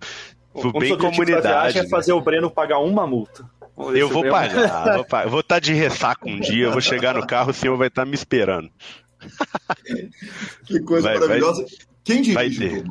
[0.55, 1.77] O bem comunidade.
[1.77, 2.17] é fazer né?
[2.17, 3.45] o Breno pagar uma multa.
[3.77, 5.29] Eu vou pagar, vou pagar.
[5.29, 7.87] Vou estar tá de ressaca um dia, eu vou chegar no carro, o senhor vai
[7.87, 8.69] estar tá me esperando.
[10.65, 11.63] que coisa vai, maravilhosa.
[11.63, 11.71] Vai,
[12.03, 12.83] Quem dirige?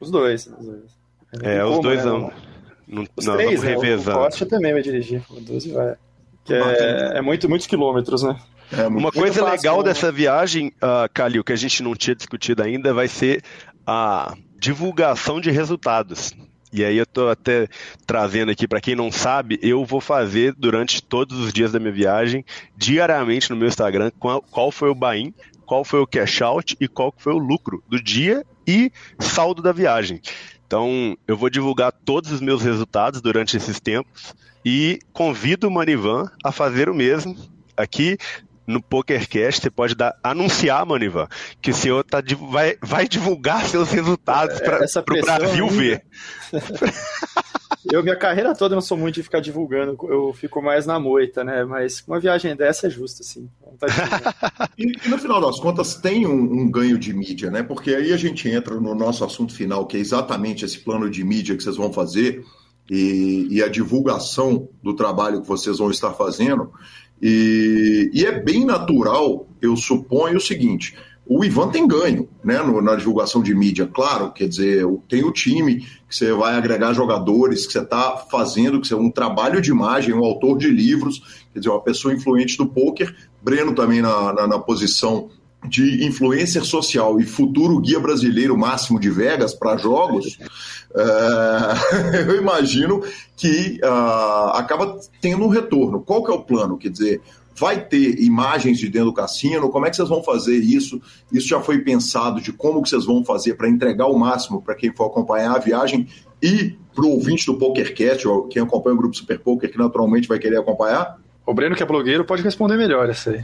[0.00, 0.46] Os dois.
[0.46, 1.02] Os dois.
[1.42, 2.10] É, os dois né?
[2.10, 2.32] não.
[2.86, 3.76] Não, Os não, três, né?
[3.76, 5.24] O Costa também vai dirigir.
[5.30, 5.96] O 12 vai.
[6.44, 8.38] Que é, é muito, muitos quilômetros, né?
[8.70, 12.92] É, Uma coisa legal dessa viagem, uh, Calil, que a gente não tinha discutido ainda,
[12.92, 13.42] vai ser
[13.86, 16.32] a divulgação de resultados.
[16.72, 17.68] E aí eu estou até
[18.06, 21.92] trazendo aqui para quem não sabe, eu vou fazer durante todos os dias da minha
[21.92, 22.44] viagem,
[22.76, 25.32] diariamente no meu Instagram, qual, qual foi o buy
[25.72, 29.72] qual foi o cash out e qual foi o lucro do dia e saldo da
[29.72, 30.20] viagem.
[30.66, 34.34] Então, eu vou divulgar todos os meus resultados durante esses tempos
[34.64, 37.36] e convido o Manivan a fazer o mesmo.
[37.76, 38.18] Aqui
[38.66, 41.28] no PokerCast você pode dar, anunciar, Manivan,
[41.60, 46.04] que o senhor tá, vai, vai divulgar seus resultados para o Brasil ver.
[47.90, 51.00] eu, minha carreira toda, eu não sou muito de ficar divulgando, eu fico mais na
[51.00, 51.64] moita, né?
[51.64, 53.48] Mas uma viagem dessa é justa, sim.
[54.78, 57.62] e, e, no final das contas, tem um, um, ganho de mídia, né?
[57.62, 61.24] Porque aí a gente entra no nosso assunto final, que é exatamente esse plano de
[61.24, 62.44] mídia que vocês vão fazer
[62.90, 66.72] e, e a divulgação do trabalho que vocês vão estar fazendo.
[67.22, 70.94] E, e é bem natural, eu suponho, o seguinte
[71.26, 75.32] o Ivan tem ganho né, no, na divulgação de mídia, claro, quer dizer, tem o
[75.32, 79.60] time que você vai agregar jogadores, que você está fazendo, que você é um trabalho
[79.60, 81.22] de imagem, um autor de livros,
[81.52, 85.30] quer dizer, uma pessoa influente do poker, Breno também na, na, na posição
[85.68, 90.36] de influencer social e futuro guia brasileiro máximo de Vegas para jogos,
[90.94, 93.02] é, eu imagino
[93.36, 96.00] que uh, acaba tendo um retorno.
[96.00, 96.78] Qual que é o plano?
[96.78, 97.20] Quer dizer,
[97.54, 99.68] Vai ter imagens de dentro do cassino?
[99.68, 101.00] Como é que vocês vão fazer isso?
[101.30, 104.74] Isso já foi pensado de como que vocês vão fazer para entregar o máximo para
[104.74, 106.08] quem for acompanhar a viagem
[106.42, 110.28] e para o ouvinte do PokerCast, ou quem acompanha o grupo Super Poker, que naturalmente
[110.28, 111.18] vai querer acompanhar?
[111.46, 113.42] O Breno, que é blogueiro, pode responder melhor essa aí.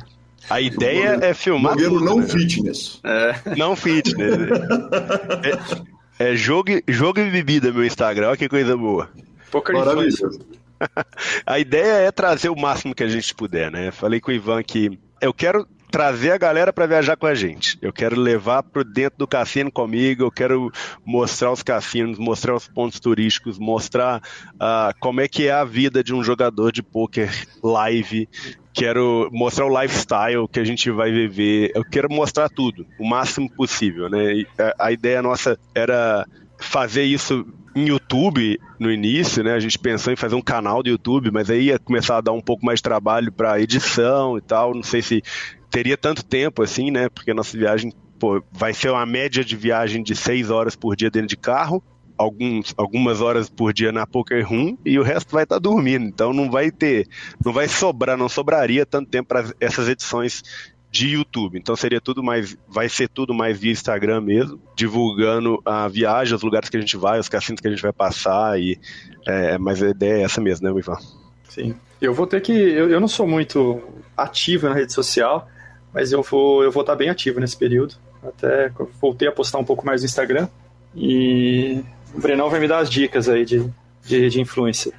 [0.51, 1.73] A ideia blogueiro, é filmar.
[1.75, 2.27] Blogueiro tudo, não né?
[2.27, 3.01] fitness.
[3.05, 3.57] É.
[3.57, 4.39] Não fitness.
[5.45, 8.29] é, é jogo, jogo e bebida, meu Instagram.
[8.29, 9.09] Olha que coisa boa.
[9.51, 10.13] Poker Maravilha
[11.45, 13.91] a ideia é trazer o máximo que a gente puder, né?
[13.91, 17.79] Falei com o Ivan que eu quero trazer a galera para viajar com a gente.
[17.81, 20.71] Eu quero levar para dentro do cassino comigo, eu quero
[21.05, 24.23] mostrar os cassinos, mostrar os pontos turísticos, mostrar
[24.55, 27.31] uh, como é que é a vida de um jogador de poker
[27.63, 28.29] live.
[28.73, 31.73] Quero mostrar o lifestyle que a gente vai viver.
[31.75, 34.45] Eu quero mostrar tudo, o máximo possível, né?
[34.59, 36.25] A, a ideia nossa era
[36.69, 39.55] fazer isso em YouTube no início, né?
[39.55, 42.33] A gente pensou em fazer um canal do YouTube, mas aí ia começar a dar
[42.33, 44.75] um pouco mais de trabalho para edição e tal.
[44.75, 45.23] Não sei se
[45.71, 47.09] teria tanto tempo assim, né?
[47.09, 50.95] Porque a nossa viagem pô, vai ser uma média de viagem de seis horas por
[50.95, 51.83] dia dentro de carro.
[52.17, 56.05] Alguns, algumas horas por dia na Poker Room e o resto vai estar tá dormindo.
[56.05, 57.07] Então não vai ter,
[57.45, 60.43] não vai sobrar, não sobraria tanto tempo para essas edições
[60.91, 61.59] de YouTube.
[61.59, 66.43] Então seria tudo mais, vai ser tudo mais via Instagram mesmo, divulgando a viagem, os
[66.43, 68.79] lugares que a gente vai, os cassinos que a gente vai passar e
[69.27, 70.97] é, mas a ideia é essa mesmo, né, Ivan?
[71.49, 71.75] Sim.
[72.01, 73.83] Eu vou ter que, eu, eu não sou muito
[74.17, 75.49] ativo na rede social,
[75.93, 77.97] mas eu vou, eu vou estar bem ativo nesse período.
[78.23, 78.71] Até
[79.01, 80.49] voltei a postar um pouco mais no Instagram
[80.95, 81.83] e
[82.15, 83.69] o Brenão vai me dar as dicas aí de
[84.09, 84.93] de, de influência.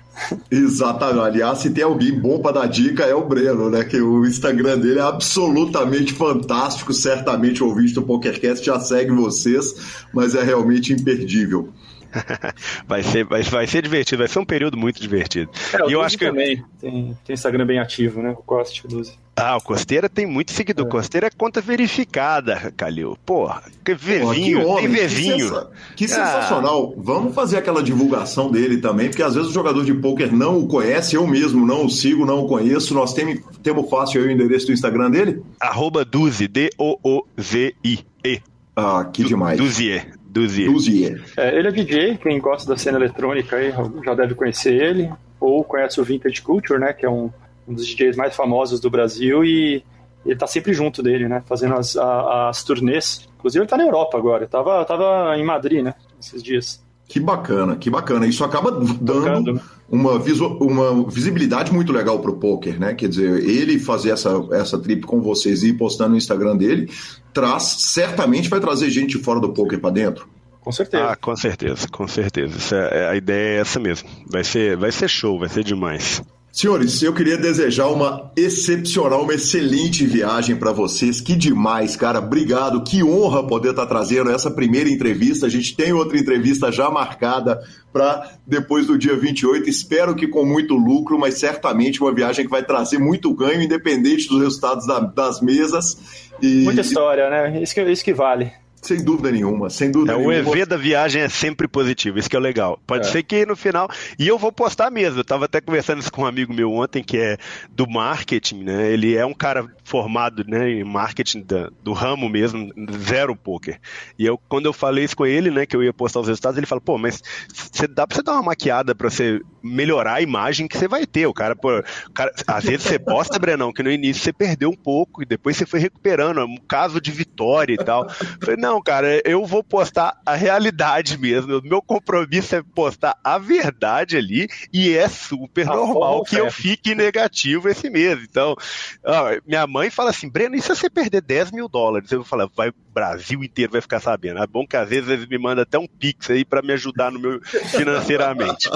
[0.51, 1.19] Exatamente.
[1.19, 3.83] Aliás, se tem alguém bom para dar dica é o Breno, né?
[3.83, 6.93] Que o Instagram dele é absolutamente fantástico.
[6.93, 11.69] Certamente o ouvinte do PokerCast já segue vocês, mas é realmente imperdível.
[12.87, 15.51] vai, ser, vai, vai ser divertido, vai ser um período muito divertido.
[15.73, 18.31] É, e eu acho que também tem, tem Instagram bem ativo, né?
[18.31, 19.13] O Costa 12.
[19.39, 20.85] Ah, o Costeira tem muito seguidor.
[20.87, 20.89] É.
[20.89, 23.17] Costeira é conta verificada, Calil.
[23.25, 25.49] Porra, que vevinho, Porra, que tem vevinho.
[25.95, 26.25] Que, que ah.
[26.25, 26.93] sensacional.
[26.97, 30.67] Vamos fazer aquela divulgação dele também, porque às vezes o jogador de pôquer não o
[30.67, 32.93] conhece, eu mesmo não o sigo, não o conheço.
[32.93, 35.41] Nós temos, temos fácil aí o endereço do Instagram dele?
[35.59, 38.41] Arroba Duzi, D-O-O-Z-I-E.
[38.75, 39.57] Ah, que demais.
[39.57, 40.11] Duzier.
[40.29, 40.71] Duzier.
[40.71, 41.23] Duzier.
[41.35, 43.73] É, ele é DJ, quem gosta da cena eletrônica aí
[44.05, 45.09] já deve conhecer ele,
[45.39, 47.31] ou conhece o Vintage Culture, né, que é um,
[47.69, 49.83] um dos DJs mais famosos do Brasil e,
[50.25, 51.41] ele tá sempre junto dele, né?
[51.45, 53.27] Fazendo as, as turnês.
[53.37, 54.43] Inclusive ele tá na Europa agora.
[54.43, 55.93] Eu tava, tava em Madrid, né?
[56.19, 56.83] Esses dias.
[57.07, 58.27] Que bacana, que bacana.
[58.27, 58.69] Isso acaba
[59.01, 59.59] dando
[59.89, 60.21] uma,
[60.59, 62.93] uma visibilidade muito legal pro poker, né?
[62.93, 66.91] Quer dizer, ele fazer essa, essa trip com vocês e ir postando no Instagram dele,
[67.33, 70.27] traz, certamente vai trazer gente fora do poker para dentro.
[70.61, 71.05] Com certeza.
[71.05, 72.75] Ah, com certeza, com certeza.
[72.75, 74.07] É, a ideia é essa mesmo.
[74.29, 76.21] Vai ser, vai ser show, vai ser demais.
[76.59, 81.21] Senhores, eu queria desejar uma excepcional, uma excelente viagem para vocês.
[81.21, 82.19] Que demais, cara.
[82.19, 82.83] Obrigado.
[82.83, 85.45] Que honra poder estar tá trazendo essa primeira entrevista.
[85.45, 87.61] A gente tem outra entrevista já marcada
[87.93, 89.69] para depois do dia 28.
[89.69, 94.27] Espero que com muito lucro, mas certamente uma viagem que vai trazer muito ganho, independente
[94.27, 95.97] dos resultados da, das mesas.
[96.41, 96.63] E...
[96.65, 97.63] Muita história, né?
[97.63, 98.51] Isso que, isso que vale.
[98.81, 100.33] Sem dúvida nenhuma, sem dúvida é, nenhuma.
[100.33, 102.79] O EV da viagem é sempre positivo, isso que é legal.
[102.87, 103.11] Pode é.
[103.11, 103.89] ser que no final.
[104.17, 105.19] E eu vou postar mesmo.
[105.19, 107.37] Eu tava até conversando isso com um amigo meu ontem, que é
[107.69, 108.91] do marketing, né?
[108.91, 113.79] Ele é um cara formado né, em marketing da, do ramo mesmo, zero poker.
[114.17, 116.57] E eu, quando eu falei isso com ele, né, que eu ia postar os resultados,
[116.57, 117.21] ele falou, pô, mas
[117.53, 121.05] você dá pra você dar uma maquiada pra você melhorar a imagem que você vai
[121.05, 121.25] ter.
[121.25, 124.69] O cara, pô, o cara, às vezes você posta, Brenão, que no início você perdeu
[124.69, 126.39] um pouco e depois você foi recuperando.
[126.39, 128.05] É um caso de vitória e tal.
[128.05, 131.57] Eu falei, não não, cara, eu vou postar a realidade mesmo.
[131.57, 136.51] O meu compromisso é postar a verdade ali e é super ah, normal que eu
[136.51, 138.19] fique negativo esse mês.
[138.29, 138.55] Então,
[139.03, 142.11] ó, minha mãe fala assim, Breno, e se você perder 10 mil dólares?
[142.11, 144.37] Eu falo, vai, o Brasil inteiro vai ficar sabendo.
[144.37, 147.11] É bom que às vezes eles me mandam até um pix aí para me ajudar
[147.11, 147.41] no meu
[147.75, 148.69] financeiramente.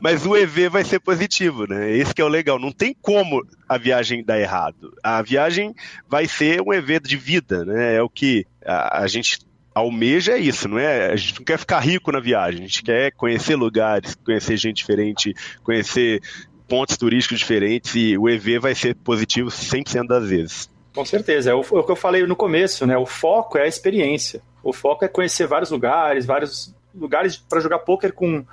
[0.00, 1.90] Mas o EV vai ser positivo, né?
[1.96, 2.60] Esse que é o legal.
[2.60, 4.94] Não tem como a viagem dar errado.
[5.02, 5.74] A viagem
[6.08, 7.96] vai ser um evento de vida, né?
[7.96, 9.38] É o que a, gente
[9.74, 11.12] almeja é isso, não é?
[11.12, 14.76] A gente não quer ficar rico na viagem, a gente quer conhecer lugares, conhecer gente
[14.76, 16.20] diferente, conhecer
[16.68, 20.70] pontos turísticos diferentes e o EV vai ser positivo 100% das vezes.
[20.94, 22.96] Com certeza, é o, é o, que eu falei no começo, né?
[22.96, 24.40] O foco é a experiência.
[24.64, 28.44] O foco é conhecer vários lugares, vários lugares para jogar poker com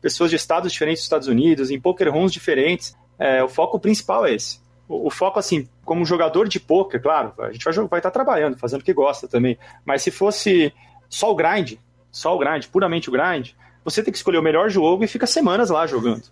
[0.00, 2.94] pessoas de estados diferentes dos Estados Unidos, em poker rooms diferentes.
[3.18, 4.61] É, o foco principal é esse
[5.06, 8.58] o, foco, assim, como jogador de poker, claro, a gente vai, vai estar tá trabalhando,
[8.58, 9.58] fazendo o que gosta também.
[9.84, 10.72] Mas se fosse
[11.08, 11.74] só o grind,
[12.10, 13.50] só o grind, puramente o grind,
[13.84, 16.24] você tem que escolher o melhor jogo e fica semanas lá jogando.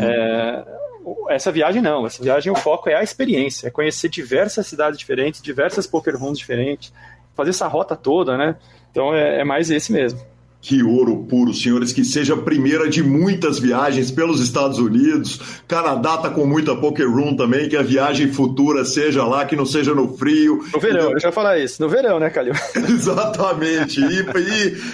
[0.00, 0.64] É,
[1.30, 5.42] essa viagem não, essa viagem o foco é a experiência, é conhecer diversas cidades diferentes,
[5.42, 6.92] diversas poker rooms diferentes,
[7.34, 8.56] fazer essa rota toda, né?
[8.90, 10.20] Então é, é mais esse mesmo.
[10.62, 15.40] Que ouro puro, senhores, que seja a primeira de muitas viagens pelos Estados Unidos.
[15.66, 19.66] Canadá tá com muita poker room também, que a viagem futura seja lá, que não
[19.66, 20.64] seja no frio.
[20.72, 21.82] No verão, eu falar isso.
[21.82, 22.54] No verão, né, Calil?
[22.88, 24.00] Exatamente.
[24.00, 24.24] E,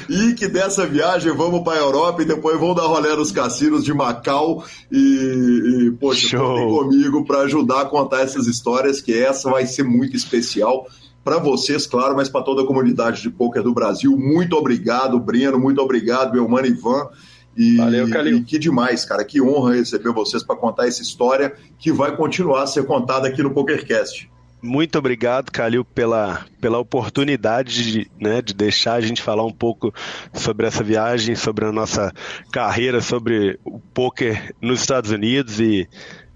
[0.09, 3.31] e, e, que dessa viagem vamos para a Europa e depois vamos dar rolê nos
[3.31, 9.13] cassinos de Macau e, e poxa, contem comigo para ajudar a contar essas histórias, que
[9.13, 10.87] essa vai ser muito especial
[11.29, 14.17] para vocês, claro, mas para toda a comunidade de poker do Brasil.
[14.17, 17.07] Muito obrigado, Breno, muito obrigado, meu mano Ivan.
[17.55, 18.39] E, Valeu, Calil.
[18.39, 19.23] E que demais, cara.
[19.23, 23.43] Que honra receber vocês para contar essa história que vai continuar a ser contada aqui
[23.43, 24.31] no PokerCast.
[24.63, 29.93] Muito obrigado, Calil, pela, pela oportunidade de, né, de deixar a gente falar um pouco
[30.33, 32.11] sobre essa viagem, sobre a nossa
[32.51, 35.87] carreira, sobre o poker nos Estados Unidos e,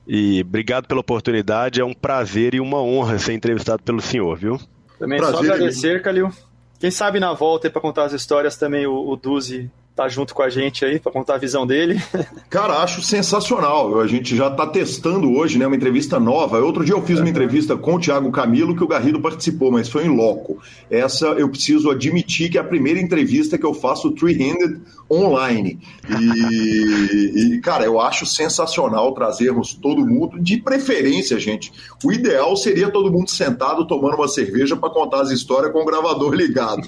[0.06, 1.80] e obrigado pela oportunidade.
[1.80, 4.60] É um prazer e uma honra ser entrevistado pelo senhor, viu?
[5.02, 6.30] Também Prazer, só agradecer, Calil.
[6.78, 10.42] Quem sabe na volta para contar as histórias também o, o Duzi tá junto com
[10.42, 12.02] a gente aí para contar a visão dele.
[12.48, 14.00] Cara, acho sensacional.
[14.00, 16.58] A gente já está testando hoje, né, uma entrevista nova.
[16.58, 19.88] Outro dia eu fiz uma entrevista com o Thiago Camilo que o Garrido participou, mas
[19.88, 20.58] foi em loco.
[20.90, 25.78] Essa eu preciso admitir que é a primeira entrevista que eu faço three-handed online.
[26.08, 31.70] E, e, cara, eu acho sensacional trazermos todo mundo, de preferência, gente.
[32.02, 35.84] O ideal seria todo mundo sentado tomando uma cerveja para contar as histórias com o
[35.84, 36.82] gravador ligado.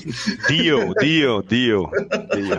[0.49, 1.91] Deal, deal, deal.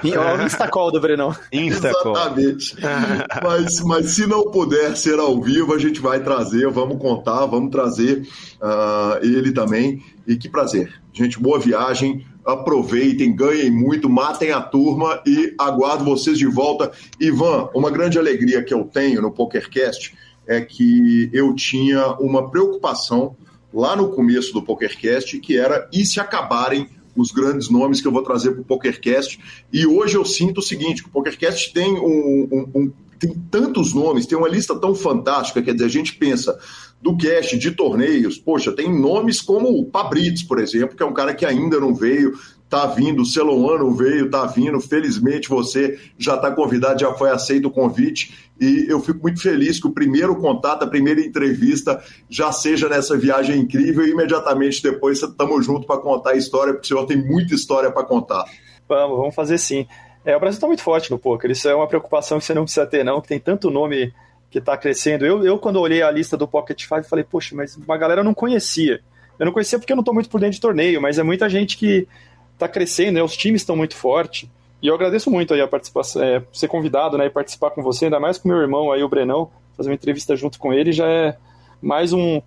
[0.04, 0.35] deal.
[0.42, 1.36] O Instacall do Brenão.
[1.52, 2.16] Instacall.
[2.16, 2.76] Exatamente.
[3.44, 7.72] mas, mas se não puder ser ao vivo, a gente vai trazer, vamos contar, vamos
[7.72, 8.28] trazer
[8.62, 10.04] uh, ele também.
[10.28, 10.94] E que prazer.
[11.14, 12.26] Gente, boa viagem.
[12.46, 16.92] Aproveitem, ganhem muito, matem a turma e aguardo vocês de volta.
[17.20, 20.16] Ivan, uma grande alegria que eu tenho no PokerCast
[20.48, 23.36] é que eu tinha uma preocupação
[23.74, 28.12] lá no começo do PokerCast, que era e se acabarem os grandes nomes que eu
[28.12, 29.40] vou trazer para o PokerCast.
[29.72, 34.26] E hoje eu sinto o seguinte: o PokerCast tem um, um, um tem tantos nomes,
[34.26, 36.58] tem uma lista tão fantástica, quer dizer, a gente pensa
[37.02, 41.14] do cast de torneios, poxa, tem nomes como o Pabrites, por exemplo, que é um
[41.14, 42.34] cara que ainda não veio,
[42.70, 44.80] tá vindo, o Celoano veio, tá vindo.
[44.80, 48.34] Felizmente você já está convidado, já foi aceito o convite.
[48.60, 53.18] E eu fico muito feliz que o primeiro contato, a primeira entrevista já seja nessa
[53.18, 57.18] viagem incrível e imediatamente depois estamos juntos para contar a história, porque o senhor tem
[57.18, 58.46] muita história para contar.
[58.88, 59.86] Vamos, vamos fazer sim.
[60.24, 62.64] É, o Brasil está muito forte no poker, isso é uma preocupação que você não
[62.64, 64.12] precisa ter, não, que tem tanto nome
[64.50, 65.26] que está crescendo.
[65.26, 68.34] Eu, eu, quando olhei a lista do Pocket Five, falei, poxa, mas uma galera não
[68.34, 69.02] conhecia.
[69.38, 71.50] Eu não conhecia porque eu não estou muito por dentro de torneio, mas é muita
[71.50, 72.08] gente que
[72.56, 73.24] está crescendo, né?
[73.24, 74.50] os times estão muito fortes.
[74.82, 78.06] E eu agradeço muito aí a participação, é, ser convidado né, e participar com você,
[78.06, 81.08] ainda mais com meu irmão aí, o Brenão, fazer uma entrevista junto com ele já
[81.08, 81.38] é
[81.82, 82.42] mais um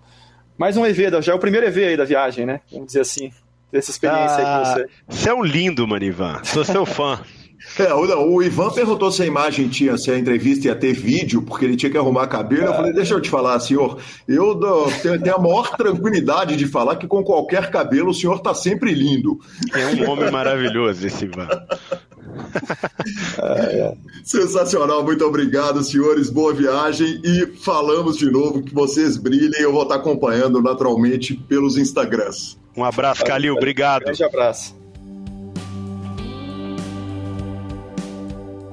[0.57, 2.59] mais um EV, já é o primeiro EV aí da viagem, né?
[2.71, 3.31] Vamos dizer assim,
[3.71, 4.89] dessa experiência ah, aí com você.
[5.07, 6.43] Você é um lindo, Manivan.
[6.43, 7.21] Sou seu fã.
[7.77, 11.41] É, o, o, Ivan perguntou se a imagem tinha, se a entrevista ia ter vídeo,
[11.41, 12.65] porque ele tinha que arrumar cabelo.
[12.65, 14.59] Eu falei, deixa eu te falar, senhor, eu
[15.01, 18.93] tenho, tenho, a maior tranquilidade de falar que com qualquer cabelo o senhor está sempre
[18.93, 19.39] lindo.
[19.73, 21.47] É um homem maravilhoso esse Ivan.
[23.41, 23.93] é, é.
[24.23, 26.29] Sensacional, muito obrigado, senhores.
[26.29, 29.61] Boa viagem e falamos de novo que vocês brilhem.
[29.61, 32.57] Eu vou estar acompanhando naturalmente pelos Instagrams.
[32.75, 33.55] Um abraço, Calil.
[33.55, 34.03] Obrigado.
[34.03, 34.78] Um grande abraço.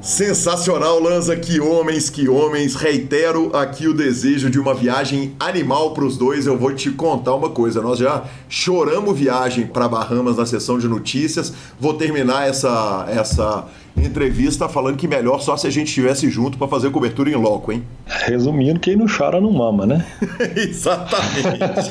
[0.07, 2.77] Sensacional, Lanza, que homens, que homens.
[2.77, 6.47] Reitero aqui o desejo de uma viagem animal para os dois.
[6.47, 10.87] Eu vou te contar uma coisa: nós já choramos viagem para Bahamas na sessão de
[10.87, 11.53] notícias.
[11.81, 13.67] Vou terminar essa, essa
[13.97, 17.73] entrevista falando que melhor só se a gente estivesse junto para fazer cobertura em loco,
[17.73, 17.83] hein?
[18.07, 20.07] Resumindo, quem não chora não mama, né?
[20.55, 21.91] Exatamente.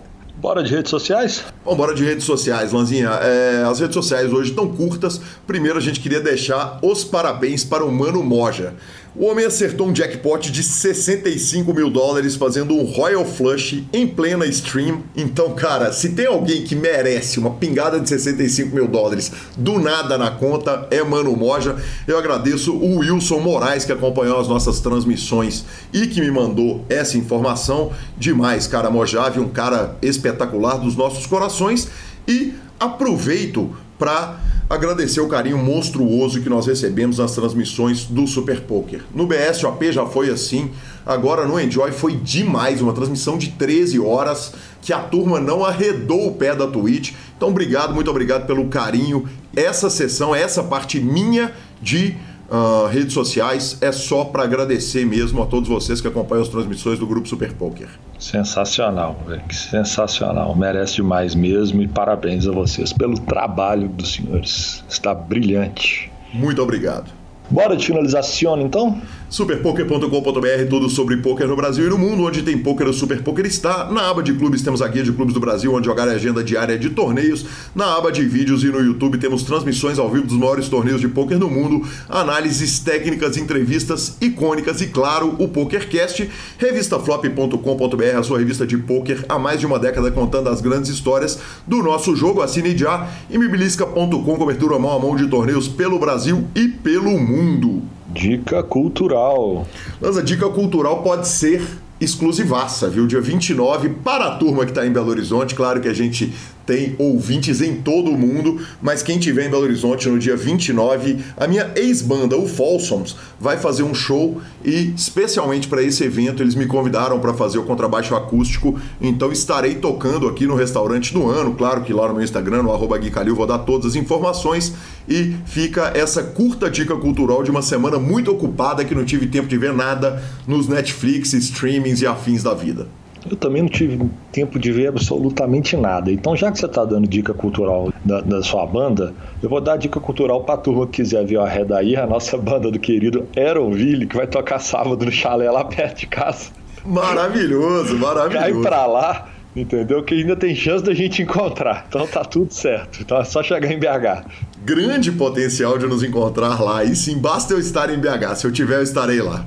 [0.40, 1.44] Bora de redes sociais?
[1.64, 3.08] Vamos bora de redes sociais, Lanzinha.
[3.08, 5.20] É, as redes sociais hoje estão curtas.
[5.48, 8.74] Primeiro a gente queria deixar os parabéns para o Mano Moja.
[9.16, 14.46] O homem acertou um jackpot de 65 mil dólares fazendo um Royal Flush em plena
[14.46, 15.02] stream.
[15.16, 20.18] Então, cara, se tem alguém que merece uma pingada de 65 mil dólares do nada
[20.18, 21.76] na conta, é Mano Moja.
[22.06, 27.16] Eu agradeço o Wilson Moraes que acompanhou as nossas transmissões e que me mandou essa
[27.16, 27.90] informação.
[28.16, 28.90] Demais, cara.
[28.90, 31.88] Mojave, um cara espetacular dos nossos corações.
[32.26, 34.38] E aproveito para
[34.70, 39.02] agradecer o carinho monstruoso que nós recebemos nas transmissões do Super Poker.
[39.14, 40.70] No BSOP já foi assim,
[41.06, 44.52] agora no Enjoy foi demais, uma transmissão de 13 horas
[44.82, 47.12] que a turma não arredou o pé da Twitch.
[47.36, 49.28] Então, obrigado, muito obrigado pelo carinho.
[49.56, 52.16] Essa sessão, essa parte minha de
[52.50, 56.98] uh, redes sociais é só para agradecer mesmo a todos vocês que acompanham as transmissões
[56.98, 57.88] do Grupo Super Poker.
[58.18, 59.42] Sensacional, velho.
[59.52, 60.54] Sensacional.
[60.56, 64.84] Merece demais mesmo e parabéns a vocês pelo trabalho dos senhores.
[64.88, 66.10] Está brilhante.
[66.32, 67.10] Muito obrigado.
[67.50, 69.00] Bora de finalização então?
[69.30, 73.44] Superpoker.com.br, tudo sobre poker no Brasil e no mundo, onde tem poker, o Super Poker
[73.44, 73.90] está.
[73.90, 76.42] Na aba de clubes temos a guia de clubes do Brasil, onde jogar a agenda
[76.42, 77.44] diária de torneios.
[77.74, 81.08] Na aba de vídeos e no YouTube temos transmissões ao vivo dos maiores torneios de
[81.08, 86.30] poker no mundo, análises técnicas, entrevistas icônicas e, claro, o PokerCast.
[86.56, 91.38] Revistaflop.com.br, a sua revista de poker há mais de uma década contando as grandes histórias
[91.66, 92.40] do nosso jogo.
[92.40, 93.06] Assine já.
[93.28, 97.97] E mibilisca.com, cobertura mão a mão de torneios pelo Brasil e pelo mundo.
[98.10, 99.66] Dica cultural.
[100.00, 101.62] Lanza, dica cultural pode ser
[102.00, 103.06] exclusivaça, viu?
[103.06, 106.32] Dia 29, para a turma que está em Belo Horizonte, claro que a gente
[106.68, 111.16] tem ouvintes em todo o mundo, mas quem tiver em Belo Horizonte no dia 29,
[111.34, 116.54] a minha ex-banda, o Folsoms, vai fazer um show e especialmente para esse evento eles
[116.54, 121.54] me convidaram para fazer o contrabaixo acústico, então estarei tocando aqui no restaurante do ano,
[121.54, 122.98] claro que lá no meu Instagram, no arroba
[123.34, 124.74] vou dar todas as informações
[125.08, 129.48] e fica essa curta dica cultural de uma semana muito ocupada que não tive tempo
[129.48, 132.88] de ver nada nos Netflix, streamings e afins da vida.
[133.28, 136.10] Eu também não tive tempo de ver absolutamente nada.
[136.10, 139.76] Então, já que você está dando dica cultural da, da, sua banda, eu vou dar
[139.76, 143.26] dica cultural para a turma que quiser ver a Redaí, a nossa banda do querido
[143.36, 146.50] Aeronville, que vai tocar sábado no chalé lá perto de casa.
[146.84, 148.44] Maravilhoso, maravilhoso.
[148.44, 150.02] Cai para lá, entendeu?
[150.02, 151.86] Que ainda tem chance da gente encontrar.
[151.88, 153.00] Então tá tudo certo.
[153.02, 154.26] Então é só chegar em BH.
[154.64, 156.84] Grande potencial de nos encontrar lá.
[156.84, 158.36] E sim, basta eu estar em BH.
[158.36, 159.44] Se eu tiver, eu estarei lá.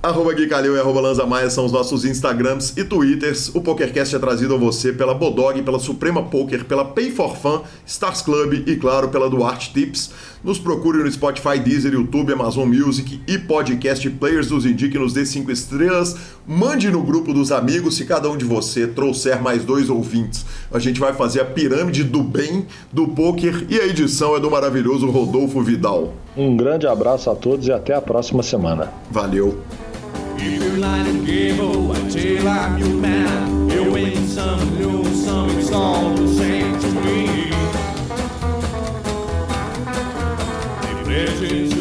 [0.00, 3.50] Arroba Gui Calil e arroba Lanza Maia são os nossos Instagrams e Twitters.
[3.52, 7.62] O PokerCast é trazido a você pela Bodog, pela Suprema Poker, pela Pay for Fun,
[7.84, 10.10] Stars Club e, claro, pela Duarte Tips.
[10.44, 14.52] Nos procure no Spotify, Deezer, YouTube, Amazon Music e Podcast Players.
[14.52, 16.14] Nos indique, nos dê 5 estrelas.
[16.46, 17.96] Mande no grupo dos amigos.
[17.96, 22.04] Se cada um de você trouxer mais dois ouvintes, a gente vai fazer a pirâmide
[22.04, 26.14] do bem do poker e a edição é do maravilhoso Rodolfo Vidal.
[26.36, 28.92] Um grande abraço a todos e até a próxima semana.
[29.10, 29.58] Valeu!
[30.40, 35.50] If you light and give away till I'm your man, you win some, lose some,
[35.58, 37.50] it's all the same to me.
[41.10, 41.77] If there's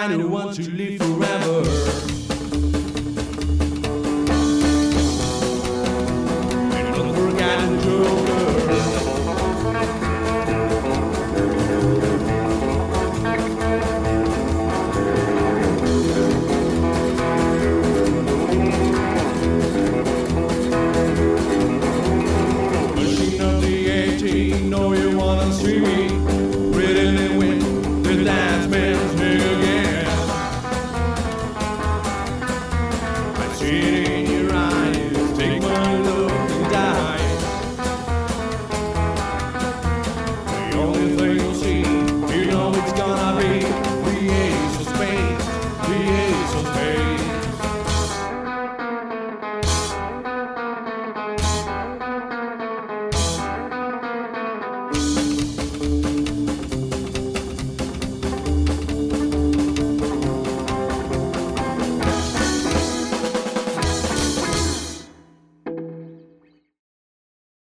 [0.00, 0.89] kind the want to live.